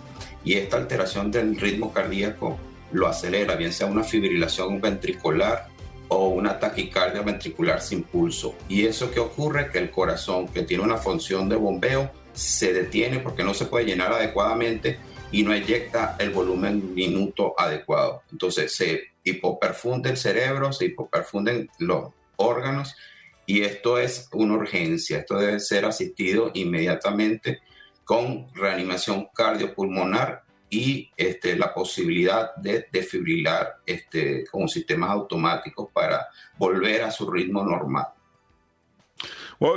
y 0.44 0.54
esta 0.54 0.76
alteración 0.76 1.30
del 1.30 1.56
ritmo 1.56 1.92
cardíaco 1.92 2.58
lo 2.90 3.06
acelera, 3.06 3.54
bien 3.54 3.72
sea 3.72 3.86
una 3.86 4.02
fibrilación 4.02 4.80
ventricular 4.80 5.67
o 6.08 6.28
una 6.28 6.58
taquicardia 6.58 7.22
ventricular 7.22 7.80
sin 7.80 8.02
pulso. 8.02 8.54
Y 8.68 8.86
eso 8.86 9.10
que 9.10 9.20
ocurre 9.20 9.70
que 9.70 9.78
el 9.78 9.90
corazón, 9.90 10.48
que 10.48 10.62
tiene 10.62 10.82
una 10.82 10.96
función 10.96 11.48
de 11.48 11.56
bombeo, 11.56 12.10
se 12.32 12.72
detiene 12.72 13.18
porque 13.18 13.44
no 13.44 13.54
se 13.54 13.66
puede 13.66 13.86
llenar 13.86 14.12
adecuadamente 14.12 14.98
y 15.30 15.42
no 15.42 15.52
eyecta 15.52 16.16
el 16.18 16.30
volumen 16.30 16.94
minuto 16.94 17.54
adecuado. 17.58 18.22
Entonces 18.32 18.74
se 18.74 19.02
hipoperfunde 19.24 20.10
el 20.10 20.16
cerebro, 20.16 20.72
se 20.72 20.86
hipoperfunden 20.86 21.68
los 21.78 22.12
órganos 22.36 22.96
y 23.44 23.62
esto 23.62 23.98
es 23.98 24.28
una 24.32 24.54
urgencia. 24.54 25.18
Esto 25.18 25.38
debe 25.38 25.60
ser 25.60 25.84
asistido 25.84 26.50
inmediatamente 26.54 27.60
con 28.04 28.48
reanimación 28.54 29.28
cardiopulmonar 29.34 30.42
y 30.70 31.10
este, 31.16 31.56
la 31.56 31.72
posibilidad 31.72 32.54
de 32.56 32.86
desfibrilar 32.92 33.78
este, 33.86 34.44
con 34.50 34.68
sistemas 34.68 35.10
automáticos 35.10 35.88
para 35.92 36.26
volver 36.58 37.02
a 37.02 37.10
su 37.10 37.30
ritmo 37.30 37.64
normal. 37.64 38.06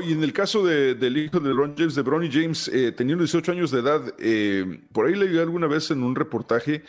y 0.04 0.12
en 0.12 0.24
el 0.24 0.34
caso 0.34 0.66
del 0.66 1.18
hijo 1.18 1.40
de 1.40 1.54
Ron 1.54 1.76
James, 1.78 1.96
de 1.96 2.02
Bronny 2.02 2.30
James, 2.32 2.68
eh, 2.68 2.92
teniendo 2.92 3.24
18 3.24 3.52
años 3.52 3.72
de 3.72 3.80
edad, 3.80 4.14
eh, 4.20 4.82
por 4.92 5.08
ahí 5.08 5.16
leí 5.16 5.38
alguna 5.40 5.68
vez 5.68 5.92
en 5.92 6.04
un 6.04 6.16
reportaje 6.16 6.84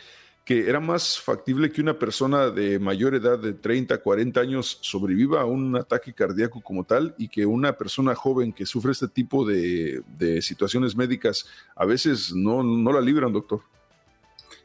que 0.45 0.69
era 0.69 0.81
más 0.81 1.21
factible 1.21 1.71
que 1.71 1.79
una 1.79 1.97
persona 1.97 2.49
de 2.49 2.77
mayor 2.77 3.15
edad, 3.15 3.39
de 3.39 3.53
30, 3.53 3.97
40 3.99 4.41
años, 4.41 4.77
sobreviva 4.81 5.39
a 5.39 5.45
un 5.45 5.77
ataque 5.77 6.11
cardíaco 6.11 6.59
como 6.59 6.83
tal 6.83 7.15
y 7.17 7.29
que 7.29 7.45
una 7.45 7.77
persona 7.77 8.13
joven 8.13 8.51
que 8.51 8.65
sufre 8.65 8.91
este 8.91 9.07
tipo 9.07 9.45
de, 9.45 10.01
de 10.17 10.41
situaciones 10.41 10.97
médicas 10.97 11.47
a 11.77 11.85
veces 11.85 12.33
no, 12.35 12.61
no 12.61 12.91
la 12.91 12.99
libran, 12.99 13.31
doctor. 13.31 13.61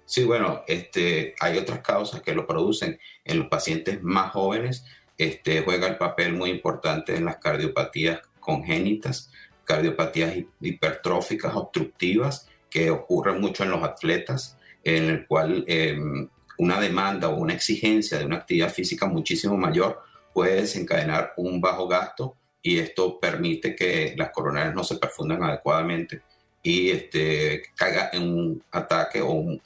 Sí, 0.09 0.25
bueno, 0.25 0.63
este, 0.67 1.35
hay 1.39 1.59
otras 1.59 1.81
causas 1.81 2.23
que 2.23 2.33
lo 2.33 2.47
producen. 2.47 2.99
En 3.27 3.41
los 3.41 3.49
pacientes 3.49 4.03
más 4.03 4.33
jóvenes 4.33 4.87
este, 5.19 5.61
juega 5.61 5.87
el 5.87 5.99
papel 5.99 6.33
muy 6.33 6.49
importante 6.49 7.15
en 7.15 7.27
las 7.27 7.37
cardiopatías 7.37 8.21
congénitas, 8.41 9.31
cardiopatías 9.65 10.35
hipertróficas 10.63 11.55
obstructivas 11.55 12.49
que 12.71 12.91
ocurren 12.91 13.39
mucho 13.39 13.65
en 13.65 13.71
los 13.71 13.83
atletas, 13.83 14.57
en 14.83 15.11
el 15.11 15.27
cual 15.27 15.63
em, 15.67 16.27
una 16.57 16.81
demanda 16.81 17.29
o 17.29 17.37
una 17.37 17.53
exigencia 17.53 18.19
de 18.19 18.25
una 18.25 18.37
actividad 18.37 18.73
física 18.73 19.05
muchísimo 19.05 19.59
mayor 19.59 20.01
puede 20.33 20.63
desencadenar 20.63 21.35
un 21.37 21.61
bajo 21.61 21.87
gasto 21.87 22.35
y 22.63 22.79
esto 22.79 23.21
permite 23.21 23.77
que 23.77 24.15
las 24.17 24.31
coronarias 24.31 24.75
no 24.75 24.85
se 24.85 24.97
perfundan 24.97 25.43
adecuadamente 25.43 26.23
y 26.63 26.91
este, 26.91 27.63
caiga 27.75 28.11
en 28.13 28.23
un 28.23 28.65
ataque 28.73 29.21
o 29.21 29.31
un, 29.31 29.61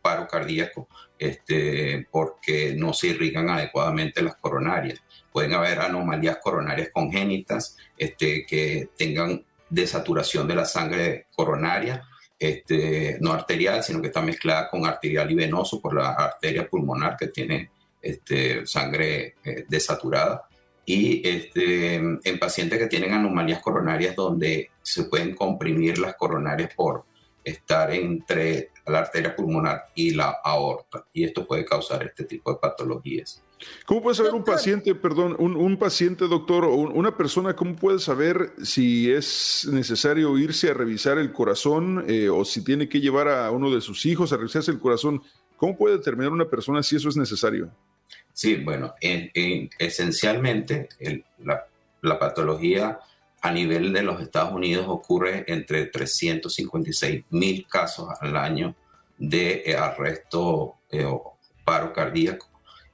paro 0.00 0.26
cardíaco 0.26 0.88
este, 1.18 2.06
porque 2.10 2.74
no 2.76 2.92
se 2.92 3.08
irrigan 3.08 3.48
adecuadamente 3.48 4.22
las 4.22 4.36
coronarias. 4.36 5.00
Pueden 5.32 5.54
haber 5.54 5.80
anomalías 5.80 6.38
coronarias 6.38 6.88
congénitas 6.92 7.76
este, 7.96 8.44
que 8.44 8.90
tengan 8.96 9.44
desaturación 9.68 10.46
de 10.46 10.54
la 10.54 10.64
sangre 10.64 11.26
coronaria, 11.34 12.02
no 13.20 13.32
arterial, 13.32 13.84
sino 13.84 14.00
que 14.00 14.08
está 14.08 14.20
mezclada 14.20 14.68
con 14.68 14.84
arterial 14.84 15.30
y 15.30 15.34
venoso 15.34 15.80
por 15.80 15.94
la 15.94 16.10
arteria 16.10 16.68
pulmonar 16.68 17.16
que 17.16 17.28
tiene 17.28 17.70
sangre 18.64 19.36
eh, 19.44 19.64
desaturada 19.68 20.48
y 20.84 21.26
este, 21.26 21.94
en 21.94 22.38
pacientes 22.40 22.78
que 22.78 22.86
tienen 22.86 23.12
anomalías 23.12 23.60
coronarias 23.60 24.16
donde 24.16 24.70
se 24.82 25.04
pueden 25.04 25.34
comprimir 25.34 25.98
las 25.98 26.16
coronarias 26.16 26.74
por 26.74 27.04
estar 27.44 27.92
entre 27.92 28.70
la 28.86 29.00
arteria 29.00 29.34
pulmonar 29.34 29.90
y 29.94 30.12
la 30.12 30.36
aorta 30.44 31.06
y 31.12 31.24
esto 31.24 31.46
puede 31.46 31.64
causar 31.64 32.02
este 32.02 32.24
tipo 32.24 32.52
de 32.52 32.58
patologías. 32.58 33.42
¿Cómo 33.86 34.02
puede 34.02 34.16
saber 34.16 34.34
un 34.34 34.42
paciente, 34.42 34.92
perdón, 34.96 35.36
un, 35.38 35.76
paciente, 35.76 36.26
doctor, 36.26 36.64
o 36.64 36.74
una 36.74 37.16
persona, 37.16 37.54
cómo 37.54 37.76
puede 37.76 38.00
saber 38.00 38.52
si 38.64 39.08
es 39.08 39.68
necesario 39.70 40.36
irse 40.36 40.70
a 40.70 40.74
revisar 40.74 41.16
el 41.18 41.32
corazón 41.32 42.04
eh, 42.08 42.28
o 42.28 42.44
si 42.44 42.64
tiene 42.64 42.88
que 42.88 43.00
llevar 43.00 43.28
a 43.28 43.48
uno 43.52 43.72
de 43.72 43.80
sus 43.80 44.04
hijos 44.04 44.32
a 44.32 44.36
revisarse 44.36 44.72
el 44.72 44.80
corazón? 44.80 45.22
¿Cómo 45.56 45.76
puede 45.76 45.98
determinar 45.98 46.32
una 46.32 46.48
persona 46.48 46.82
si 46.82 46.96
eso 46.96 47.08
es 47.08 47.16
necesario? 47.16 47.70
Sí, 48.32 48.56
bueno, 48.56 48.94
esencialmente 49.00 50.88
la, 51.38 52.18
patología 52.18 52.98
a 53.40 53.50
nivel 53.52 53.92
de 53.92 54.02
los 54.02 54.20
Estados 54.20 54.52
Unidos 54.52 54.86
ocurre 54.88 55.44
entre 55.46 55.86
356 55.86 57.24
mil 57.30 57.66
casos 57.66 58.08
al 58.20 58.36
año 58.36 58.74
de 59.18 59.62
eh, 59.66 59.76
arresto 59.76 60.76
eh, 60.90 61.04
o 61.04 61.36
paro 61.64 61.92
cardíaco. 61.92 62.48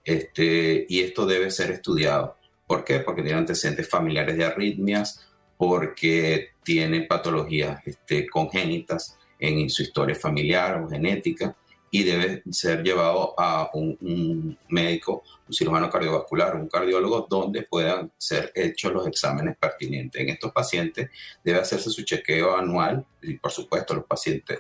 Este, 0.05 0.87
y 0.89 1.01
esto 1.01 1.27
debe 1.27 1.51
ser 1.51 1.71
estudiado. 1.71 2.37
¿Por 2.67 2.85
qué? 2.85 3.01
Porque 3.01 3.23
tiene 3.23 3.39
antecedentes 3.39 3.89
familiares 3.89 4.37
de 4.37 4.45
arritmias, 4.45 5.27
porque 5.57 6.51
tiene 6.63 7.03
patologías 7.03 7.81
este, 7.87 8.27
congénitas 8.29 9.19
en 9.39 9.71
su 9.71 9.83
historia 9.83 10.15
familiar 10.15 10.83
o 10.83 10.89
genética 10.89 11.55
y 11.91 12.05
debe 12.05 12.43
ser 12.51 12.83
llevado 12.83 13.35
a 13.39 13.71
un, 13.73 14.57
médico, 14.69 15.23
un 15.47 15.55
cirujano 15.55 15.89
cardiovascular, 15.89 16.57
un 16.57 16.69
cardiólogo, 16.69 17.27
donde 17.29 17.63
puedan 17.63 18.13
ser 18.19 18.53
hechos 18.55 18.93
los 18.93 19.07
exámenes 19.07 19.57
pertinentes. 19.57 20.21
En 20.21 20.29
estos 20.29 20.53
pacientes 20.53 21.11
debe 21.43 21.61
hacerse 21.61 21.91
su 21.91 22.03
chequeo 22.03 22.57
anual 22.57 23.05
y 23.23 23.35
por 23.35 23.51
supuesto 23.51 23.95
los 23.95 24.05
pacientes 24.05 24.59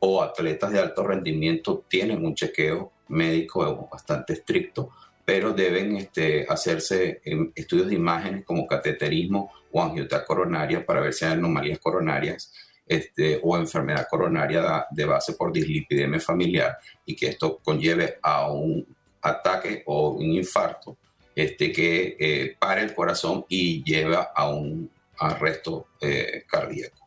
o 0.00 0.22
atletas 0.22 0.70
de 0.72 0.80
alto 0.80 1.02
rendimiento 1.02 1.84
tienen 1.88 2.24
un 2.24 2.34
chequeo 2.34 2.92
médico 3.08 3.88
bastante 3.90 4.34
estricto, 4.34 4.90
pero 5.24 5.52
deben 5.52 5.96
este, 5.96 6.46
hacerse 6.48 7.20
em, 7.24 7.50
estudios 7.54 7.88
de 7.88 7.94
imágenes 7.94 8.44
como 8.44 8.66
cateterismo 8.66 9.52
o 9.72 9.82
angiotas 9.82 10.24
coronaria 10.24 10.84
para 10.84 11.00
ver 11.00 11.12
si 11.12 11.24
hay 11.24 11.32
anomalías 11.32 11.78
coronarias 11.78 12.52
este, 12.86 13.40
o 13.42 13.56
enfermedad 13.56 14.06
coronaria 14.08 14.86
de 14.90 15.04
base 15.04 15.32
por 15.32 15.52
dislipidemia 15.52 16.20
familiar 16.20 16.78
y 17.04 17.16
que 17.16 17.28
esto 17.28 17.58
conlleve 17.62 18.18
a 18.22 18.50
un 18.50 18.86
ataque 19.22 19.82
o 19.86 20.10
un 20.10 20.32
infarto 20.32 20.96
este, 21.34 21.72
que 21.72 22.16
eh, 22.18 22.56
pare 22.58 22.82
el 22.82 22.94
corazón 22.94 23.44
y 23.48 23.82
lleva 23.82 24.30
a 24.34 24.48
un 24.48 24.90
arresto 25.18 25.88
eh, 26.00 26.44
cardíaco. 26.48 27.06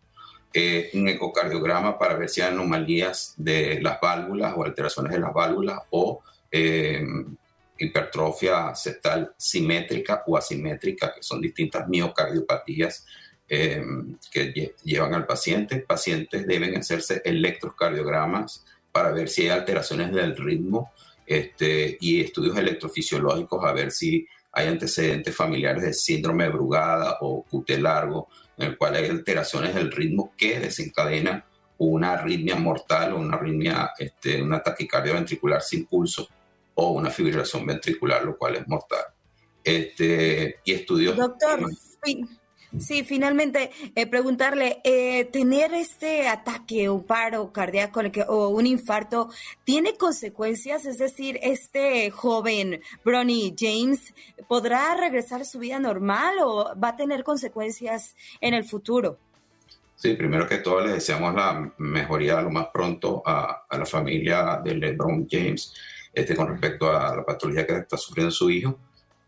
eh, 0.51 0.89
un 0.93 1.07
ecocardiograma 1.07 1.97
para 1.97 2.15
ver 2.15 2.27
si 2.27 2.41
hay 2.41 2.51
anomalías 2.51 3.36
de 3.38 3.80
las 3.82 4.01
válvulas 4.01 4.53
o 4.57 4.63
alteraciones 4.63 5.11
de 5.13 5.19
las 5.19 5.34
válvulas 5.34 5.80
o 5.91 6.23
eh, 6.51 7.05
hipertrofia 7.77 8.73
septal 8.75 9.34
simétrica 9.38 10.23
o 10.25 10.36
asimétrica, 10.36 11.13
que 11.13 11.23
son 11.23 11.39
distintas 11.39 11.88
miocardiopatías 11.88 13.05
eh, 13.49 13.83
que 14.31 14.75
llevan 14.83 15.13
al 15.13 15.25
paciente. 15.25 15.79
Pacientes 15.79 16.45
deben 16.45 16.77
hacerse 16.77 17.21
electrocardiogramas 17.25 18.63
para 18.91 19.11
ver 19.11 19.29
si 19.29 19.43
hay 19.43 19.49
alteraciones 19.49 20.11
del 20.11 20.35
ritmo 20.35 20.91
este, 21.25 21.97
y 21.99 22.21
estudios 22.21 22.57
electrofisiológicos 22.57 23.63
a 23.63 23.73
ver 23.73 23.91
si 23.91 24.27
hay 24.51 24.67
antecedentes 24.67 25.35
familiares 25.35 25.83
de 25.83 25.93
síndrome 25.93 26.45
de 26.45 26.49
Brugada 26.49 27.17
o 27.21 27.43
QT 27.43 27.69
largo, 27.79 28.29
en 28.57 28.69
el 28.69 28.77
cual 28.77 28.95
hay 28.95 29.05
alteraciones 29.05 29.75
del 29.75 29.91
ritmo 29.91 30.33
que 30.35 30.59
desencadenan 30.59 31.43
una 31.77 32.13
arritmia 32.13 32.55
mortal 32.55 33.13
o 33.13 33.19
una 33.19 33.37
arritmia, 33.37 33.91
este, 33.97 34.41
una 34.41 34.61
taquicardia 34.61 35.13
ventricular 35.13 35.61
sin 35.61 35.85
pulso 35.85 36.27
o 36.75 36.91
una 36.91 37.09
fibrilación 37.09 37.65
ventricular, 37.65 38.23
lo 38.25 38.37
cual 38.37 38.57
es 38.57 38.67
mortal. 38.67 39.05
Este, 39.63 40.59
y 40.65 40.73
estudios... 40.73 41.15
Doctor, 41.15 41.69
Sí, 42.78 43.03
finalmente, 43.03 43.72
eh, 43.95 44.05
preguntarle, 44.05 44.80
eh, 44.84 45.26
¿tener 45.26 45.74
este 45.74 46.28
ataque 46.28 46.88
o 46.88 47.01
paro 47.01 47.51
cardíaco 47.51 47.99
o 48.28 48.49
un 48.49 48.67
infarto 48.67 49.30
tiene 49.63 49.97
consecuencias? 49.97 50.86
Es 50.86 50.99
decir, 50.99 51.39
¿este 51.41 52.11
joven 52.11 52.80
Bronny 53.03 53.55
James 53.57 54.13
podrá 54.47 54.95
regresar 54.95 55.41
a 55.41 55.45
su 55.45 55.57
vida 55.57 55.80
normal 55.80 56.36
o 56.43 56.72
va 56.82 56.89
a 56.89 56.95
tener 56.95 57.24
consecuencias 57.24 58.15
en 58.39 58.53
el 58.53 58.63
futuro? 58.63 59.17
Sí, 59.95 60.13
primero 60.13 60.47
que 60.47 60.59
todo 60.59 60.86
le 60.86 60.93
deseamos 60.93 61.34
la 61.34 61.74
mejoría 61.80 62.39
lo 62.39 62.51
más 62.51 62.67
pronto 62.72 63.24
a, 63.26 63.65
la 63.72 63.86
familia 63.86 64.61
de 64.63 64.76
LeBron 64.76 65.28
James 65.30 65.74
este, 66.13 66.36
con 66.36 66.49
respecto 66.49 66.89
a 66.89 67.15
la 67.15 67.26
patología 67.26 67.65
que 67.65 67.74
está 67.74 67.97
sufriendo 67.97 68.32
su 68.32 68.49
hijo 68.49 68.78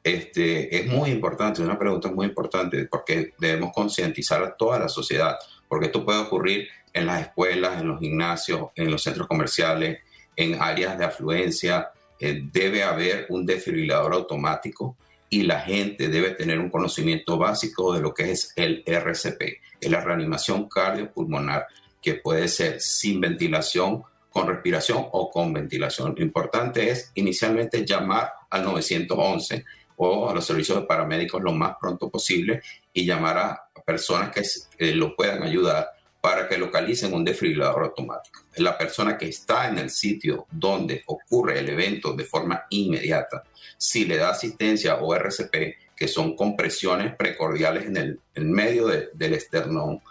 este, 0.04 0.76
es 0.76 0.88
muy 0.88 1.12
importante, 1.12 1.62
es 1.62 1.68
una 1.68 1.78
pregunta 1.78 2.10
muy 2.10 2.28
importante 2.28 2.86
porque 2.86 3.34
debemos 3.38 3.72
concientizar 3.74 4.44
a 4.44 4.56
toda 4.56 4.80
la 4.80 4.90
sociedad, 4.90 5.38
porque 5.68 5.88
esto 5.88 6.04
puede 6.04 6.20
ocurrir 6.20 6.68
en 6.94 7.06
las 7.06 7.22
escuelas, 7.22 7.80
en 7.82 7.88
los 7.88 8.00
gimnasios, 8.00 8.70
en 8.76 8.90
los 8.90 9.04
centros 9.04 9.28
comerciales, 9.28 10.00
en 10.36 10.62
áreas 10.62 10.98
de 10.98 11.06
afluencia. 11.06 11.92
Eh, 12.20 12.42
debe 12.52 12.84
haber 12.84 13.28
un 13.30 13.46
desfibrilador 13.46 14.14
automático 14.14 14.96
y 15.30 15.44
la 15.44 15.62
gente 15.62 16.10
debe 16.10 16.32
tener 16.32 16.60
un 16.60 16.70
conocimiento 16.70 17.38
básico 17.38 17.94
de 17.94 18.02
lo 18.02 18.14
que 18.14 18.32
es 18.32 18.54
el 18.56 18.84
RCP, 18.86 19.42
es 19.80 19.90
la 19.90 20.02
reanimación 20.02 20.68
cardiopulmonar, 20.68 21.68
que 22.02 22.16
puede 22.16 22.48
ser 22.48 22.82
sin 22.82 23.22
ventilación, 23.22 24.04
con 24.30 24.48
respiración 24.48 25.06
o 25.12 25.30
con 25.30 25.54
ventilación. 25.54 26.16
Lo 26.18 26.24
importante 26.24 26.90
es 26.90 27.12
inicialmente 27.16 27.86
llamar 27.86 28.32
al 28.50 28.64
911 28.64 29.64
o 29.98 30.30
a 30.30 30.34
los 30.34 30.46
servicios 30.46 30.80
de 30.80 30.86
paramédicos 30.86 31.42
lo 31.42 31.52
más 31.52 31.76
pronto 31.80 32.10
posible 32.10 32.62
y 32.94 33.06
llamar 33.06 33.38
a 33.38 33.68
personas 33.86 34.32
que 34.32 34.96
lo 34.96 35.16
puedan 35.16 35.44
ayudar 35.44 35.90
para 36.22 36.48
que 36.48 36.58
localicen 36.58 37.14
un 37.14 37.26
desfibrilador 37.26 37.84
automático. 37.84 38.42
La 38.58 38.78
persona 38.78 39.18
que 39.18 39.28
está 39.28 39.68
en 39.68 39.80
el 39.80 39.90
sitio 39.90 40.46
donde 40.52 41.04
ocurre 41.08 41.60
el 41.60 41.70
evento 41.70 42.14
de 42.14 42.26
forma 42.26 42.66
inmediata, 42.70 43.44
si 43.78 44.06
le 44.06 44.18
da 44.18 44.30
asistencia 44.30 44.98
o 44.98 45.16
RCP, 45.16 45.96
que 45.96 46.08
son 46.08 46.36
compresiones 46.36 47.16
precordiales 47.16 47.86
en 47.86 47.98
el 47.98 48.46
medio 48.46 48.88
del 48.88 49.34
esternón 49.34 50.02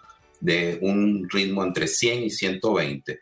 de 0.40 0.78
un 0.82 1.28
ritmo 1.28 1.62
entre 1.62 1.86
100 1.86 2.24
y 2.24 2.30
120, 2.30 3.20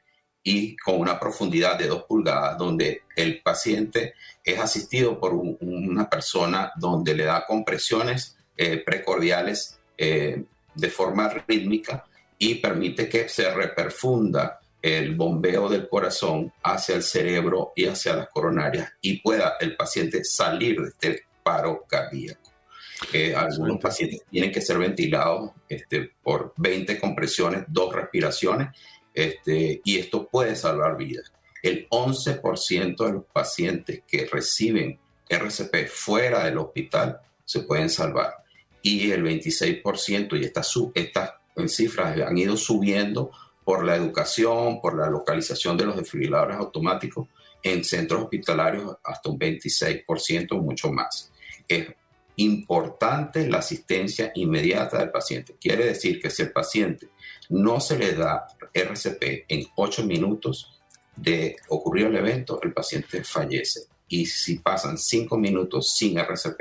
y 0.51 0.75
con 0.79 0.99
una 0.99 1.21
profundidad 1.21 1.79
de 1.79 1.89
2 1.89 2.05
pulgadas, 2.05 2.57
donde 2.57 3.03
el 3.15 3.43
paciente 3.43 4.15
es 4.43 4.59
asistido 4.59 5.21
por 5.21 5.35
una 5.35 6.09
persona 6.09 6.73
donde 6.75 7.15
le 7.15 7.25
da 7.25 7.45
compresiones 7.47 8.35
eh, 8.57 8.79
precordiales 8.79 9.79
eh, 9.99 10.43
de 10.75 10.89
forma 10.89 11.29
rítmica 11.47 12.07
y 12.39 12.55
permite 12.55 13.11
que 13.11 13.29
se 13.29 13.53
reperfunda 13.53 14.59
el 14.81 15.15
bombeo 15.17 15.69
del 15.69 15.87
corazón 15.87 16.51
hacia 16.63 16.95
el 16.95 17.03
cerebro 17.03 17.73
y 17.77 17.85
hacia 17.85 18.17
las 18.17 18.29
coronarias 18.31 18.91
y 19.03 19.21
pueda 19.21 19.57
el 19.61 19.77
paciente 19.77 20.25
salir 20.25 20.81
de 20.81 20.89
este 20.89 21.23
paro 21.43 21.85
cardíaco. 21.87 22.51
Eh, 23.13 23.35
algunos 23.35 23.79
pacientes 23.79 24.23
tienen 24.31 24.51
que 24.51 24.63
ser 24.63 24.79
ventilados 24.79 25.51
este, 25.69 26.11
por 26.23 26.55
20 26.57 26.99
compresiones, 26.99 27.65
dos 27.69 27.95
respiraciones 27.95 28.69
este, 29.19 29.81
y 29.85 29.99
esto 29.99 30.29
puede 30.29 30.55
salvar 30.55 30.97
vidas. 30.97 31.33
El 31.61 31.89
11% 31.89 33.05
de 33.05 33.12
los 33.12 33.25
pacientes 33.25 34.03
que 34.07 34.27
reciben 34.27 34.97
RCP 35.29 35.89
fuera 35.89 36.45
del 36.45 36.59
hospital 36.59 37.19
se 37.45 37.62
pueden 37.62 37.91
salvar. 37.91 38.33
Y 38.81 39.11
el 39.11 39.25
26%, 39.25 40.41
y 40.41 40.45
estas, 40.45 40.73
estas 40.95 41.33
cifras 41.66 42.16
han 42.21 42.39
ido 42.39 42.57
subiendo 42.57 43.33
por 43.64 43.85
la 43.85 43.97
educación, 43.97 44.81
por 44.81 44.97
la 44.97 45.11
localización 45.11 45.77
de 45.77 45.87
los 45.87 45.97
desfibriladores 45.97 46.57
automáticos 46.57 47.27
en 47.61 47.83
centros 47.83 48.23
hospitalarios 48.23 48.99
hasta 49.03 49.31
un 49.31 49.39
26%, 49.41 50.62
mucho 50.62 50.93
más. 50.93 51.33
Es 51.66 51.89
importante 52.37 53.49
la 53.49 53.59
asistencia 53.59 54.31
inmediata 54.37 54.99
del 54.99 55.11
paciente. 55.11 55.57
Quiere 55.61 55.87
decir 55.87 56.21
que 56.21 56.31
si 56.31 56.43
el 56.43 56.53
paciente 56.53 57.09
no 57.49 57.81
se 57.81 57.99
le 57.99 58.12
da 58.12 58.47
RCP 58.73 59.45
en 59.49 59.66
8 59.75 60.05
minutos 60.05 60.81
de 61.16 61.57
ocurrir 61.69 62.07
el 62.07 62.16
evento, 62.16 62.61
el 62.62 62.73
paciente 62.73 63.25
fallece. 63.25 63.83
Y 64.09 64.27
si 64.27 64.59
pasan 64.59 64.97
5 64.97 65.37
minutos 65.37 65.93
sin 65.93 66.19
RCP, 66.19 66.61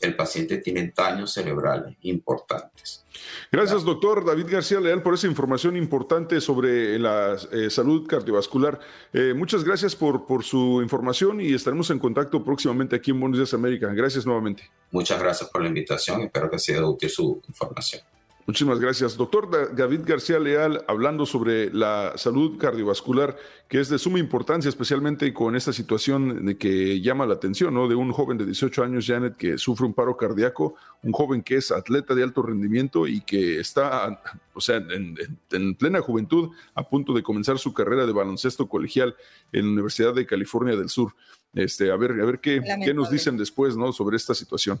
el 0.00 0.16
paciente 0.16 0.58
tiene 0.58 0.92
daños 0.96 1.32
cerebrales 1.32 1.94
importantes. 2.02 3.04
Gracias, 3.52 3.84
doctor 3.84 4.24
David 4.24 4.46
García 4.48 4.80
Leal, 4.80 5.02
por 5.02 5.14
esa 5.14 5.26
información 5.26 5.76
importante 5.76 6.40
sobre 6.40 6.98
la 6.98 7.36
eh, 7.52 7.68
salud 7.68 8.06
cardiovascular. 8.06 8.80
Eh, 9.12 9.34
muchas 9.36 9.62
gracias 9.62 9.94
por, 9.94 10.26
por 10.26 10.42
su 10.42 10.80
información 10.82 11.40
y 11.40 11.52
estaremos 11.52 11.90
en 11.90 11.98
contacto 11.98 12.42
próximamente 12.42 12.96
aquí 12.96 13.10
en 13.10 13.20
Buenos 13.20 13.38
Días 13.38 13.52
América. 13.52 13.92
Gracias 13.92 14.24
nuevamente. 14.24 14.70
Muchas 14.90 15.20
gracias 15.20 15.50
por 15.50 15.60
la 15.62 15.68
invitación. 15.68 16.22
Espero 16.22 16.50
que 16.50 16.58
sea 16.58 16.84
útil 16.86 17.10
su 17.10 17.42
información. 17.46 18.02
Muchísimas 18.46 18.80
gracias. 18.80 19.16
Doctor 19.16 19.76
David 19.76 20.00
García 20.04 20.38
Leal, 20.38 20.84
hablando 20.88 21.26
sobre 21.26 21.72
la 21.72 22.14
salud 22.16 22.58
cardiovascular, 22.58 23.36
que 23.68 23.78
es 23.78 23.88
de 23.88 23.98
suma 23.98 24.18
importancia, 24.18 24.68
especialmente 24.68 25.32
con 25.32 25.54
esta 25.54 25.72
situación 25.72 26.46
de 26.46 26.56
que 26.56 27.00
llama 27.00 27.26
la 27.26 27.34
atención, 27.34 27.74
¿no? 27.74 27.86
De 27.86 27.94
un 27.94 28.10
joven 28.12 28.38
de 28.38 28.46
18 28.46 28.82
años, 28.82 29.06
Janet, 29.06 29.36
que 29.36 29.58
sufre 29.58 29.86
un 29.86 29.94
paro 29.94 30.16
cardíaco, 30.16 30.74
un 31.02 31.12
joven 31.12 31.42
que 31.42 31.56
es 31.56 31.70
atleta 31.70 32.14
de 32.14 32.22
alto 32.22 32.42
rendimiento 32.42 33.06
y 33.06 33.20
que 33.20 33.60
está, 33.60 34.20
o 34.54 34.60
sea, 34.60 34.76
en, 34.78 35.74
plena 35.76 36.00
juventud, 36.00 36.50
a 36.74 36.82
punto 36.82 37.12
de 37.12 37.22
comenzar 37.22 37.58
su 37.58 37.72
carrera 37.72 38.06
de 38.06 38.12
baloncesto 38.12 38.68
colegial 38.68 39.14
en 39.52 39.66
la 39.66 39.72
Universidad 39.72 40.14
de 40.14 40.26
California 40.26 40.74
del 40.74 40.88
Sur. 40.88 41.14
Este, 41.54 41.90
a 41.92 41.96
ver, 41.96 42.12
a 42.12 42.24
ver 42.24 42.40
qué, 42.40 42.60
qué 42.84 42.94
nos 42.94 43.10
dicen 43.10 43.36
después, 43.36 43.76
¿no? 43.76 43.92
Sobre 43.92 44.16
esta 44.16 44.34
situación. 44.34 44.80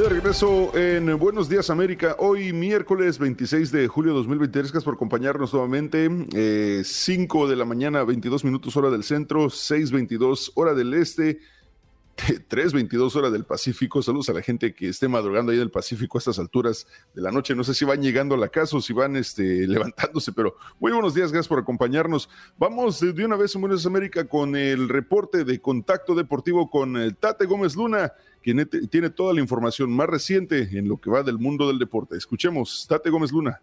Ya 0.00 0.04
de 0.04 0.14
regreso 0.14 0.74
en 0.74 1.18
Buenos 1.18 1.50
Días 1.50 1.68
América, 1.68 2.16
hoy 2.20 2.54
miércoles 2.54 3.18
26 3.18 3.70
de 3.70 3.86
julio 3.86 4.12
de 4.12 4.18
2023, 4.20 4.72
gracias 4.72 4.84
por 4.84 4.94
acompañarnos 4.94 5.52
nuevamente, 5.52 6.08
5 6.82 7.46
eh, 7.46 7.50
de 7.50 7.56
la 7.56 7.66
mañana, 7.66 8.02
22 8.02 8.42
minutos 8.46 8.74
hora 8.78 8.88
del 8.88 9.04
centro, 9.04 9.48
6.22 9.48 10.52
hora 10.54 10.72
del 10.72 10.94
este. 10.94 11.40
3.22 12.50 13.16
horas 13.16 13.32
del 13.32 13.44
Pacífico. 13.44 14.02
Saludos 14.02 14.28
a 14.28 14.32
la 14.32 14.42
gente 14.42 14.74
que 14.74 14.88
esté 14.88 15.08
madrugando 15.08 15.52
ahí 15.52 15.58
en 15.58 15.62
el 15.62 15.70
Pacífico 15.70 16.18
a 16.18 16.20
estas 16.20 16.38
alturas 16.38 16.86
de 17.14 17.22
la 17.22 17.30
noche. 17.30 17.54
No 17.54 17.64
sé 17.64 17.74
si 17.74 17.84
van 17.84 18.02
llegando 18.02 18.34
a 18.34 18.38
la 18.38 18.48
casa 18.48 18.76
o 18.76 18.80
si 18.80 18.92
van 18.92 19.16
este, 19.16 19.42
levantándose, 19.66 20.32
pero 20.32 20.56
muy 20.78 20.92
buenos 20.92 21.14
días, 21.14 21.32
gracias 21.32 21.48
por 21.48 21.58
acompañarnos. 21.58 22.28
Vamos 22.58 23.00
de 23.00 23.24
una 23.24 23.36
vez 23.36 23.54
en 23.54 23.62
Buenos 23.62 23.86
América 23.86 24.26
con 24.26 24.54
el 24.56 24.88
reporte 24.88 25.44
de 25.44 25.60
contacto 25.60 26.14
deportivo 26.14 26.68
con 26.68 26.96
el 26.96 27.16
Tate 27.16 27.46
Gómez 27.46 27.74
Luna, 27.74 28.12
quien 28.42 28.68
tiene 28.90 29.10
toda 29.10 29.32
la 29.32 29.40
información 29.40 29.90
más 29.90 30.08
reciente 30.08 30.68
en 30.72 30.88
lo 30.88 31.00
que 31.00 31.10
va 31.10 31.22
del 31.22 31.38
mundo 31.38 31.68
del 31.68 31.78
deporte. 31.78 32.16
Escuchemos, 32.16 32.86
Tate 32.88 33.10
Gómez 33.10 33.32
Luna. 33.32 33.60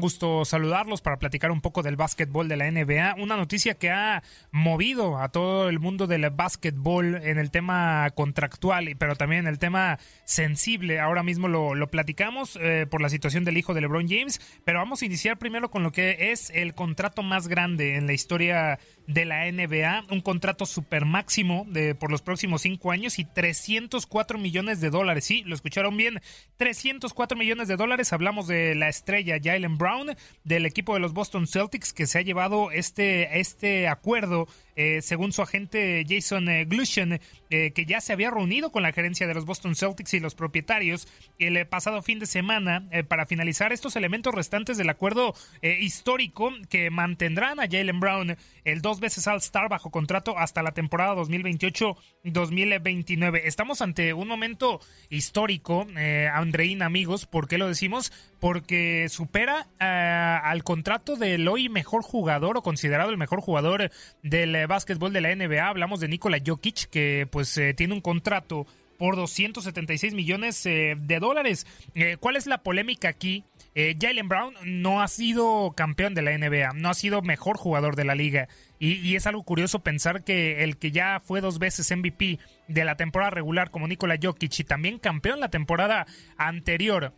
Gusto 0.00 0.44
saludarlos 0.44 1.02
para 1.02 1.18
platicar 1.18 1.50
un 1.50 1.60
poco 1.60 1.82
del 1.82 1.96
básquetbol 1.96 2.48
de 2.48 2.56
la 2.56 2.70
NBA. 2.70 3.16
Una 3.18 3.36
noticia 3.36 3.74
que 3.74 3.90
ha 3.90 4.22
movido 4.50 5.18
a 5.18 5.28
todo 5.28 5.68
el 5.68 5.78
mundo 5.78 6.06
del 6.06 6.28
básquetbol 6.30 7.16
en 7.16 7.38
el 7.38 7.50
tema 7.50 8.08
contractual, 8.14 8.96
pero 8.98 9.14
también 9.14 9.40
en 9.40 9.46
el 9.48 9.58
tema 9.58 9.98
sensible. 10.24 11.00
Ahora 11.00 11.22
mismo 11.22 11.48
lo, 11.48 11.90
platicamos 11.90 12.58
eh, 12.60 12.86
por 12.90 13.02
la 13.02 13.10
situación 13.10 13.44
del 13.44 13.58
hijo 13.58 13.74
de 13.74 13.82
LeBron 13.82 14.08
James, 14.08 14.40
pero 14.64 14.78
vamos 14.78 15.02
a 15.02 15.06
iniciar 15.06 15.38
primero 15.38 15.70
con 15.70 15.82
lo 15.82 15.92
que 15.92 16.32
es 16.32 16.50
el 16.50 16.74
contrato 16.74 17.22
más 17.22 17.46
grande 17.46 17.96
en 17.96 18.06
la 18.06 18.12
historia 18.12 18.78
de 19.12 19.24
la 19.24 19.50
NBA, 19.50 20.04
un 20.10 20.20
contrato 20.20 20.66
super 20.66 21.04
máximo 21.04 21.66
de, 21.68 21.94
por 21.94 22.10
los 22.10 22.22
próximos 22.22 22.62
cinco 22.62 22.92
años 22.92 23.18
y 23.18 23.24
304 23.24 24.38
millones 24.38 24.80
de 24.80 24.90
dólares. 24.90 25.24
Sí, 25.24 25.42
lo 25.44 25.54
escucharon 25.54 25.96
bien, 25.96 26.20
304 26.56 27.36
millones 27.36 27.66
de 27.66 27.76
dólares. 27.76 28.12
Hablamos 28.12 28.46
de 28.46 28.74
la 28.74 28.88
estrella 28.88 29.38
Jalen 29.42 29.78
Brown 29.78 30.16
del 30.44 30.64
equipo 30.64 30.94
de 30.94 31.00
los 31.00 31.12
Boston 31.12 31.46
Celtics 31.46 31.92
que 31.92 32.06
se 32.06 32.18
ha 32.18 32.22
llevado 32.22 32.70
este, 32.70 33.40
este 33.40 33.88
acuerdo 33.88 34.46
eh, 34.76 35.02
según 35.02 35.32
su 35.32 35.42
agente 35.42 36.04
Jason 36.08 36.48
eh, 36.48 36.64
Glushen, 36.64 37.20
eh, 37.50 37.72
que 37.72 37.84
ya 37.84 38.00
se 38.00 38.12
había 38.12 38.30
reunido 38.30 38.70
con 38.70 38.82
la 38.82 38.92
gerencia 38.92 39.26
de 39.26 39.34
los 39.34 39.44
Boston 39.44 39.74
Celtics 39.74 40.14
y 40.14 40.20
los 40.20 40.34
propietarios 40.34 41.08
el 41.38 41.66
pasado 41.66 42.00
fin 42.02 42.18
de 42.18 42.26
semana 42.26 42.88
para 43.08 43.26
finalizar 43.26 43.72
estos 43.72 43.96
elementos 43.96 44.34
restantes 44.34 44.76
del 44.76 44.90
acuerdo 44.90 45.34
histórico 45.62 46.52
que 46.68 46.90
mantendrán 46.90 47.60
a 47.60 47.68
Jalen 47.68 47.98
Brown, 47.98 48.36
el 48.64 48.82
dos 48.82 49.00
veces 49.00 49.26
All-Star, 49.26 49.68
bajo 49.68 49.90
contrato 49.90 50.38
hasta 50.38 50.62
la 50.62 50.70
temporada 50.72 51.16
2028-2029. 51.16 53.40
Estamos 53.44 53.80
ante 53.80 54.12
un 54.12 54.28
momento 54.28 54.80
histórico, 55.08 55.86
Andreín, 56.32 56.82
amigos. 56.82 57.26
¿Por 57.26 57.48
qué 57.48 57.58
lo 57.58 57.66
decimos? 57.68 58.12
Porque 58.38 59.08
supera 59.08 59.66
al 59.78 60.62
contrato 60.62 61.16
del 61.16 61.48
hoy 61.48 61.68
mejor 61.68 62.02
jugador 62.02 62.58
o 62.58 62.62
considerado 62.62 63.10
el 63.10 63.18
mejor 63.18 63.40
jugador 63.40 63.90
del 64.22 64.59
básquetbol 64.66 65.12
de 65.12 65.20
la 65.20 65.34
NBA, 65.34 65.66
hablamos 65.66 66.00
de 66.00 66.08
Nikola 66.08 66.38
Jokic, 66.44 66.88
que 66.90 67.28
pues 67.30 67.56
eh, 67.58 67.74
tiene 67.74 67.94
un 67.94 68.00
contrato 68.00 68.66
por 68.98 69.16
276 69.16 70.14
millones 70.14 70.64
eh, 70.66 70.94
de 70.98 71.18
dólares. 71.18 71.66
Eh, 71.94 72.16
¿Cuál 72.20 72.36
es 72.36 72.46
la 72.46 72.62
polémica 72.62 73.08
aquí? 73.08 73.44
Jalen 73.72 74.28
Brown 74.28 74.54
no 74.64 75.00
ha 75.00 75.06
sido 75.06 75.72
campeón 75.76 76.12
de 76.12 76.22
la 76.22 76.36
NBA, 76.36 76.72
no 76.74 76.90
ha 76.90 76.94
sido 76.94 77.22
mejor 77.22 77.56
jugador 77.56 77.94
de 77.94 78.04
la 78.04 78.16
liga. 78.16 78.48
Y, 78.80 78.94
y, 78.94 79.14
es 79.14 79.26
algo 79.26 79.44
curioso 79.44 79.78
pensar 79.78 80.24
que 80.24 80.64
el 80.64 80.76
que 80.76 80.90
ya 80.90 81.20
fue 81.20 81.40
dos 81.40 81.60
veces 81.60 81.90
MVP 81.96 82.40
de 82.66 82.84
la 82.84 82.96
temporada 82.96 83.30
regular 83.30 83.70
como 83.70 83.86
Nikola 83.86 84.18
Jokic 84.20 84.58
y 84.58 84.64
también 84.64 84.98
campeón 84.98 85.38
la 85.38 85.50
temporada 85.50 86.06
anterior 86.36 87.14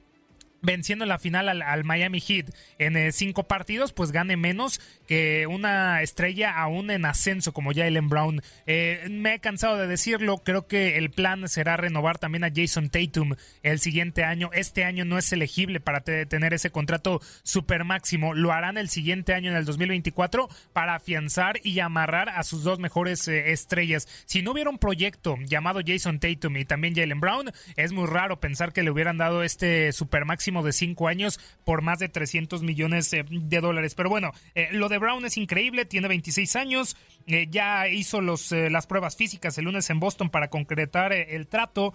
venciendo 0.62 1.04
en 1.04 1.10
la 1.10 1.18
final 1.18 1.48
al, 1.48 1.84
Miami 1.84 2.20
Heat 2.20 2.46
en 2.78 2.96
eh, 2.96 3.12
cinco 3.12 3.44
partidos, 3.44 3.92
pues 3.92 4.12
gane 4.12 4.36
menos 4.36 4.80
que 5.06 5.46
una 5.46 6.00
estrella 6.02 6.56
aún 6.56 6.90
en 6.90 7.04
ascenso 7.04 7.52
como 7.52 7.72
Jalen 7.74 8.08
Brown. 8.08 8.42
Eh, 8.66 9.06
me 9.10 9.34
he 9.34 9.38
cansado 9.40 9.76
de 9.76 9.86
decirlo, 9.86 10.38
creo 10.38 10.66
que 10.66 10.96
el 10.96 11.10
plan 11.10 11.48
será 11.48 11.76
renovar 11.76 12.18
también 12.18 12.44
a 12.44 12.52
Jason 12.54 12.88
Tatum 12.88 13.34
el 13.62 13.80
siguiente 13.80 14.24
año. 14.24 14.50
Este 14.52 14.84
año 14.84 15.04
no 15.04 15.18
es 15.18 15.32
elegible 15.32 15.80
para 15.80 16.00
tener 16.02 16.54
ese 16.54 16.70
contrato 16.70 17.20
super 17.42 17.84
máximo. 17.84 18.34
Lo 18.34 18.52
harán 18.52 18.78
el 18.78 18.88
siguiente 18.88 19.34
año 19.34 19.50
en 19.50 19.56
el 19.56 19.64
2024 19.64 20.48
para 20.72 20.94
afianzar 20.94 21.56
y 21.64 21.80
amarrar 21.80 22.28
a 22.28 22.42
sus 22.44 22.62
dos 22.62 22.78
mejores 22.78 23.26
eh, 23.28 23.52
estrellas. 23.52 24.06
Si 24.26 24.42
no 24.42 24.52
hubiera 24.52 24.70
un 24.70 24.78
proyecto 24.78 25.36
llamado 25.44 25.80
Jason 25.84 26.20
Tatum 26.20 26.56
y 26.56 26.64
también 26.64 26.94
Jalen 26.94 27.20
Brown, 27.20 27.52
es 27.76 27.92
muy 27.92 28.06
raro 28.06 28.40
pensar 28.40 28.72
que 28.72 28.82
le 28.82 28.90
hubieran 28.90 29.18
dado 29.18 29.42
este 29.42 29.92
super 29.92 30.24
máximo 30.24 30.51
de 30.61 30.74
cinco 30.74 31.09
años 31.09 31.40
por 31.64 31.80
más 31.80 31.98
de 31.98 32.11
300 32.11 32.62
millones 32.62 33.11
eh, 33.14 33.24
de 33.30 33.61
dólares. 33.61 33.94
Pero 33.94 34.11
bueno, 34.11 34.32
eh, 34.55 34.68
lo 34.72 34.90
de 34.90 34.98
Brown 34.98 35.24
es 35.24 35.38
increíble, 35.38 35.86
tiene 35.86 36.09
26 36.09 36.57
años, 36.57 36.96
eh, 37.26 37.46
ya 37.50 37.88
hizo 37.88 38.20
los, 38.20 38.53
las 38.53 38.86
pruebas 38.86 39.16
físicas 39.16 39.57
el 39.57 39.64
lunes 39.64 39.88
en 39.88 40.00
Boston 40.00 40.28
para 40.28 40.48
concretar 40.48 41.12
el 41.12 41.46
trato, 41.46 41.94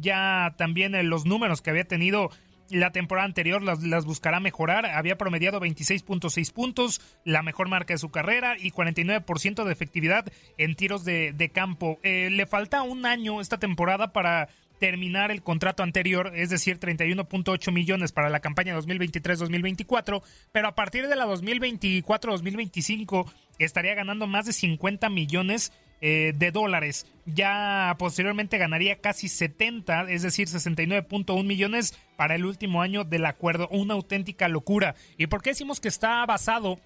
ya 0.00 0.54
también 0.56 1.08
los 1.08 1.26
números 1.26 1.60
que 1.60 1.70
había 1.70 1.84
tenido 1.84 2.30
la 2.70 2.92
temporada 2.92 3.26
anterior 3.26 3.62
las, 3.62 3.82
las, 3.82 4.04
buscará 4.04 4.40
mejorar. 4.40 4.86
Había 4.86 5.18
promediado 5.18 5.60
26.6 5.60 6.52
puntos, 6.52 7.00
la 7.24 7.42
mejor 7.42 7.68
marca 7.68 7.92
de 7.92 7.98
su 7.98 8.10
carrera 8.10 8.56
y 8.58 8.70
49% 8.70 9.64
de 9.64 9.72
efectividad 9.72 10.24
en 10.58 10.76
tiros 10.76 11.04
de, 11.04 11.32
de 11.32 11.50
campo. 11.50 11.98
le 12.02 12.46
falta 12.46 12.82
un 12.82 13.04
año 13.04 13.40
esta 13.40 13.58
temporada 13.58 14.12
para 14.12 14.48
terminar 14.82 15.30
el 15.30 15.44
contrato 15.44 15.84
anterior, 15.84 16.32
es 16.34 16.50
decir, 16.50 16.80
31.8 16.80 17.70
millones 17.70 18.10
para 18.10 18.30
la 18.30 18.40
campaña 18.40 18.76
2023-2024, 18.76 20.24
pero 20.50 20.66
a 20.66 20.74
partir 20.74 21.06
de 21.06 21.14
la 21.14 21.24
2024-2025 21.28 23.30
estaría 23.60 23.94
ganando 23.94 24.26
más 24.26 24.46
de 24.46 24.52
50 24.52 25.08
millones 25.08 25.72
eh, 26.00 26.32
de 26.36 26.50
dólares. 26.50 27.06
Ya 27.26 27.94
posteriormente 27.96 28.58
ganaría 28.58 29.00
casi 29.00 29.28
70, 29.28 30.10
es 30.10 30.22
decir, 30.22 30.48
69.1 30.48 31.44
millones 31.44 31.96
para 32.16 32.34
el 32.34 32.44
último 32.44 32.82
año 32.82 33.04
del 33.04 33.26
acuerdo. 33.26 33.68
Una 33.68 33.94
auténtica 33.94 34.48
locura. 34.48 34.96
¿Y 35.16 35.28
por 35.28 35.42
qué 35.42 35.50
decimos 35.50 35.78
que 35.78 35.86
está 35.86 36.26
basado 36.26 36.80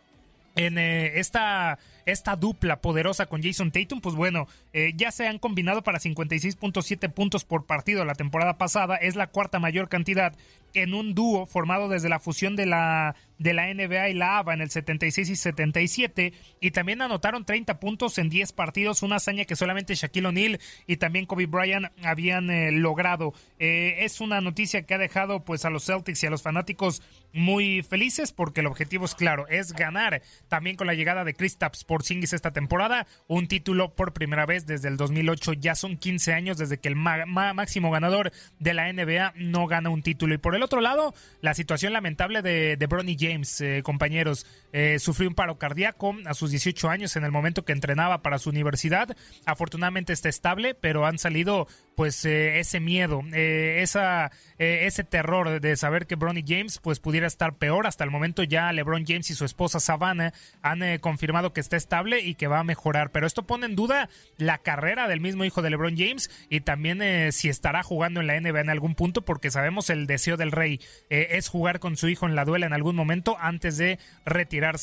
en 0.55 0.76
eh, 0.76 1.18
esta 1.18 1.78
esta 2.07 2.36
dupla 2.36 2.80
poderosa 2.80 3.26
con 3.26 3.42
Jason 3.42 3.70
Tatum, 3.70 4.00
pues 4.00 4.14
bueno, 4.14 4.46
eh, 4.72 4.92
ya 4.96 5.11
se 5.11 5.26
han 5.26 5.38
combinado 5.38 5.82
para 5.82 5.98
56.7 5.98 7.12
puntos 7.12 7.44
por 7.44 7.66
partido 7.66 8.04
la 8.04 8.14
temporada 8.14 8.57
pasada, 8.57 8.96
es 8.96 9.16
la 9.16 9.26
cuarta 9.26 9.59
mayor 9.59 9.88
cantidad 9.88 10.34
en 10.77 10.95
un 10.95 11.14
dúo 11.14 11.47
formado 11.47 11.89
desde 11.89 12.09
la 12.09 12.20
fusión 12.20 12.57
de 12.57 12.66
la, 12.66 13.16
de 13.39 13.53
la 13.53 13.72
NBA 13.72 14.11
y 14.11 14.14
la 14.14 14.39
ABA 14.39 14.55
en 14.55 14.61
el 14.61 14.70
76 14.70 15.29
y 15.29 15.37
77 15.37 16.33
y 16.61 16.70
también 16.70 17.03
anotaron 17.03 17.45
30 17.45 17.81
puntos 17.81 18.18
en 18.18 18.29
10 18.29 18.53
partidos, 18.53 19.03
una 19.03 19.16
hazaña 19.16 19.45
que 19.45 19.57
solamente 19.57 19.95
Shaquille 19.95 20.29
O'Neal 20.29 20.61
y 20.87 20.97
también 20.97 21.27
Kobe 21.27 21.47
Bryant 21.47 21.87
habían 22.05 22.51
eh, 22.51 22.72
logrado. 22.72 23.35
Eh, 23.59 23.97
es 24.01 24.20
una 24.20 24.41
noticia 24.41 24.83
que 24.83 24.95
ha 24.95 24.99
dejado 24.99 25.45
pues 25.45 25.64
a 25.64 25.70
los 25.70 25.87
Celtics 25.87 26.22
y 26.22 26.27
a 26.27 26.31
los 26.31 26.43
fanáticos 26.43 27.03
muy 27.33 27.83
felices 27.83 28.33
porque 28.33 28.61
el 28.61 28.66
objetivo 28.66 29.05
es 29.05 29.14
claro, 29.14 29.47
es 29.49 29.72
ganar 29.72 30.22
también 30.49 30.77
con 30.77 30.87
la 30.87 30.95
llegada 30.95 31.24
de 31.24 31.35
Kristaps 31.35 31.85
por 31.85 31.97
Porzingis 31.97 32.35
esta 32.35 32.53
temporada, 32.53 33.07
un 33.27 33.49
título 33.49 33.95
por 33.95 34.12
primera 34.12 34.45
vez 34.45 34.66
desde 34.66 34.89
el 34.89 34.97
2008, 34.97 35.55
ya 35.55 35.74
son 35.74 35.97
15 35.97 36.35
años 36.35 36.59
desde 36.59 36.79
que 36.79 36.89
el 36.89 36.97
máximo 36.97 37.91
ganador 37.91 38.33
de 38.59 38.74
la 38.74 38.93
NBA 38.93 39.33
no 39.37 39.66
gana 39.66 39.89
un 39.89 40.03
título. 40.03 40.35
Y 40.35 40.39
por 40.39 40.55
el 40.55 40.62
otro 40.66 40.80
lado, 40.80 41.14
la 41.40 41.54
situación 41.54 41.92
lamentable 41.92 42.42
de, 42.42 42.86
Bronny 42.86 43.16
James, 43.18 43.60
eh, 43.60 43.82
compañeros, 43.82 44.46
eh, 44.72 44.98
sufrió 44.98 45.28
un 45.28 45.34
paro 45.34 45.58
cardíaco 45.58 46.14
a 46.26 46.34
sus 46.34 46.50
18 46.50 46.90
años 46.90 47.16
en 47.16 47.24
el 47.24 47.32
momento 47.32 47.64
que 47.64 47.72
entrenaba 47.72 48.22
para 48.22 48.38
su 48.38 48.50
universidad. 48.50 49.16
Afortunadamente 49.46 50.12
está 50.12 50.28
estable, 50.28 50.74
pero 50.74 51.06
han 51.06 51.18
salido 51.18 51.66
pues 51.94 52.24
eh, 52.26 52.58
ese 52.58 52.78
miedo, 52.78 53.22
esa, 53.32 54.30
ese 54.58 55.02
terror 55.02 55.60
de 55.60 55.76
saber 55.76 56.06
que 56.06 56.14
Bronny 56.14 56.44
James 56.46 56.78
pues 56.82 57.00
pudiera 57.00 57.26
estar 57.26 57.54
peor. 57.54 57.86
Hasta 57.86 58.04
el 58.04 58.10
momento 58.10 58.42
ya 58.42 58.70
LeBron 58.72 59.06
James 59.06 59.30
y 59.30 59.34
su 59.34 59.46
esposa 59.46 59.80
Savannah 59.80 60.34
han 60.60 60.98
confirmado 60.98 61.54
que 61.54 61.60
está 61.60 61.76
estable 61.76 62.20
y 62.20 62.34
que 62.34 62.48
va 62.48 62.58
a 62.58 62.64
mejorar. 62.64 63.12
Pero 63.12 63.26
esto 63.26 63.46
pone 63.46 63.66
en 63.66 63.76
duda 63.76 64.10
la 64.36 64.58
carrera 64.58 65.08
del 65.08 65.20
mismo 65.20 65.44
hijo 65.44 65.62
de 65.62 65.70
LeBron 65.70 65.96
James 65.96 66.30
y 66.50 66.60
también 66.60 67.32
si 67.32 67.48
estará 67.48 67.82
jugando 67.82 68.20
en 68.20 68.26
la 68.26 68.38
NBA 68.38 68.60
en 68.60 68.70
algún 68.70 68.94
punto, 68.94 69.22
porque 69.22 69.50
sabemos 69.50 69.88
el 69.88 70.06
deseo 70.06 70.36
del 70.36 70.52
rey 70.57 70.80
es 71.09 71.48
jugar 71.48 71.78
con 71.78 71.96
su 71.96 72.09
hijo 72.09 72.26
en 72.26 72.34
la 72.34 72.44
duela 72.44 72.66
en 72.66 72.72
algún 72.72 72.96
momento 72.96 73.36
antes 73.38 73.76
de 73.76 73.98
retirar 74.24 74.76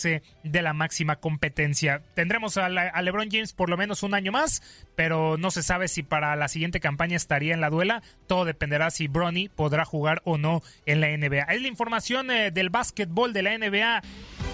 de 0.43 0.61
la 0.61 0.73
máxima 0.73 1.17
competencia. 1.17 2.01
Tendremos 2.15 2.57
a, 2.57 2.69
LeBron 2.69 3.29
James 3.29 3.53
por 3.53 3.69
lo 3.69 3.77
menos 3.77 4.03
un 4.03 4.13
año 4.13 4.31
más, 4.31 4.61
pero 4.95 5.37
no 5.37 5.51
se 5.51 5.63
sabe 5.63 5.87
si 5.87 6.03
para 6.03 6.35
la 6.35 6.47
siguiente 6.47 6.79
campaña 6.79 7.15
estaría 7.15 7.53
en 7.53 7.61
la 7.61 7.69
duela. 7.69 8.01
Todo 8.27 8.45
dependerá 8.45 8.89
si 8.91 9.07
Bronny 9.07 9.49
podrá 9.49 9.85
jugar 9.85 10.21
o 10.25 10.37
no 10.37 10.61
en 10.85 11.01
la 11.01 11.15
NBA. 11.15 11.43
Es 11.43 11.61
la 11.61 11.67
información 11.67 12.31
eh, 12.31 12.51
del 12.51 12.69
básquetbol 12.69 13.33
de 13.33 13.43
la 13.43 13.57
NBA. 13.57 14.52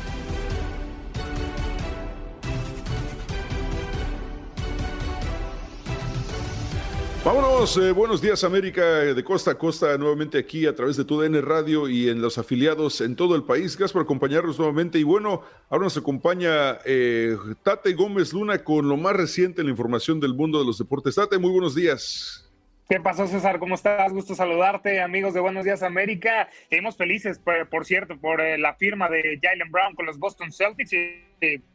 Vámonos, 7.31 7.77
eh, 7.77 7.91
buenos 7.91 8.23
días 8.23 8.43
América, 8.43 9.03
eh, 9.03 9.13
de 9.13 9.23
costa 9.23 9.51
a 9.51 9.55
costa, 9.55 9.95
nuevamente 9.99 10.39
aquí 10.39 10.65
a 10.65 10.73
través 10.73 10.97
de 10.97 11.05
tu 11.05 11.21
DN 11.21 11.39
Radio 11.41 11.87
y 11.87 12.09
en 12.09 12.23
los 12.23 12.39
afiliados 12.39 13.01
en 13.01 13.15
todo 13.15 13.35
el 13.35 13.43
país. 13.43 13.77
Gracias 13.77 13.93
por 13.93 14.01
acompañarnos 14.01 14.57
nuevamente. 14.57 14.97
Y 14.97 15.03
bueno, 15.03 15.43
ahora 15.69 15.83
nos 15.83 15.95
acompaña 15.95 16.79
eh, 16.85 17.37
Tate 17.61 17.93
Gómez 17.93 18.33
Luna 18.33 18.63
con 18.63 18.89
lo 18.89 18.97
más 18.97 19.15
reciente 19.15 19.61
en 19.61 19.67
la 19.67 19.71
información 19.71 20.19
del 20.19 20.33
mundo 20.33 20.57
de 20.57 20.65
los 20.65 20.79
deportes. 20.79 21.13
Tate, 21.13 21.37
muy 21.37 21.51
buenos 21.51 21.75
días. 21.75 22.49
¿Qué 22.89 22.99
pasó, 22.99 23.27
César? 23.27 23.59
¿Cómo 23.59 23.75
estás? 23.75 24.11
Gusto 24.11 24.33
saludarte, 24.33 24.99
amigos 24.99 25.35
de 25.35 25.39
Buenos 25.39 25.63
Días 25.63 25.83
América. 25.83 26.49
Estamos 26.71 26.97
felices, 26.97 27.39
por, 27.69 27.85
cierto, 27.85 28.17
por 28.17 28.41
la 28.57 28.73
firma 28.73 29.07
de 29.07 29.39
Jalen 29.39 29.71
Brown 29.71 29.93
con 29.93 30.07
los 30.07 30.17
Boston 30.17 30.51
Celtics 30.51 30.93
y, 30.93 31.23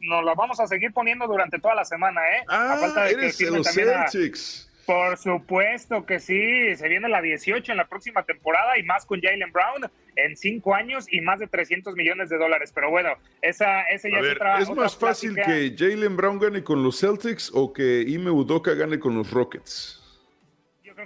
nos 0.01 0.25
la 0.25 0.33
vamos 0.35 0.59
a 0.59 0.67
seguir 0.67 0.91
poniendo 0.91 1.25
durante 1.27 1.59
toda 1.59 1.75
la 1.75 1.85
semana, 1.85 2.19
¿eh? 2.27 2.43
Ah, 2.49 2.73
a 2.73 2.77
falta 2.77 3.03
de 3.05 3.11
eres 3.11 3.37
que 3.37 3.49
los 3.49 3.65
Celtics. 3.73 4.69
Por 4.85 5.17
supuesto 5.17 6.05
que 6.05 6.19
sí, 6.19 6.75
se 6.75 6.87
viene 6.87 7.09
la 7.09 7.21
18 7.21 7.71
en 7.71 7.77
la 7.77 7.87
próxima 7.87 8.23
temporada 8.23 8.77
y 8.77 8.83
más 8.83 9.05
con 9.05 9.19
Jalen 9.19 9.51
Brown 9.51 9.89
en 10.15 10.37
cinco 10.37 10.75
años 10.75 11.07
y 11.11 11.21
más 11.21 11.39
de 11.39 11.47
300 11.47 11.95
millones 11.95 12.29
de 12.29 12.37
dólares. 12.37 12.71
Pero 12.73 12.91
bueno, 12.91 13.09
esa, 13.41 13.81
ese 13.83 14.11
ya 14.11 14.19
es 14.19 14.69
¿Es 14.69 14.75
más 14.75 14.95
fácil 14.95 15.35
que 15.35 15.73
Jalen 15.75 16.15
Brown 16.15 16.39
gane 16.39 16.63
con 16.63 16.83
los 16.83 16.99
Celtics 16.99 17.51
o 17.53 17.73
que 17.73 18.01
Ime 18.07 18.29
Udoka 18.29 18.73
gane 18.75 18.99
con 18.99 19.15
los 19.15 19.31
Rockets? 19.31 20.04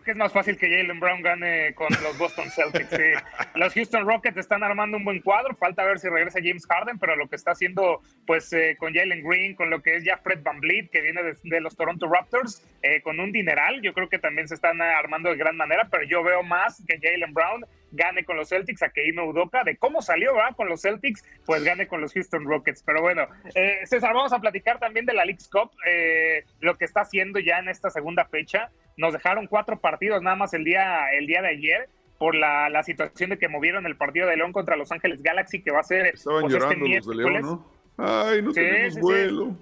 Que 0.01 0.11
es 0.11 0.17
más 0.17 0.31
fácil 0.31 0.57
que 0.57 0.69
Jalen 0.69 0.99
Brown 0.99 1.21
gane 1.21 1.73
con 1.75 1.87
los 2.03 2.17
Boston 2.17 2.49
Celtics. 2.49 2.89
Los 3.55 3.73
Houston 3.73 4.05
Rockets 4.05 4.37
están 4.37 4.63
armando 4.63 4.97
un 4.97 5.03
buen 5.03 5.21
cuadro. 5.21 5.55
Falta 5.55 5.83
ver 5.83 5.99
si 5.99 6.09
regresa 6.09 6.39
James 6.41 6.65
Harden, 6.65 6.99
pero 6.99 7.15
lo 7.15 7.27
que 7.27 7.35
está 7.35 7.51
haciendo 7.51 8.01
pues 8.25 8.51
eh, 8.53 8.75
con 8.77 8.93
Jalen 8.93 9.23
Green, 9.27 9.55
con 9.55 9.69
lo 9.69 9.81
que 9.81 9.95
es 9.95 10.03
ya 10.03 10.17
Fred 10.17 10.41
Van 10.43 10.59
Vliet, 10.59 10.89
que 10.91 11.01
viene 11.01 11.21
de, 11.23 11.61
los 11.61 11.75
Toronto 11.75 12.07
Raptors, 12.07 12.65
eh, 12.81 13.01
con 13.01 13.19
un 13.19 13.31
dineral, 13.31 13.81
yo 13.81 13.93
creo 13.93 14.07
que 14.07 14.19
también 14.19 14.47
se 14.47 14.55
están 14.55 14.81
armando 14.81 15.29
de 15.29 15.35
gran 15.35 15.57
manera, 15.57 15.87
pero 15.89 16.03
yo 16.03 16.23
veo 16.23 16.43
más 16.43 16.83
que 16.87 16.99
Jalen 16.99 17.33
Brown 17.33 17.65
gane 17.91 18.23
con 18.23 18.37
los 18.37 18.49
Celtics 18.49 18.83
a 18.83 18.89
que 18.89 19.07
Ime 19.07 19.23
Udoka, 19.23 19.63
de 19.63 19.77
cómo 19.77 20.03
salió 20.03 20.35
¿verdad? 20.35 20.55
con 20.55 20.69
los 20.69 20.81
Celtics, 20.81 21.23
pues 21.45 21.63
gane 21.63 21.87
con 21.87 22.01
los 22.01 22.13
Houston 22.13 22.45
Rockets. 22.45 22.83
Pero 22.83 23.01
bueno, 23.01 23.27
eh, 23.55 23.79
César, 23.85 24.13
vamos 24.13 24.31
a 24.31 24.39
platicar 24.39 24.77
también 24.77 25.07
de 25.07 25.13
la 25.13 25.25
League's 25.25 25.49
Cup, 25.49 25.71
lo 26.59 26.77
que 26.77 26.85
está 26.85 27.01
haciendo 27.01 27.39
ya 27.39 27.57
en 27.57 27.69
esta 27.69 27.89
segunda 27.89 28.25
fecha. 28.25 28.69
Nos 28.99 29.13
dejaron 29.13 29.47
cuatro 29.47 29.79
partidos 29.79 30.21
nada 30.21 30.35
más 30.35 30.53
el 30.53 30.65
día, 30.65 31.09
el 31.17 31.25
día 31.25 31.41
de 31.41 31.47
ayer 31.47 31.89
por 32.17 32.35
la, 32.35 32.67
la 32.67 32.83
situación 32.83 33.29
de 33.29 33.39
que 33.39 33.47
movieron 33.47 33.85
el 33.85 33.95
partido 33.95 34.27
de 34.27 34.35
León 34.35 34.51
contra 34.51 34.75
Los 34.75 34.91
Ángeles 34.91 35.23
Galaxy, 35.23 35.61
que 35.61 35.71
va 35.71 35.79
a 35.79 35.83
ser. 35.83 36.07
Estaban 36.07 36.41
pues, 36.41 36.53
este 36.53 36.65
llorando 36.65 36.85
los 36.85 37.07
de 37.07 37.15
León, 37.15 37.41
¿no? 37.41 37.65
Ay, 37.97 38.41
no 38.41 38.51
tenemos 38.51 38.99
vuelo. 38.99 39.55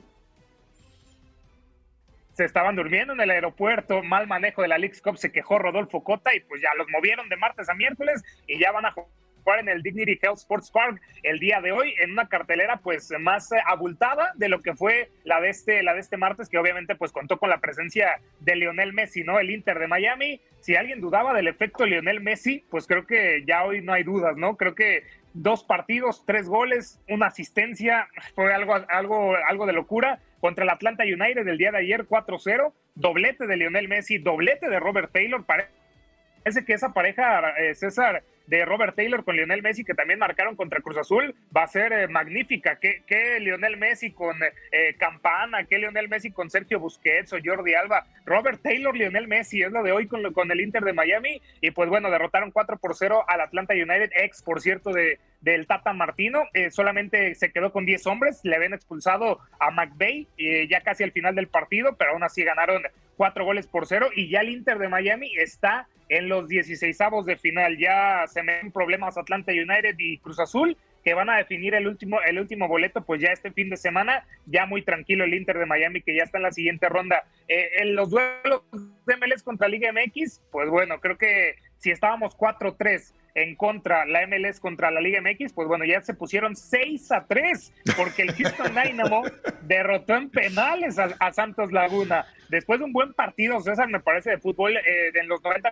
Se 2.32 2.46
estaban 2.46 2.76
durmiendo 2.76 3.14
en 3.14 3.22
el 3.22 3.30
aeropuerto, 3.30 4.02
mal 4.02 4.26
manejo 4.26 4.64
de 4.64 4.70
la 4.70 4.80
League's 4.80 5.04
Cup, 5.04 5.18
se 5.18 5.32
quejó 5.32 5.60
Rodolfo 5.60 6.04
Cota 6.04 6.34
y 6.34 6.40
pues 6.40 6.60
ya 6.60 6.70
los 6.76 6.88
movieron 6.90 7.30
de 7.30 7.38
martes 7.38 7.70
a 7.70 7.76
miércoles 7.76 8.24
y 8.48 8.58
ya 8.60 8.72
van 8.72 8.88
a 8.88 8.92
jugar 8.92 9.12
en 9.56 9.70
el 9.70 9.82
Dignity 9.82 10.20
Health 10.22 10.40
Sports 10.40 10.72
Park 10.72 11.02
el 11.24 11.40
día 11.40 11.62
de 11.62 11.72
hoy 11.72 11.94
en 12.02 12.12
una 12.12 12.28
cartelera 12.28 12.78
pues 12.78 13.12
más 13.20 13.52
eh, 13.52 13.58
abultada 13.66 14.34
de 14.36 14.50
lo 14.50 14.62
que 14.62 14.76
fue 14.76 15.10
la 15.24 15.40
de 15.40 15.50
este 15.50 15.82
la 15.84 15.94
de 15.94 16.02
este 16.02 16.18
martes 16.18 16.50
que 16.50 16.58
obviamente 16.58 16.96
pues 16.96 17.12
contó 17.12 17.38
con 17.38 17.50
la 17.50 17.60
presencia 17.60 18.20
de 18.42 18.56
Lionel 18.56 18.94
Messi, 18.94 19.24
¿no? 19.24 19.40
El 19.40 19.50
Inter 19.50 19.80
de 19.80 19.88
Miami. 19.88 20.42
Si 20.60 20.76
alguien 20.76 21.00
dudaba 21.00 21.34
del 21.34 21.48
efecto 21.48 21.86
Lionel 21.86 22.20
Messi, 22.20 22.66
pues 22.70 22.88
creo 22.88 23.06
que 23.06 23.44
ya 23.48 23.64
hoy 23.64 23.82
no 23.82 23.94
hay 23.94 24.04
dudas, 24.04 24.36
¿no? 24.36 24.58
Creo 24.58 24.76
que 24.76 25.04
dos 25.34 25.64
partidos, 25.64 26.26
tres 26.26 26.48
goles, 26.48 27.00
una 27.08 27.28
asistencia, 27.28 28.10
fue 28.36 28.54
algo 28.54 28.76
algo 28.90 29.36
algo 29.48 29.66
de 29.66 29.74
locura 29.74 30.20
contra 30.42 30.64
el 30.64 30.70
Atlanta 30.70 31.04
United 31.04 31.48
el 31.48 31.58
día 31.58 31.72
de 31.72 31.80
ayer 31.80 32.06
4-0, 32.06 32.74
doblete 32.96 33.48
de 33.48 33.58
Lionel 33.58 33.88
Messi, 33.88 34.18
doblete 34.18 34.70
de 34.70 34.80
Robert 34.80 35.12
Taylor, 35.12 35.46
parece 35.46 36.66
que 36.66 36.74
esa 36.74 36.94
pareja 36.94 37.50
eh, 37.58 37.76
César 37.76 38.24
de 38.48 38.64
Robert 38.66 38.96
Taylor 38.96 39.24
con 39.24 39.36
Lionel 39.36 39.62
Messi, 39.62 39.84
que 39.84 39.94
también 39.94 40.20
marcaron 40.20 40.56
contra 40.56 40.82
Cruz 40.82 40.98
Azul, 40.98 41.36
va 41.56 41.64
a 41.64 41.68
ser 41.68 41.92
eh, 41.92 42.08
magnífica. 42.08 42.80
¿Qué, 42.80 43.40
Lionel 43.42 43.78
Messi 43.78 44.12
con 44.12 44.38
eh, 44.72 44.96
Campana? 44.98 45.66
¿Qué 45.66 45.78
Lionel 45.78 46.08
Messi 46.08 46.32
con 46.32 46.50
Sergio 46.50 46.80
Busquets 46.80 47.34
o 47.34 47.38
Jordi 47.44 47.74
Alba? 47.74 48.08
Robert 48.26 48.62
Taylor, 48.62 48.96
Lionel 48.96 49.28
Messi, 49.28 49.62
es 49.62 49.72
lo 49.72 49.84
de 49.84 49.92
hoy 49.92 50.08
con, 50.08 50.34
con 50.34 50.50
el 50.50 50.62
Inter 50.62 50.84
de 50.84 50.94
Miami. 50.94 51.42
Y 51.62 51.72
pues 51.72 51.90
bueno, 51.90 52.10
derrotaron 52.10 52.52
4 52.52 52.78
por 52.78 52.96
0 52.96 53.26
al 53.28 53.42
Atlanta 53.42 53.74
United, 53.74 54.12
ex, 54.16 54.42
por 54.42 54.62
cierto, 54.62 54.94
de, 54.94 55.20
del 55.42 55.68
Tata 55.68 55.92
Martino. 55.92 56.46
Eh, 56.54 56.72
solamente 56.72 57.36
se 57.36 57.52
quedó 57.52 57.74
con 57.74 57.86
10 57.86 58.08
hombres, 58.08 58.40
le 58.44 58.56
habían 58.56 58.74
expulsado 58.74 59.40
a 59.60 59.72
McVeigh 59.72 60.28
ya 60.70 60.82
casi 60.82 61.04
al 61.04 61.12
final 61.12 61.36
del 61.36 61.48
partido, 61.48 61.98
pero 61.98 62.12
aún 62.12 62.24
así 62.24 62.44
ganaron 62.44 62.82
4 63.18 63.44
goles 63.44 63.68
por 63.68 63.88
0 63.88 64.10
y 64.16 64.30
ya 64.30 64.40
el 64.40 64.50
Inter 64.50 64.78
de 64.78 64.88
Miami 64.88 65.36
está 65.38 65.88
en 66.10 66.30
los 66.30 66.48
16 66.48 67.00
avos 67.02 67.26
de 67.26 67.38
final. 67.38 67.78
Ya 67.78 68.26
se 68.28 68.44
meten 68.44 68.72
problemas 68.72 69.18
Atlanta 69.18 69.52
United 69.52 69.96
y 69.98 70.18
Cruz 70.20 70.40
Azul, 70.40 70.78
que 71.04 71.14
van 71.14 71.30
a 71.30 71.38
definir 71.38 71.74
el 71.74 71.88
último, 71.88 72.22
el 72.22 72.40
último 72.40 72.68
boleto, 72.68 73.02
pues 73.02 73.22
ya 73.22 73.30
este 73.30 73.52
fin 73.52 73.70
de 73.70 73.78
semana, 73.78 74.26
ya 74.46 74.66
muy 74.66 74.82
tranquilo 74.82 75.24
el 75.24 75.34
Inter 75.34 75.58
de 75.58 75.66
Miami, 75.66 76.02
que 76.02 76.16
ya 76.16 76.24
está 76.24 76.38
en 76.38 76.44
la 76.44 76.52
siguiente 76.52 76.90
ronda. 76.90 77.24
Eh, 77.48 77.70
en 77.78 77.96
los 77.96 78.10
duelos 78.10 78.64
de 79.06 79.18
MLS 79.18 79.44
contra 79.44 79.68
Liga 79.68 79.92
MX, 79.92 80.42
pues 80.52 80.70
bueno, 80.70 81.00
creo 81.00 81.18
que 81.18 81.56
si 81.78 81.92
estábamos 81.92 82.38
4-3 82.38 83.14
en 83.36 83.56
contra, 83.56 84.06
la 84.06 84.26
MLS 84.26 84.60
contra 84.60 84.90
la 84.90 85.00
Liga 85.00 85.22
MX, 85.22 85.54
pues 85.54 85.68
bueno, 85.68 85.86
ya 85.86 86.02
se 86.02 86.16
pusieron 86.16 86.56
6 86.56 87.12
a 87.12 87.26
3, 87.28 87.74
porque 87.96 88.24
el 88.24 88.34
Houston 88.34 88.74
Dynamo 88.84 89.24
derrotó 89.62 90.16
en 90.16 90.30
penales 90.30 90.98
a, 90.98 91.32
Santos 91.32 91.72
Laguna. 91.72 92.26
Después 92.50 92.80
de 92.80 92.86
un 92.86 92.94
buen 92.94 93.14
partido, 93.14 93.60
César, 93.62 93.88
me 93.90 94.00
parece, 94.00 94.32
de 94.32 94.40
fútbol 94.40 94.76
eh, 94.76 95.12
en 95.14 95.28
los 95.28 95.42
90 95.44 95.72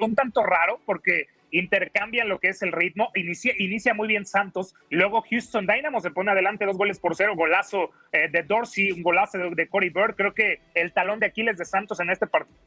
un 0.00 0.14
tanto 0.14 0.42
raro 0.42 0.80
porque 0.84 1.26
intercambian 1.50 2.28
lo 2.28 2.38
que 2.38 2.48
es 2.48 2.62
el 2.62 2.72
ritmo, 2.72 3.10
inicia, 3.14 3.54
inicia 3.56 3.94
muy 3.94 4.08
bien 4.08 4.26
Santos, 4.26 4.74
luego 4.90 5.22
Houston 5.30 5.66
Dynamo 5.66 6.00
se 6.00 6.10
pone 6.10 6.32
adelante 6.32 6.66
dos 6.66 6.76
goles 6.76 6.98
por 6.98 7.14
cero, 7.14 7.34
golazo 7.36 7.90
eh, 8.12 8.28
de 8.28 8.42
Dorsey, 8.42 8.90
un 8.90 9.02
golazo 9.02 9.38
de, 9.38 9.50
de 9.54 9.68
Corey 9.68 9.90
Bird, 9.90 10.16
creo 10.16 10.34
que 10.34 10.60
el 10.74 10.92
talón 10.92 11.20
de 11.20 11.26
Aquiles 11.26 11.56
de 11.56 11.64
Santos 11.64 12.00
en 12.00 12.10
este 12.10 12.26
partido 12.26 12.58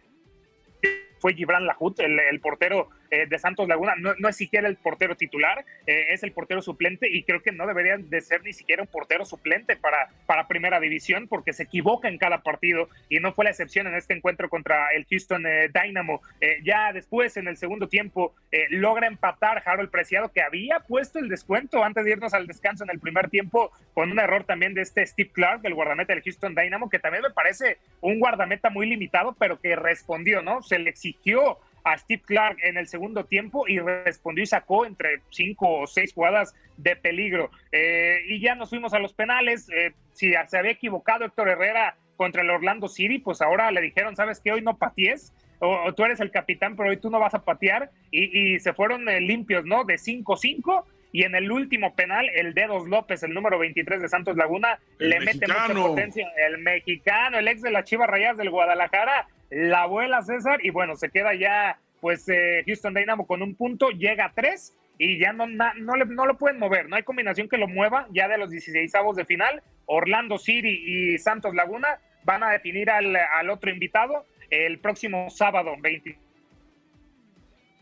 fue 1.20 1.34
Gibran 1.34 1.66
Lahut, 1.66 2.00
el, 2.00 2.40
portero 2.40 2.90
eh, 3.12 3.26
de 3.28 3.40
Santos 3.40 3.68
Laguna. 3.68 3.96
No, 3.98 4.30
es 4.30 4.36
siquiera 4.36 4.68
el 4.68 4.76
portero 4.76 5.16
titular, 5.16 5.66
eh, 5.86 6.08
es 6.12 6.24
el 6.24 6.32
portero 6.32 6.62
suplente 6.62 7.10
y 7.10 7.24
creo 7.24 7.42
que 7.42 7.52
no 7.52 7.68
debería 7.68 7.98
de 7.98 8.22
ser 8.22 8.44
ni 8.44 8.54
siquiera 8.54 8.84
un 8.84 8.88
portero 8.88 9.26
suplente 9.26 9.76
para, 9.76 10.10
para 10.26 10.48
primera 10.48 10.80
división 10.80 11.28
porque 11.28 11.54
se 11.54 11.64
equivoca 11.64 12.08
en 12.08 12.18
cada 12.18 12.42
partido 12.42 12.88
y 13.10 13.20
no 13.20 13.34
fue 13.34 13.46
la 13.46 13.52
excepción 13.52 13.88
en 13.88 13.96
este 13.96 14.14
encuentro 14.14 14.50
contra 14.50 14.90
el 14.94 15.06
Houston 15.10 15.46
eh, 15.46 15.70
Dynamo. 15.74 16.22
ya 16.64 16.94
después, 16.94 17.36
en 17.38 17.48
el 17.48 17.58
segundo 17.58 17.88
tiempo, 17.88 18.34
logra 18.70 19.08
empatar 19.08 19.62
Harold 19.66 19.90
Preciado 19.90 20.32
que 20.32 20.42
había 20.42 20.80
puesto 20.80 21.20
el 21.20 21.30
descuento 21.30 21.84
antes 21.84 22.06
de 22.06 22.12
irnos 22.12 22.34
al 22.34 22.48
descanso 22.48 22.84
en 22.84 22.90
el 22.92 23.00
primer 23.00 23.30
tiempo 23.30 23.72
con 23.94 24.12
un 24.12 24.20
error 24.20 24.44
también 24.44 24.74
de 24.74 24.82
este 24.82 25.06
Steve 25.06 25.32
Clark, 25.32 25.62
del 25.62 25.74
guardameta 25.74 26.14
del 26.14 26.24
Houston 26.24 26.56
Dynamo, 26.56 26.90
que 26.90 27.00
también 27.00 27.24
me 27.24 27.32
parece 27.32 27.78
un 28.02 28.20
guardameta 28.20 28.70
muy 28.70 28.88
limitado, 28.88 29.36
pero 29.38 29.60
que 29.60 29.76
respondió, 29.76 30.42
¿no? 30.42 30.62
Se 30.62 30.80
le 30.80 30.90
exigió 30.90 31.58
a 31.84 31.98
Steve 31.98 32.22
Clark 32.26 32.58
en 32.64 32.78
el 32.78 32.88
segundo 32.88 33.26
tiempo 33.26 33.68
y 33.68 33.80
respondió 33.80 34.44
y 34.44 34.48
sacó 34.48 34.86
entre 34.86 35.22
cinco 35.30 35.80
o 35.80 35.88
seis 35.88 36.14
jugadas 36.14 36.54
de 36.78 36.96
peligro. 36.96 37.52
Eh, 37.72 38.20
y 38.28 38.40
ya 38.40 38.56
nos 38.56 38.70
fuimos 38.70 38.94
a 38.94 39.00
los 39.00 39.14
penales. 39.14 39.70
Eh, 39.70 39.94
si 40.14 40.34
se 40.48 40.58
había 40.58 40.72
equivocado 40.72 41.26
Héctor 41.26 41.50
Herrera 41.50 41.96
contra 42.18 42.42
el 42.42 42.50
Orlando 42.50 42.88
City, 42.88 43.20
pues 43.20 43.42
ahora 43.42 43.72
le 43.72 43.82
dijeron, 43.82 44.16
¿sabes 44.16 44.40
qué? 44.40 44.52
Hoy 44.52 44.62
no 44.62 44.78
paties. 44.78 45.34
O, 45.60 45.94
tú 45.94 46.04
eres 46.04 46.20
el 46.20 46.32
capitán, 46.32 46.76
pero 46.76 46.90
hoy 46.90 46.98
tú 46.98 47.10
no 47.10 47.20
vas 47.20 47.34
a 47.34 47.44
patear. 47.44 47.92
Y, 48.12 48.60
se 48.60 48.74
fueron 48.74 49.08
eh, 49.10 49.20
limpios, 49.22 49.66
¿no? 49.66 49.84
De 49.84 49.96
5-5 49.96 50.84
y 51.12 51.24
en 51.24 51.36
el 51.36 51.52
último 51.52 51.96
penal, 51.96 52.30
el 52.36 52.54
Dedos 52.54 52.88
López, 52.88 53.24
el 53.24 53.34
número 53.34 53.58
23 53.58 54.02
de 54.02 54.10
Santos 54.10 54.38
Laguna, 54.38 54.80
le 55.00 55.20
mete 55.20 55.48
mucha 55.48 55.74
potencia. 55.74 56.32
El 56.48 56.60
mexicano, 56.60 57.40
el 57.40 57.48
ex 57.48 57.62
de 57.62 57.72
las 57.72 57.86
Chivas 57.86 58.10
Rayadas 58.10 58.38
del 58.38 58.52
Guadalajara, 58.52 59.28
la 59.50 59.84
abuela 59.84 60.22
César, 60.22 60.60
y 60.64 60.70
bueno, 60.70 60.96
se 60.96 61.10
queda 61.10 61.34
ya, 61.34 61.80
pues, 62.00 62.30
eh, 62.30 62.64
Houston 62.66 62.94
Dynamo 62.94 63.26
con 63.26 63.42
un 63.42 63.56
punto, 63.56 63.90
llega 63.90 64.26
a 64.26 64.34
tres, 64.34 64.78
y 65.00 65.18
ya 65.18 65.34
no, 65.34 65.48
no, 65.48 65.96
le, 65.96 66.06
no 66.06 66.26
lo 66.26 66.38
pueden 66.38 66.60
mover, 66.60 66.90
no 66.90 66.96
hay 66.96 67.04
combinación 67.04 67.48
que 67.48 67.58
lo 67.58 67.68
mueva, 67.68 68.06
ya 68.12 68.28
de 68.28 68.38
los 68.38 68.52
16 68.52 68.94
avos 68.96 69.16
de 69.16 69.26
final, 69.26 69.64
Orlando 69.86 70.38
City 70.38 70.84
y 70.86 71.18
Santos 71.18 71.56
Laguna 71.56 71.88
van 72.24 72.44
a 72.44 72.52
definir 72.52 72.90
al, 72.92 73.16
al 73.16 73.50
otro 73.50 73.72
invitado 73.72 74.26
el 74.52 74.80
próximo 74.80 75.30
sábado 75.30 75.76
23 75.80 76.29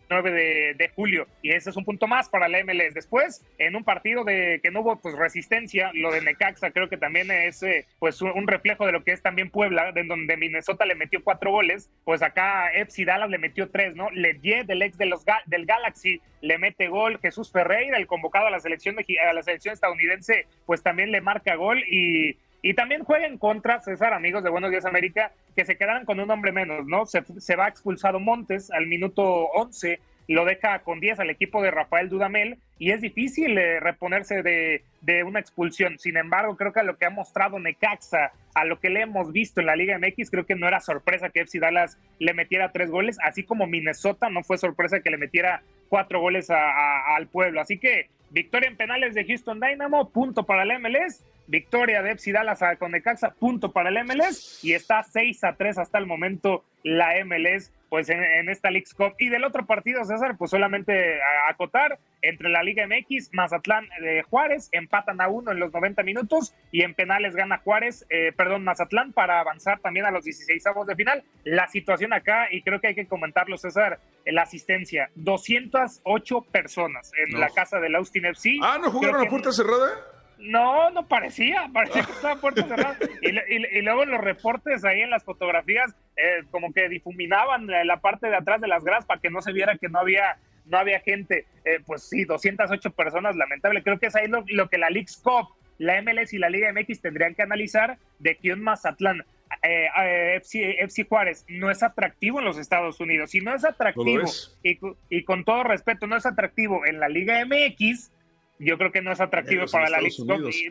9 0.10 0.76
de, 0.78 0.90
julio. 0.96 1.28
Y 1.42 1.52
ese 1.52 1.70
es 1.70 1.78
un 1.78 1.86
punto 1.86 2.08
más 2.08 2.30
para 2.30 2.48
la 2.48 2.64
MLS. 2.64 2.94
Después, 2.94 3.46
en 3.58 3.76
un 3.76 3.84
partido 3.84 4.24
de 4.24 4.60
que 4.64 4.72
no 4.72 4.82
hubo 4.82 5.00
pues 5.00 5.16
resistencia, 5.16 5.92
lo 5.94 6.12
de 6.12 6.22
Necaxa 6.22 6.72
creo 6.72 6.90
que 6.90 6.98
también 6.98 7.30
es 7.30 7.62
eh, 7.64 7.86
pues 8.00 8.22
un 8.22 8.48
reflejo 8.48 8.86
de 8.86 8.92
lo 8.92 9.04
que 9.04 9.12
es 9.12 9.22
también 9.22 9.50
Puebla, 9.50 9.92
en 9.96 10.08
donde 10.08 10.38
Minnesota 10.38 10.86
le 10.86 10.96
metió 10.96 11.24
cuatro 11.24 11.52
goles, 11.52 11.90
pues 12.04 12.22
acá 12.22 12.72
FC 12.74 13.06
Dallas 13.06 13.30
le 13.30 13.38
metió 13.38 13.70
tres, 13.70 13.96
¿no? 13.96 14.10
Legier 14.12 14.66
del 14.66 14.82
ex 14.82 14.98
de 14.98 15.06
los 15.06 15.26
del 15.46 15.66
Galaxy 15.66 16.22
le 16.42 16.58
mete 16.58 16.88
gol, 16.88 17.20
Jesús 17.20 17.52
Ferreira, 17.52 17.98
el 17.98 18.08
convocado 18.08 18.48
a 18.48 18.52
la 18.52 18.60
selección 18.60 18.96
a 18.98 19.34
la 19.34 19.44
selección 19.44 19.74
estadounidense, 19.74 20.46
pues 20.66 20.84
también 20.84 21.12
le 21.12 21.22
marca 21.22 21.56
gol 21.56 21.84
y 21.90 22.38
Y 22.68 22.74
también 22.74 23.06
juega 23.06 23.26
en 23.26 23.38
contra, 23.38 23.80
César, 23.80 24.12
amigos 24.12 24.44
de 24.44 24.50
Buenos 24.50 24.72
Días 24.72 24.84
América, 24.84 25.32
que 25.56 25.64
se 25.64 25.78
quedaran 25.78 26.04
con 26.04 26.20
un 26.20 26.30
hombre 26.30 26.52
menos, 26.52 26.86
¿no? 26.86 27.06
Se, 27.06 27.24
se 27.40 27.56
va 27.56 27.70
expulsado 27.70 28.20
Montes 28.20 28.72
al 28.72 28.88
minuto 28.88 29.24
11 29.24 30.02
lo 30.28 30.44
deja 30.44 30.80
con 30.80 31.00
10 31.00 31.22
al 31.22 31.30
equipo 31.30 31.62
de 31.62 31.72
Rafael 31.72 32.10
Dudamel 32.10 32.58
y 32.78 32.92
es 32.92 33.00
difícil 33.00 33.58
eh, 33.58 33.80
reponerse 33.80 34.44
de, 34.44 34.84
de, 35.00 35.24
una 35.24 35.40
expulsión. 35.40 35.98
Sin 36.00 36.18
embargo, 36.18 36.58
creo 36.58 36.74
que 36.74 36.82
a 36.82 36.84
lo 36.84 36.98
que 36.98 37.06
ha 37.06 37.10
mostrado 37.10 37.58
Necaxa, 37.60 38.34
a 38.54 38.66
lo 38.66 38.80
que 38.82 38.90
le 38.90 39.02
hemos 39.04 39.32
visto 39.32 39.62
en 39.62 39.68
la 39.68 39.78
Liga 39.78 39.98
MX, 39.98 40.30
creo 40.30 40.46
que 40.46 40.56
no 40.56 40.68
era 40.68 40.82
sorpresa 40.82 41.30
que 41.30 41.40
FC 41.40 41.60
Dallas 41.60 41.98
le 42.20 42.34
metiera 42.34 42.74
tres 42.74 42.92
goles, 42.92 43.18
así 43.24 43.44
como 43.44 43.68
Minnesota 43.68 44.30
no 44.30 44.44
fue 44.44 44.58
sorpresa 44.58 45.00
que 45.00 45.10
le 45.10 45.18
metiera 45.18 45.64
cuatro 45.88 46.20
goles 46.20 46.50
al 46.50 47.28
pueblo. 47.28 47.62
Así 47.62 47.78
que 47.78 48.10
victoria 48.30 48.70
en 48.70 48.76
penales 48.76 49.16
de 49.16 49.24
Houston 49.24 49.62
Dynamo, 49.62 50.10
punto 50.10 50.46
para 50.46 50.64
el 50.64 50.78
MLS. 50.82 51.24
Victoria 51.48 52.02
de 52.02 52.12
FC 52.12 52.32
Dallas 52.32 52.60
con 52.78 52.92
Necaxa, 52.92 53.32
punto 53.32 53.72
para 53.72 53.90
el 53.90 54.04
MLS. 54.06 54.64
Y 54.64 54.74
está 54.74 55.04
6 55.04 55.44
a 55.44 55.54
3 55.54 55.78
hasta 55.80 55.98
el 55.98 56.06
momento 56.06 56.64
la 56.84 57.14
MLS 57.26 57.72
pues 57.90 58.10
en, 58.10 58.50
esta 58.50 58.70
League 58.70 58.88
Cup. 58.96 59.14
Y 59.18 59.30
del 59.30 59.44
otro 59.44 59.66
partido, 59.66 60.04
César, 60.04 60.36
pues 60.38 60.52
solamente 60.52 61.20
acotar 61.50 62.00
entre 62.22 62.50
la 62.50 62.64
Liga 62.64 62.86
MX, 62.86 63.30
Mazatlán 63.32 63.88
de 64.02 64.24
Juárez, 64.24 64.70
empatan 64.72 65.22
a 65.22 65.28
uno 65.30 65.52
en 65.52 65.60
los 65.60 65.72
90 65.72 66.04
minutos 66.04 66.54
y 66.72 66.82
en 66.82 66.94
penales 66.94 67.36
gana 67.36 67.60
Juárez, 67.60 68.06
eh, 68.10 68.34
perdón, 68.36 68.64
Mazatlán 68.64 69.14
para 69.14 69.40
avanzar 69.40 69.80
también 69.80 70.06
a 70.06 70.12
los 70.12 70.26
16 70.26 70.66
avos 70.68 70.88
de 70.88 70.96
final. 70.96 71.24
La 71.44 71.68
situación 71.68 72.14
acá, 72.14 72.48
y 72.52 72.62
creo 72.62 72.82
que 72.82 72.88
hay 72.88 72.96
que 72.96 73.08
comentarlo, 73.08 73.58
César, 73.58 74.00
la 74.26 74.42
asistencia, 74.42 75.10
208 75.16 76.42
personas 76.52 77.12
en 77.26 77.40
la 77.40 77.50
casa 77.50 77.80
del 77.80 77.96
Austin 77.96 78.26
FC. 78.26 78.58
Ah, 78.62 78.78
¿no 78.82 78.92
jugaron 78.92 79.26
a 79.26 79.30
puerta 79.30 79.52
cerrada? 79.52 80.17
No, 80.40 80.92
no 80.92 81.08
parecía, 81.08 81.70
parecía 81.74 82.04
que 82.04 82.12
estaba 82.12 82.40
puerta 82.40 82.64
cerrada. 82.64 82.98
Y, 83.22 83.82
luego 83.82 84.06
los 84.06 84.22
reportes 84.22 84.86
ahí 84.86 85.02
en 85.02 85.10
las 85.10 85.24
fotografías, 85.24 85.96
eh, 86.16 86.44
como 86.52 86.74
que 86.74 86.90
difuminaban 86.90 87.68
la 87.68 87.98
parte 88.02 88.28
de 88.28 88.36
atrás 88.36 88.62
de 88.62 88.68
las 88.68 88.84
gradas 88.84 89.06
para 89.06 89.20
que 89.20 89.30
no 89.30 89.42
se 89.42 89.52
viera 89.52 89.78
que 89.78 89.90
no 89.90 90.00
había, 90.00 90.38
no 90.66 90.78
había 90.78 91.00
gente. 91.00 91.46
Eh, 91.66 91.80
pues 91.86 92.04
sí, 92.04 92.24
208 92.26 92.92
personas, 92.92 93.36
lamentable. 93.36 93.82
Creo 93.82 94.00
que 94.00 94.08
es 94.08 94.16
ahí 94.16 94.28
lo, 94.28 94.70
que 94.70 94.78
la 94.78 94.90
League's 94.90 95.18
Cup, 95.18 95.50
la 95.80 96.02
MLS 96.02 96.34
y 96.34 96.38
la 96.38 96.50
Liga 96.50 96.72
MX 96.72 97.02
tendrían 97.02 97.34
que 97.34 97.42
analizar 97.42 97.98
de 98.20 98.36
que 98.36 98.54
un 98.54 98.62
Mazatlán 98.62 99.24
eh, 99.64 100.36
FC, 100.38 100.84
FC, 100.84 101.06
Juárez 101.06 101.46
no 101.48 101.72
es 101.72 101.82
atractivo 101.82 102.40
en 102.40 102.46
los 102.46 102.58
Estados 102.58 103.00
Unidos. 103.00 103.32
Si 103.32 103.42
no 103.42 103.56
es 103.56 103.66
atractivo, 103.66 104.26
Y, 104.62 104.80
y, 105.10 105.24
con 105.24 105.44
todo 105.44 105.64
respeto, 105.64 106.06
no 106.06 106.16
es 106.16 106.26
atractivo 106.26 106.86
en 106.86 107.00
la 107.00 107.10
Liga 107.10 107.44
MX, 107.46 108.12
yo 108.60 108.78
creo 108.78 108.92
que 108.92 109.02
no 109.02 109.12
es 109.12 109.20
atractivo 109.20 109.66
para 109.72 109.90
la 109.90 110.02
Liga. 110.02 110.16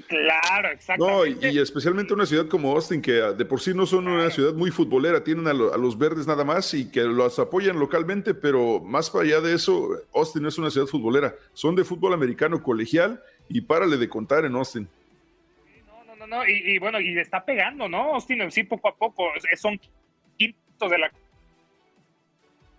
Claro, 0.08 0.70
exactamente. 0.70 1.46
No, 1.46 1.50
y, 1.52 1.58
especialmente 1.58 2.14
una 2.14 2.26
ciudad 2.26 2.48
como 2.48 2.72
Austin, 2.72 3.00
que 3.00 3.12
de 3.12 3.44
por 3.44 3.60
sí 3.60 3.72
no 3.74 3.86
son 3.86 4.08
una 4.08 4.30
ciudad 4.30 4.54
muy 4.54 4.70
futbolera, 4.70 5.22
tienen 5.22 5.46
a, 5.46 5.52
los 5.52 5.96
verdes 5.96 6.26
nada 6.26 6.44
más 6.44 6.74
y 6.74 6.90
que 6.90 7.02
los 7.02 7.38
apoyan 7.38 7.78
localmente, 7.78 8.34
pero 8.34 8.80
más 8.80 9.10
para 9.10 9.24
allá 9.24 9.40
de 9.40 9.54
eso, 9.54 9.90
Austin 10.14 10.42
no 10.42 10.48
es 10.48 10.58
una 10.58 10.70
ciudad 10.70 10.86
futbolera. 10.86 11.34
Son 11.52 11.76
de 11.76 11.84
fútbol 11.84 12.12
americano 12.12 12.62
colegial 12.62 13.22
y 13.48 13.60
párale 13.60 13.96
de 13.96 14.08
contar 14.08 14.44
en 14.44 14.56
Austin. 14.56 14.88
No, 15.86 16.04
no, 16.04 16.16
no, 16.16 16.26
no. 16.26 16.48
Y, 16.48 16.74
y 16.74 16.78
bueno, 16.78 17.00
y 17.00 17.16
está 17.18 17.44
pegando, 17.44 17.88
¿no? 17.88 18.14
Austin 18.14 18.50
sí 18.50 18.64
poco 18.64 18.88
a 18.88 18.96
poco. 18.96 19.24
Son 19.56 19.78
quintos 20.36 20.90
de 20.90 20.98
la 20.98 21.10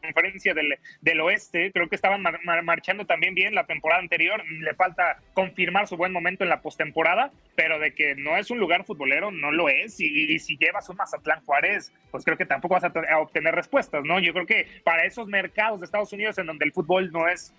conferencia 0.02 0.54
del, 0.54 0.78
del 1.02 1.22
oeste. 1.22 1.72
Creo 1.72 1.90
que 1.90 1.96
estaban 1.96 2.24
marchando 2.64 3.06
también 3.06 3.36
bien 3.36 3.56
la 3.56 3.66
temporada 3.66 4.02
anterior. 4.02 4.44
Le 4.46 4.74
falta 4.74 5.20
confirmar 5.34 5.88
su 5.88 5.98
buen 5.98 6.12
momento 6.12 6.44
en 6.44 6.50
la 6.50 6.62
postemporada, 6.62 7.32
pero 7.56 7.80
de 7.80 7.94
que 7.94 8.16
no 8.16 8.38
es 8.38 8.52
un 8.52 8.60
lugar 8.60 8.86
futbolero, 8.86 9.32
no 9.32 9.52
lo 9.52 9.70
es. 9.70 10.00
Y, 10.00 10.38
si 10.40 10.58
llevas 10.58 10.90
un 10.90 10.98
Mazatlán 10.98 11.42
Juárez, 11.46 11.92
pues 12.12 12.24
creo 12.24 12.38
que 12.38 12.46
tampoco 12.46 12.76
vas 12.76 12.84
a, 12.84 12.92
a 13.12 13.20
obtener 13.20 13.56
respuestas, 13.56 14.04
¿no? 14.04 14.20
Yo 14.20 14.34
creo 14.34 14.46
que 14.46 14.68
para 14.84 15.06
esos 15.06 15.28
mercados 15.28 15.80
de 15.80 15.86
Estados 15.86 16.14
Unidos 16.14 16.38
en 16.38 16.46
donde 16.46 16.66
el 16.66 16.72
fútbol 16.72 17.12
no 17.12 17.28
es 17.28 17.54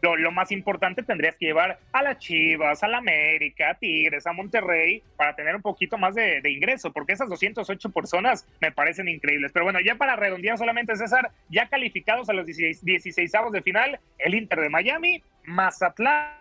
lo, 0.00 0.32
más 0.32 0.52
importante 0.52 1.02
tendrías 1.02 1.36
que 1.36 1.46
llevar 1.46 1.78
a 1.92 2.02
las 2.02 2.18
Chivas, 2.18 2.82
a 2.82 2.88
la 2.88 2.98
América, 2.98 3.70
a 3.70 3.74
Tigres, 3.74 4.26
a 4.26 4.32
Monterrey, 4.32 5.02
para 5.16 5.34
tener 5.34 5.56
un 5.56 5.62
poquito 5.62 5.98
más 5.98 6.14
de, 6.14 6.40
ingreso, 6.50 6.92
porque 6.92 7.12
esas 7.12 7.28
208 7.28 7.90
personas 7.90 8.46
me 8.60 8.72
parecen 8.72 9.08
increíbles. 9.08 9.52
Pero 9.52 9.64
bueno, 9.64 9.80
ya 9.80 9.96
para 9.96 10.16
redondear 10.16 10.58
solamente, 10.58 10.96
César, 10.96 11.30
ya 11.48 11.68
calificados 11.68 12.28
a 12.28 12.32
los 12.32 12.46
16, 12.46 12.84
16 12.84 13.32
de 13.52 13.62
final, 13.62 14.00
el 14.18 14.34
Inter 14.34 14.60
de 14.60 14.68
Miami, 14.68 15.22
Mazatlán, 15.44 16.38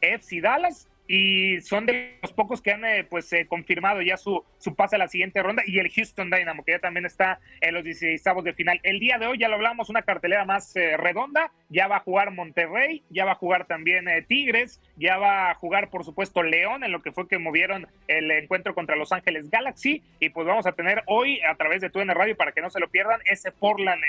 FC 0.00 0.40
Dallas 0.40 0.88
y 1.06 1.60
son 1.60 1.84
de 1.84 2.18
los 2.22 2.32
pocos 2.32 2.62
que 2.62 2.72
han 2.72 2.84
eh, 2.84 3.04
pues 3.04 3.30
eh, 3.32 3.46
confirmado 3.46 4.00
ya 4.00 4.16
su, 4.16 4.42
su 4.58 4.74
pase 4.74 4.96
a 4.96 4.98
la 4.98 5.08
siguiente 5.08 5.42
ronda 5.42 5.62
y 5.66 5.78
el 5.78 5.90
Houston 5.90 6.30
Dynamo 6.30 6.64
que 6.64 6.72
ya 6.72 6.78
también 6.78 7.04
está 7.04 7.40
en 7.60 7.74
los 7.74 7.84
16 7.84 8.24
de 8.42 8.52
final. 8.54 8.80
El 8.82 9.00
día 9.00 9.18
de 9.18 9.26
hoy 9.26 9.38
ya 9.38 9.48
lo 9.48 9.56
hablamos, 9.56 9.90
una 9.90 10.02
cartelera 10.02 10.44
más 10.44 10.74
eh, 10.76 10.96
redonda, 10.96 11.52
ya 11.68 11.88
va 11.88 11.96
a 11.96 12.00
jugar 12.00 12.30
Monterrey, 12.30 13.02
ya 13.10 13.24
va 13.24 13.32
a 13.32 13.36
jugar 13.36 13.66
también 13.66 14.06
Tigres, 14.28 14.80
ya 14.96 15.18
va 15.18 15.50
a 15.50 15.54
jugar 15.54 15.90
por 15.90 16.04
supuesto 16.04 16.42
León 16.42 16.84
en 16.84 16.92
lo 16.92 17.02
que 17.02 17.12
fue 17.12 17.28
que 17.28 17.38
movieron 17.38 17.86
el 18.08 18.30
encuentro 18.30 18.74
contra 18.74 18.96
Los 18.96 19.12
Ángeles 19.12 19.50
Galaxy 19.50 20.02
y 20.20 20.30
pues 20.30 20.46
vamos 20.46 20.66
a 20.66 20.72
tener 20.72 21.02
hoy 21.06 21.40
a 21.42 21.54
través 21.56 21.80
de 21.82 21.90
TUN 21.90 22.08
Radio 22.08 22.36
para 22.36 22.52
que 22.52 22.62
no 22.62 22.70
se 22.70 22.80
lo 22.80 22.88
pierdan 22.88 23.20
ese 23.26 23.52
Portland 23.52 24.02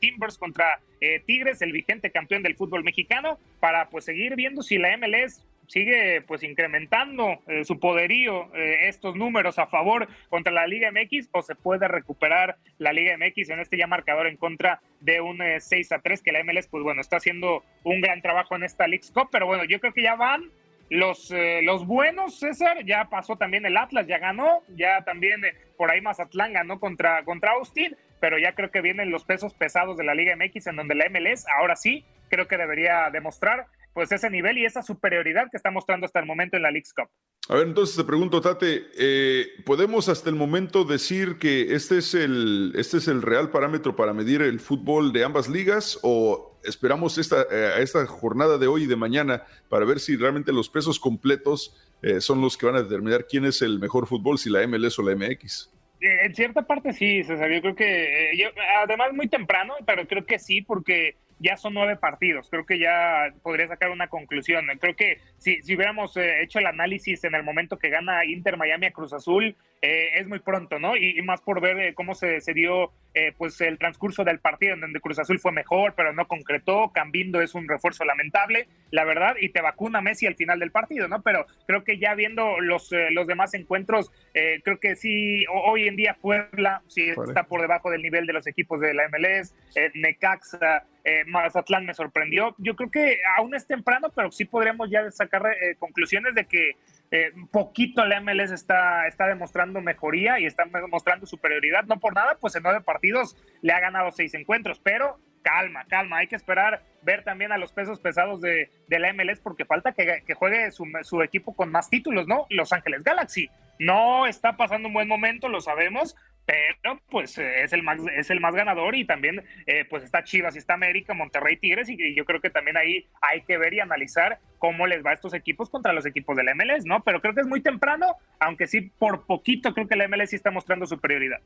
Timbers 0.00 0.38
contra 0.38 0.80
Tigres, 1.26 1.62
el 1.62 1.72
vigente 1.72 2.10
campeón 2.10 2.42
del 2.42 2.56
fútbol 2.56 2.84
mexicano, 2.84 3.38
para 3.60 3.88
pues 3.88 4.04
seguir 4.04 4.36
viendo 4.36 4.62
si 4.62 4.78
la 4.78 4.96
MLS 4.96 5.44
sigue 5.68 6.22
pues 6.22 6.42
incrementando 6.42 7.40
eh, 7.46 7.64
su 7.64 7.78
poderío, 7.78 8.54
eh, 8.54 8.88
estos 8.88 9.16
números 9.16 9.58
a 9.58 9.66
favor 9.66 10.08
contra 10.28 10.52
la 10.52 10.66
Liga 10.66 10.90
MX 10.90 11.28
o 11.32 11.42
se 11.42 11.54
puede 11.54 11.88
recuperar 11.88 12.56
la 12.78 12.92
Liga 12.92 13.16
MX 13.16 13.50
en 13.50 13.60
este 13.60 13.76
ya 13.76 13.86
marcador 13.86 14.26
en 14.26 14.36
contra 14.36 14.80
de 15.00 15.20
un 15.20 15.38
6 15.58 15.72
eh, 15.72 15.94
a 15.94 15.98
3 15.98 16.22
que 16.22 16.32
la 16.32 16.42
MLS 16.44 16.68
pues 16.68 16.82
bueno 16.82 17.00
está 17.00 17.16
haciendo 17.16 17.64
un 17.84 18.00
gran 18.00 18.22
trabajo 18.22 18.56
en 18.56 18.64
esta 18.64 18.86
League 18.86 19.04
Cup, 19.12 19.28
pero 19.30 19.46
bueno, 19.46 19.64
yo 19.64 19.80
creo 19.80 19.92
que 19.92 20.02
ya 20.02 20.14
van 20.14 20.50
los, 20.88 21.34
los 21.62 21.84
buenos, 21.84 22.38
César, 22.38 22.84
ya 22.84 23.06
pasó 23.06 23.34
también 23.34 23.66
el 23.66 23.76
Atlas, 23.76 24.06
ya 24.06 24.18
ganó, 24.18 24.62
ya 24.76 25.02
también 25.02 25.40
por 25.76 25.90
ahí 25.90 26.00
Mazatlán 26.00 26.52
ganó 26.52 26.78
contra, 26.78 27.24
contra 27.24 27.52
Austin, 27.52 27.96
pero 28.20 28.38
ya 28.38 28.52
creo 28.52 28.70
que 28.70 28.82
vienen 28.82 29.10
los 29.10 29.24
pesos 29.24 29.52
pesados 29.52 29.96
de 29.96 30.04
la 30.04 30.14
Liga 30.14 30.36
MX 30.36 30.68
en 30.68 30.76
donde 30.76 30.94
la 30.94 31.08
MLS 31.08 31.44
ahora 31.48 31.74
sí 31.74 32.04
creo 32.28 32.46
que 32.48 32.56
debería 32.56 33.10
demostrar 33.10 33.66
pues 33.96 34.12
ese 34.12 34.28
nivel 34.28 34.58
y 34.58 34.66
esa 34.66 34.82
superioridad 34.82 35.44
que 35.50 35.56
está 35.56 35.70
mostrando 35.70 36.04
hasta 36.04 36.20
el 36.20 36.26
momento 36.26 36.58
en 36.58 36.64
la 36.64 36.70
League's 36.70 36.92
Cup. 36.92 37.08
A 37.48 37.54
ver, 37.54 37.66
entonces 37.66 37.96
te 37.96 38.04
pregunto, 38.04 38.42
Tate, 38.42 38.82
eh, 38.98 39.46
¿podemos 39.64 40.10
hasta 40.10 40.28
el 40.28 40.36
momento 40.36 40.84
decir 40.84 41.38
que 41.38 41.74
este 41.74 41.96
es, 41.96 42.12
el, 42.12 42.74
este 42.76 42.98
es 42.98 43.08
el 43.08 43.22
real 43.22 43.50
parámetro 43.50 43.96
para 43.96 44.12
medir 44.12 44.42
el 44.42 44.60
fútbol 44.60 45.14
de 45.14 45.24
ambas 45.24 45.48
ligas 45.48 45.98
o 46.02 46.60
esperamos 46.62 47.16
esta, 47.16 47.46
eh, 47.50 47.76
esta 47.78 48.04
jornada 48.04 48.58
de 48.58 48.66
hoy 48.66 48.82
y 48.82 48.86
de 48.86 48.96
mañana 48.96 49.44
para 49.70 49.86
ver 49.86 49.98
si 49.98 50.14
realmente 50.14 50.52
los 50.52 50.68
pesos 50.68 51.00
completos 51.00 51.74
eh, 52.02 52.20
son 52.20 52.42
los 52.42 52.58
que 52.58 52.66
van 52.66 52.76
a 52.76 52.82
determinar 52.82 53.26
quién 53.26 53.46
es 53.46 53.62
el 53.62 53.78
mejor 53.78 54.06
fútbol, 54.06 54.36
si 54.36 54.50
la 54.50 54.66
MLS 54.66 54.98
o 54.98 55.04
la 55.04 55.16
MX? 55.16 55.70
En 56.02 56.34
cierta 56.34 56.66
parte 56.66 56.92
sí, 56.92 57.24
César, 57.24 57.50
yo 57.50 57.62
creo 57.62 57.74
que, 57.74 58.52
además 58.82 59.14
muy 59.14 59.28
temprano, 59.28 59.72
pero 59.86 60.06
creo 60.06 60.26
que 60.26 60.38
sí, 60.38 60.60
porque 60.60 61.16
ya 61.38 61.56
son 61.56 61.74
nueve 61.74 61.96
partidos. 61.96 62.48
Creo 62.50 62.64
que 62.64 62.78
ya 62.78 63.32
podría 63.42 63.68
sacar 63.68 63.90
una 63.90 64.08
conclusión. 64.08 64.66
Creo 64.80 64.96
que 64.96 65.18
si, 65.38 65.62
si 65.62 65.76
hubiéramos 65.76 66.16
eh, 66.16 66.42
hecho 66.42 66.58
el 66.58 66.66
análisis 66.66 67.24
en 67.24 67.34
el 67.34 67.42
momento 67.42 67.78
que 67.78 67.90
gana 67.90 68.24
Inter 68.24 68.56
Miami 68.56 68.86
a 68.86 68.92
Cruz 68.92 69.12
Azul, 69.12 69.56
eh, 69.82 70.10
es 70.14 70.26
muy 70.26 70.38
pronto, 70.40 70.78
¿no? 70.78 70.96
Y, 70.96 71.20
más 71.22 71.40
por 71.40 71.60
ver 71.60 71.78
eh, 71.78 71.94
cómo 71.94 72.14
se, 72.14 72.40
se 72.40 72.54
dio 72.54 72.92
pues 73.38 73.58
el 73.62 73.78
transcurso 73.78 74.24
del 74.24 74.40
partido, 74.40 74.74
en 74.74 74.82
donde 74.82 75.00
Cruz 75.00 75.18
Azul 75.18 75.40
fue 75.40 75.50
mejor, 75.50 75.94
pero 75.96 76.12
no 76.12 76.28
concretó. 76.28 76.92
Cambindo 76.92 77.40
es 77.40 77.54
un 77.54 77.66
refuerzo 77.66 78.04
lamentable, 78.04 78.68
la 78.90 79.04
verdad, 79.04 79.36
y 79.40 79.48
te 79.48 79.62
vacuna 79.62 80.02
Messi 80.02 80.26
al 80.26 80.34
final 80.34 80.58
del 80.58 80.70
partido, 80.70 81.08
¿no? 81.08 81.22
Pero 81.22 81.46
creo 81.66 81.82
que 81.82 81.96
ya 81.96 82.14
viendo 82.14 82.60
los, 82.60 82.90
los 83.12 83.26
demás 83.26 83.54
encuentros, 83.54 84.12
creo 84.34 84.78
que 84.78 84.96
sí, 84.96 85.46
hoy 85.50 85.88
en 85.88 85.96
día 85.96 86.18
Puebla 86.20 86.82
sí 86.88 87.08
está 87.08 87.44
por 87.44 87.62
debajo 87.62 87.90
del 87.90 88.02
nivel 88.02 88.26
de 88.26 88.34
los 88.34 88.46
equipos 88.46 88.82
de 88.82 88.92
la 88.92 89.08
MLS, 89.08 89.54
Necaxa. 89.94 90.84
Eh, 91.08 91.22
Mazatlán 91.24 91.86
me 91.86 91.94
sorprendió. 91.94 92.56
Yo 92.58 92.74
creo 92.74 92.90
que 92.90 93.20
aún 93.38 93.54
es 93.54 93.64
temprano, 93.64 94.10
pero 94.12 94.32
sí 94.32 94.44
podríamos 94.44 94.90
ya 94.90 95.08
sacar 95.12 95.46
eh, 95.46 95.76
conclusiones 95.78 96.34
de 96.34 96.46
que 96.46 96.72
eh, 97.10 97.32
poquito 97.50 98.04
la 98.04 98.20
MLS 98.20 98.50
está, 98.50 99.06
está 99.06 99.26
demostrando 99.26 99.80
mejoría 99.80 100.40
y 100.40 100.46
está 100.46 100.64
demostrando 100.64 101.26
superioridad. 101.26 101.84
No 101.84 102.00
por 102.00 102.14
nada, 102.14 102.36
pues 102.40 102.56
en 102.56 102.62
nueve 102.62 102.80
partidos 102.80 103.36
le 103.62 103.72
ha 103.72 103.80
ganado 103.80 104.10
seis 104.10 104.34
encuentros, 104.34 104.80
pero 104.80 105.18
calma, 105.42 105.84
calma. 105.88 106.18
Hay 106.18 106.26
que 106.26 106.36
esperar 106.36 106.82
ver 107.02 107.22
también 107.22 107.52
a 107.52 107.58
los 107.58 107.72
pesos 107.72 108.00
pesados 108.00 108.40
de, 108.40 108.70
la 108.88 109.12
MLS 109.12 109.38
porque 109.38 109.64
falta 109.64 109.92
que, 109.92 110.24
que 110.26 110.34
juegue 110.34 110.72
su, 110.72 110.84
su, 111.02 111.22
equipo 111.22 111.54
con 111.54 111.70
más 111.70 111.88
títulos, 111.88 112.26
¿no? 112.26 112.46
Los 112.50 112.72
Ángeles 112.72 113.04
Galaxy. 113.04 113.48
No 113.78 114.26
está 114.26 114.56
pasando 114.56 114.88
un 114.88 114.94
buen 114.94 115.06
momento, 115.06 115.48
lo 115.48 115.60
sabemos, 115.60 116.16
pero 116.46 117.00
pues 117.10 117.36
eh, 117.38 117.64
es 117.64 117.72
el 117.72 117.82
más 117.82 117.98
es 118.16 118.30
el 118.30 118.40
más 118.40 118.54
ganador 118.54 118.94
y 118.94 119.04
también 119.04 119.44
eh, 119.66 119.84
pues 119.90 120.04
está 120.04 120.22
Chivas 120.22 120.54
y 120.54 120.58
está 120.58 120.74
América, 120.74 121.12
Monterrey, 121.12 121.56
Tigres 121.56 121.88
y, 121.88 122.14
yo 122.14 122.24
creo 122.24 122.40
que 122.40 122.50
también 122.50 122.76
ahí 122.76 123.04
hay 123.20 123.42
que 123.42 123.58
ver 123.58 123.74
y 123.74 123.80
analizar 123.80 124.38
cómo 124.58 124.86
les 124.86 125.04
va 125.04 125.10
a 125.10 125.14
estos 125.14 125.34
equipos 125.34 125.68
contra 125.68 125.92
los 125.92 126.06
equipos 126.06 126.36
del 126.36 126.46
MLS, 126.54 126.86
¿no? 126.86 127.02
Pero 127.02 127.20
creo 127.20 127.34
que 127.34 127.40
es 127.40 127.46
muy 127.46 127.60
temprano, 127.60 128.14
aunque 128.38 128.68
sí 128.68 128.80
por 128.80 129.26
poquito 129.26 129.74
creo 129.74 129.88
que 129.88 129.94
el 129.94 130.08
MLS 130.08 130.30
sí 130.30 130.36
está 130.36 130.50
mostrando 130.52 130.86
superioridad. 130.86 131.40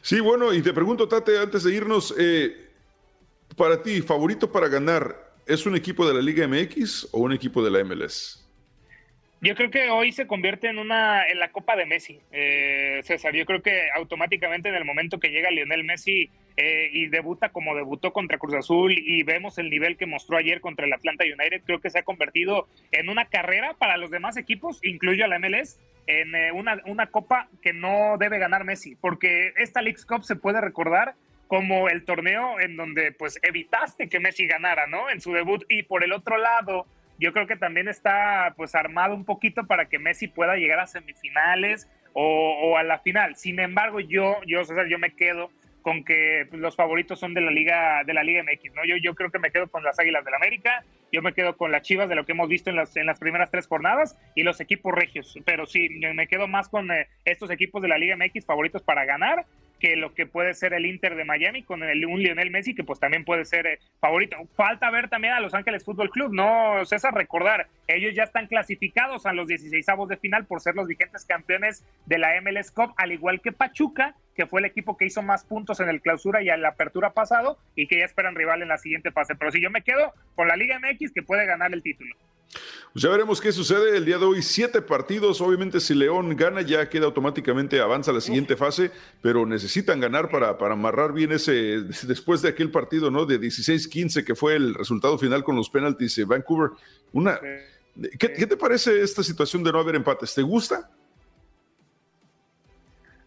Sí, 0.00 0.20
bueno, 0.20 0.52
y 0.52 0.62
te 0.62 0.72
pregunto, 0.72 1.08
Tate, 1.08 1.38
antes 1.38 1.64
de 1.64 1.74
irnos, 1.74 2.14
eh, 2.18 2.70
para 3.56 3.82
ti, 3.82 4.00
favorito 4.00 4.50
para 4.50 4.68
ganar, 4.68 5.34
¿es 5.46 5.66
un 5.66 5.76
equipo 5.76 6.06
de 6.06 6.14
la 6.14 6.22
Liga 6.22 6.46
MX 6.46 7.08
o 7.12 7.20
un 7.20 7.32
equipo 7.32 7.62
de 7.62 7.70
la 7.70 7.84
MLS? 7.84 8.48
Yo 9.42 9.54
creo 9.54 9.70
que 9.70 9.88
hoy 9.88 10.12
se 10.12 10.26
convierte 10.26 10.68
en 10.68 10.78
una 10.78 11.26
en 11.26 11.38
la 11.38 11.50
Copa 11.50 11.74
de 11.74 11.86
Messi, 11.86 12.20
eh, 12.30 13.00
César. 13.04 13.34
Yo 13.34 13.46
creo 13.46 13.62
que 13.62 13.88
automáticamente 13.94 14.68
en 14.68 14.74
el 14.74 14.84
momento 14.84 15.18
que 15.18 15.30
llega 15.30 15.50
Lionel 15.50 15.82
Messi 15.82 16.28
eh, 16.58 16.90
y 16.92 17.06
debuta 17.06 17.48
como 17.48 17.74
debutó 17.74 18.12
contra 18.12 18.36
Cruz 18.36 18.52
Azul 18.52 18.92
y 18.92 19.22
vemos 19.22 19.56
el 19.56 19.70
nivel 19.70 19.96
que 19.96 20.04
mostró 20.04 20.36
ayer 20.36 20.60
contra 20.60 20.84
el 20.84 20.92
Atlanta 20.92 21.24
United, 21.24 21.62
creo 21.64 21.80
que 21.80 21.88
se 21.88 22.00
ha 22.00 22.02
convertido 22.02 22.68
en 22.92 23.08
una 23.08 23.24
carrera 23.24 23.74
para 23.78 23.96
los 23.96 24.10
demás 24.10 24.36
equipos, 24.36 24.78
incluyo 24.82 25.24
a 25.24 25.28
la 25.28 25.38
MLS, 25.38 25.80
en 26.06 26.34
eh, 26.34 26.52
una, 26.52 26.82
una 26.84 27.06
copa 27.06 27.48
que 27.62 27.72
no 27.72 28.18
debe 28.18 28.38
ganar 28.38 28.64
Messi, 28.64 28.94
porque 28.96 29.54
esta 29.56 29.80
League 29.80 30.00
Cup 30.06 30.22
se 30.22 30.36
puede 30.36 30.60
recordar 30.60 31.14
como 31.46 31.88
el 31.88 32.04
torneo 32.04 32.60
en 32.60 32.76
donde 32.76 33.12
pues 33.12 33.38
evitaste 33.42 34.10
que 34.10 34.20
Messi 34.20 34.46
ganara, 34.46 34.86
¿no? 34.86 35.08
En 35.08 35.22
su 35.22 35.32
debut 35.32 35.64
y 35.70 35.82
por 35.82 36.04
el 36.04 36.12
otro 36.12 36.36
lado 36.36 36.86
yo 37.20 37.32
creo 37.32 37.46
que 37.46 37.56
también 37.56 37.86
está 37.86 38.54
pues 38.56 38.74
armado 38.74 39.14
un 39.14 39.24
poquito 39.24 39.66
para 39.66 39.86
que 39.86 39.98
Messi 39.98 40.26
pueda 40.26 40.56
llegar 40.56 40.80
a 40.80 40.86
semifinales 40.86 41.88
o, 42.14 42.76
a 42.76 42.82
la 42.82 42.98
final. 42.98 43.36
Sin 43.36 43.60
embargo, 43.60 44.00
yo, 44.00 44.38
yo, 44.46 44.64
César, 44.64 44.86
yo 44.88 44.98
me 44.98 45.14
quedo 45.14 45.50
con 45.82 46.02
que 46.04 46.46
pues, 46.48 46.60
los 46.60 46.76
favoritos 46.76 47.20
son 47.20 47.34
de 47.34 47.40
la 47.40 47.50
Liga 47.50 48.02
de 48.04 48.14
la 48.14 48.22
Liga 48.22 48.42
MX, 48.42 48.74
¿no? 48.74 48.84
Yo, 48.84 48.96
yo 48.96 49.14
creo 49.14 49.30
que 49.30 49.38
me 49.38 49.50
quedo 49.50 49.68
con 49.68 49.84
las 49.84 49.98
Águilas 49.98 50.24
del 50.24 50.32
la 50.32 50.38
América, 50.38 50.84
yo 51.12 51.22
me 51.22 51.32
quedo 51.32 51.56
con 51.56 51.72
las 51.72 51.82
Chivas 51.82 52.08
de 52.08 52.14
lo 52.14 52.24
que 52.24 52.32
hemos 52.32 52.48
visto 52.48 52.70
en 52.70 52.76
las, 52.76 52.96
en 52.96 53.06
las 53.06 53.18
primeras 53.18 53.50
tres 53.50 53.66
jornadas 53.66 54.18
y 54.34 54.42
los 54.42 54.60
equipos 54.60 54.92
regios, 54.94 55.38
pero 55.44 55.66
sí, 55.66 55.88
me 56.14 56.26
quedo 56.26 56.48
más 56.48 56.68
con 56.68 56.90
eh, 56.90 57.08
estos 57.24 57.50
equipos 57.50 57.82
de 57.82 57.88
la 57.88 57.98
Liga 57.98 58.16
MX 58.16 58.44
favoritos 58.44 58.82
para 58.82 59.04
ganar 59.04 59.46
que 59.80 59.96
lo 59.96 60.14
que 60.14 60.26
puede 60.26 60.54
ser 60.54 60.74
el 60.74 60.86
Inter 60.86 61.16
de 61.16 61.24
Miami 61.24 61.62
con 61.62 61.82
el, 61.82 62.04
un 62.06 62.22
Lionel 62.22 62.50
Messi 62.50 62.74
que 62.74 62.84
pues 62.84 63.00
también 63.00 63.24
puede 63.24 63.44
ser 63.44 63.66
eh, 63.66 63.78
favorito. 64.00 64.36
Falta 64.54 64.90
ver 64.90 65.08
también 65.08 65.32
a 65.32 65.40
Los 65.40 65.54
Ángeles 65.54 65.84
Fútbol 65.84 66.10
Club, 66.10 66.32
no 66.32 66.84
César, 66.84 67.14
recordar, 67.14 67.66
ellos 67.88 68.14
ya 68.14 68.24
están 68.24 68.46
clasificados 68.46 69.26
a 69.26 69.32
los 69.32 69.48
16 69.48 69.88
avos 69.88 70.08
de 70.08 70.16
final 70.16 70.46
por 70.46 70.60
ser 70.60 70.76
los 70.76 70.86
vigentes 70.86 71.24
campeones 71.24 71.84
de 72.06 72.18
la 72.18 72.40
MLS 72.40 72.70
Cup, 72.70 72.92
al 72.96 73.12
igual 73.12 73.40
que 73.40 73.52
Pachuca, 73.52 74.14
que 74.34 74.46
fue 74.46 74.60
el 74.60 74.66
equipo 74.66 74.96
que 74.96 75.06
hizo 75.06 75.22
más 75.22 75.44
puntos 75.44 75.80
en 75.80 75.88
el 75.88 76.00
clausura 76.00 76.42
y 76.42 76.50
en 76.50 76.62
la 76.62 76.68
apertura 76.68 77.10
pasado 77.10 77.58
y 77.74 77.86
que 77.86 77.98
ya 77.98 78.04
esperan 78.04 78.34
rival 78.34 78.62
en 78.62 78.68
la 78.68 78.78
siguiente 78.78 79.10
fase. 79.10 79.34
Pero 79.34 79.50
si 79.50 79.60
yo 79.60 79.70
me 79.70 79.82
quedo 79.82 80.12
con 80.34 80.48
la 80.48 80.56
Liga 80.56 80.78
MX 80.78 81.12
que 81.12 81.22
puede 81.22 81.46
ganar 81.46 81.72
el 81.72 81.82
título. 81.82 82.14
Pues 82.92 83.04
ya 83.04 83.10
veremos 83.10 83.40
qué 83.40 83.52
sucede 83.52 83.96
el 83.96 84.04
día 84.04 84.18
de 84.18 84.24
hoy. 84.24 84.42
Siete 84.42 84.82
partidos. 84.82 85.40
Obviamente, 85.40 85.78
si 85.78 85.94
León 85.94 86.36
gana, 86.36 86.62
ya 86.62 86.88
queda 86.88 87.06
automáticamente, 87.06 87.80
avanza 87.80 88.10
a 88.10 88.14
la 88.14 88.20
siguiente 88.20 88.56
fase, 88.56 88.90
pero 89.22 89.46
necesitan 89.46 90.00
ganar 90.00 90.28
para, 90.28 90.58
para 90.58 90.74
amarrar 90.74 91.12
bien 91.12 91.30
ese, 91.30 91.52
después 92.06 92.42
de 92.42 92.48
aquel 92.48 92.70
partido, 92.70 93.10
¿no? 93.10 93.26
De 93.26 93.40
16-15, 93.40 94.24
que 94.24 94.34
fue 94.34 94.56
el 94.56 94.74
resultado 94.74 95.18
final 95.18 95.44
con 95.44 95.54
los 95.54 95.70
penaltis 95.70 96.16
de 96.16 96.24
Vancouver. 96.24 96.70
Una, 97.12 97.38
¿qué, 98.18 98.32
¿Qué 98.32 98.46
te 98.46 98.56
parece 98.56 99.00
esta 99.02 99.22
situación 99.22 99.62
de 99.62 99.70
no 99.70 99.78
haber 99.78 99.94
empates? 99.94 100.34
¿Te 100.34 100.42
gusta? 100.42 100.90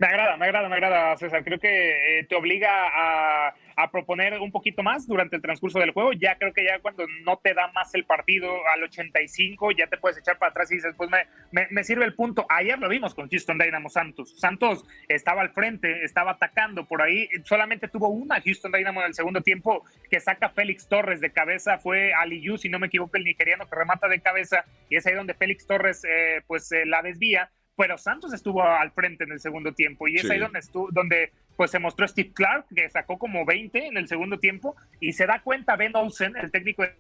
Me 0.04 0.08
agrada, 0.08 0.36
me 0.36 0.46
agrada, 0.46 0.68
me 0.68 0.76
agrada, 0.76 1.16
César. 1.16 1.46
Creo 1.46 1.60
que 1.60 2.20
eh, 2.20 2.26
te 2.26 2.36
obliga 2.36 2.70
a, 2.94 3.56
proponer 3.92 4.40
un 4.40 4.52
poquito 4.52 4.84
más 4.84 5.08
durante 5.08 5.36
el 5.36 5.42
transcurso 5.42 5.80
del 5.80 5.92
juego. 5.92 6.14
Ya 6.14 6.38
creo 6.38 6.54
que 6.54 6.64
ya 6.64 6.80
cuando 6.80 7.06
no 7.24 7.38
te 7.38 7.54
da 7.54 7.72
más 7.74 7.94
el 7.96 8.06
partido 8.06 8.50
al 8.74 8.84
85, 8.84 9.72
ya 9.72 9.88
te 9.88 9.98
puedes 9.98 10.18
echar 10.18 10.38
para 10.38 10.52
atrás 10.52 10.72
y 10.72 10.76
dices, 10.76 10.94
pues 10.98 11.10
me, 11.10 11.68
me, 11.70 11.84
sirve 11.84 12.06
el 12.06 12.14
punto. 12.14 12.46
Ayer 12.50 12.78
lo 12.80 12.90
vimos 12.90 13.14
con 13.14 13.30
Houston 13.30 13.58
Dynamo 13.58 13.90
Santos. 13.90 14.40
Santos 14.40 14.86
estaba 15.08 15.42
al 15.42 15.50
frente, 15.52 16.04
estaba 16.04 16.32
atacando 16.32 16.86
por 16.86 17.02
ahí. 17.02 17.28
Solamente 17.44 17.88
tuvo 17.88 18.10
una 18.10 18.42
Houston 18.42 18.72
Dynamo 18.72 19.02
en 19.02 19.08
el 19.08 19.14
segundo 19.14 19.42
tiempo 19.42 19.84
que 20.10 20.20
saca 20.20 20.50
Félix 20.50 20.88
Torres 20.88 21.22
de 21.22 21.32
cabeza. 21.32 21.78
Fue 21.78 22.14
Aliyu, 22.14 22.58
si 22.58 22.70
no 22.70 22.80
me 22.80 22.88
equivoco, 22.88 23.18
el 23.18 23.24
nigeriano 23.24 23.68
que 23.68 23.76
remata 23.76 24.08
de 24.08 24.20
cabeza. 24.20 24.66
Y 24.90 24.98
es 24.98 25.06
ahí 25.06 25.16
donde 25.16 25.34
Félix 25.34 25.66
Torres 25.66 26.04
eh, 26.04 26.42
pues 26.48 26.72
eh, 26.72 26.86
la 26.86 27.02
desvía 27.02 27.50
pero 27.76 27.98
Santos 27.98 28.34
estuvo 28.34 28.64
al 28.64 28.92
frente 28.92 29.24
en 29.24 29.32
el 29.32 29.40
segundo 29.40 29.74
tiempo 29.74 30.08
y 30.08 30.18
es 30.18 30.30
ahí 30.30 30.40
donde 30.40 30.60
estuvo, 30.60 30.90
donde 30.92 31.32
pues 31.56 31.72
se 31.72 31.80
mostró 31.80 32.08
Steve 32.08 32.32
Clark 32.34 32.66
que 32.76 32.90
sacó 32.90 33.18
como 33.18 33.46
20 33.46 33.88
en 33.88 33.98
el 33.98 34.08
segundo 34.08 34.40
tiempo 34.40 34.76
y 35.00 35.14
se 35.14 35.26
da 35.26 35.42
cuenta 35.42 35.76
Ben 35.76 35.96
Olsen, 35.96 36.36
el 36.38 36.52
técnico 36.52 36.84
de 36.84 36.96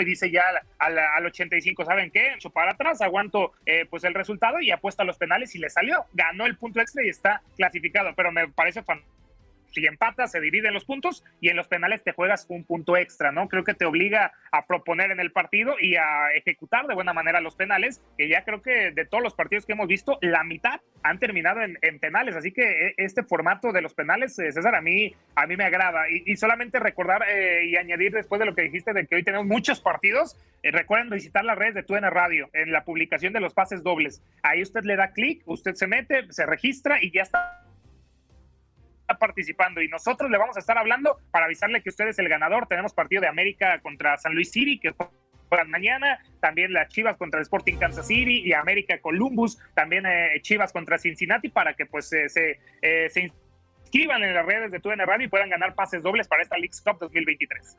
y 0.00 0.04
dice 0.04 0.30
ya 0.30 0.44
al, 0.78 0.98
al, 0.98 1.26
85, 1.26 1.84
¿saben 1.84 2.10
qué? 2.10 2.34
Echo 2.34 2.50
para 2.50 2.72
atrás, 2.72 3.02
aguanto 3.02 3.52
eh, 3.66 3.86
pues 3.88 4.04
el 4.04 4.14
resultado 4.14 4.60
y 4.60 4.70
apuesta 4.70 5.02
a 5.02 5.06
los 5.06 5.18
penales 5.18 5.54
y 5.54 5.58
le 5.58 5.68
salió. 5.68 6.06
Ganó 6.14 6.46
el 6.46 6.56
punto 6.56 6.80
extra 6.80 7.04
y 7.04 7.10
está 7.10 7.42
clasificado, 7.56 8.14
pero 8.14 8.32
me 8.32 8.48
parece 8.48 8.82
fantástico 8.82 9.16
si 9.72 9.86
empatas, 9.86 10.32
se 10.32 10.40
dividen 10.40 10.74
los 10.74 10.84
puntos 10.84 11.24
y 11.40 11.48
en 11.48 11.56
los 11.56 11.68
penales 11.68 12.02
te 12.02 12.12
juegas 12.12 12.46
un 12.48 12.64
punto 12.64 12.96
extra, 12.96 13.32
¿no? 13.32 13.48
Creo 13.48 13.64
que 13.64 13.74
te 13.74 13.84
obliga 13.84 14.32
a 14.50 14.66
proponer 14.66 15.10
en 15.10 15.20
el 15.20 15.32
partido 15.32 15.76
y 15.80 15.96
a 15.96 16.30
ejecutar 16.34 16.86
de 16.86 16.94
buena 16.94 17.12
manera 17.12 17.40
los 17.40 17.56
penales, 17.56 18.02
que 18.16 18.28
ya 18.28 18.44
creo 18.44 18.62
que 18.62 18.90
de 18.92 19.04
todos 19.04 19.22
los 19.22 19.34
partidos 19.34 19.66
que 19.66 19.72
hemos 19.72 19.88
visto, 19.88 20.18
la 20.20 20.44
mitad 20.44 20.80
han 21.02 21.18
terminado 21.18 21.60
en, 21.62 21.98
penales. 21.98 22.36
Así 22.36 22.52
que 22.52 22.88
eh, 22.88 22.94
este 22.96 23.22
formato 23.22 23.72
de 23.72 23.80
los 23.80 23.94
penales, 23.94 24.38
eh, 24.38 24.52
César, 24.52 24.74
a 24.74 24.80
mí, 24.80 25.14
a 25.34 25.46
mí 25.46 25.56
me 25.56 25.64
agrada. 25.64 26.08
Y, 26.10 26.36
solamente 26.36 26.78
recordar 26.78 27.22
eh, 27.28 27.66
y 27.66 27.76
añadir 27.76 28.12
después 28.12 28.38
de 28.38 28.46
lo 28.46 28.54
que 28.54 28.62
dijiste 28.62 28.92
de 28.92 29.06
que 29.06 29.14
hoy 29.14 29.22
tenemos 29.22 29.46
muchos 29.46 29.80
partidos, 29.80 30.36
recuerden 30.62 31.10
visitar 31.10 31.44
las 31.44 31.56
redes 31.56 31.74
de 31.74 31.82
TUN 31.82 32.02
Radio 32.02 32.50
en 32.52 32.72
la 32.72 32.84
publicación 32.84 33.32
de 33.32 33.40
los 33.40 33.54
pases 33.54 33.82
dobles. 33.82 34.22
Ahí 34.42 34.62
usted 34.62 34.84
le 34.84 34.96
da 34.96 35.12
clic, 35.12 35.42
usted 35.46 35.74
se 35.74 35.86
mete, 35.86 36.30
se 36.30 36.44
registra 36.44 37.02
y 37.02 37.10
ya 37.10 37.22
está 37.22 37.65
participando 39.14 39.80
y 39.80 39.88
nosotros 39.88 40.30
le 40.30 40.38
vamos 40.38 40.56
a 40.56 40.60
estar 40.60 40.76
hablando 40.76 41.18
para 41.30 41.46
avisarle 41.46 41.82
que 41.82 41.90
usted 41.90 42.08
es 42.08 42.18
el 42.18 42.28
ganador. 42.28 42.66
Tenemos 42.66 42.92
partido 42.92 43.22
de 43.22 43.28
América 43.28 43.80
contra 43.80 44.16
San 44.18 44.34
Luis 44.34 44.50
City 44.50 44.78
que 44.78 44.94
juegan 45.48 45.70
mañana, 45.70 46.18
también 46.40 46.72
las 46.72 46.88
Chivas 46.88 47.16
contra 47.16 47.40
Sporting 47.40 47.76
Kansas 47.76 48.06
City 48.06 48.42
y 48.44 48.52
América 48.52 48.98
Columbus, 49.00 49.58
también 49.74 50.04
eh, 50.06 50.40
Chivas 50.42 50.72
contra 50.72 50.98
Cincinnati 50.98 51.48
para 51.48 51.74
que 51.74 51.86
pues 51.86 52.12
eh, 52.12 52.28
se, 52.28 52.60
eh, 52.82 53.08
se 53.10 53.30
inscriban 53.84 54.24
en 54.24 54.34
las 54.34 54.44
redes 54.44 54.72
de 54.72 54.80
TUN 54.80 54.98
Radio 54.98 55.26
y 55.26 55.28
puedan 55.28 55.50
ganar 55.50 55.74
pases 55.74 56.02
dobles 56.02 56.26
para 56.26 56.42
esta 56.42 56.56
League 56.56 56.74
Cup 56.84 56.98
2023. 56.98 57.78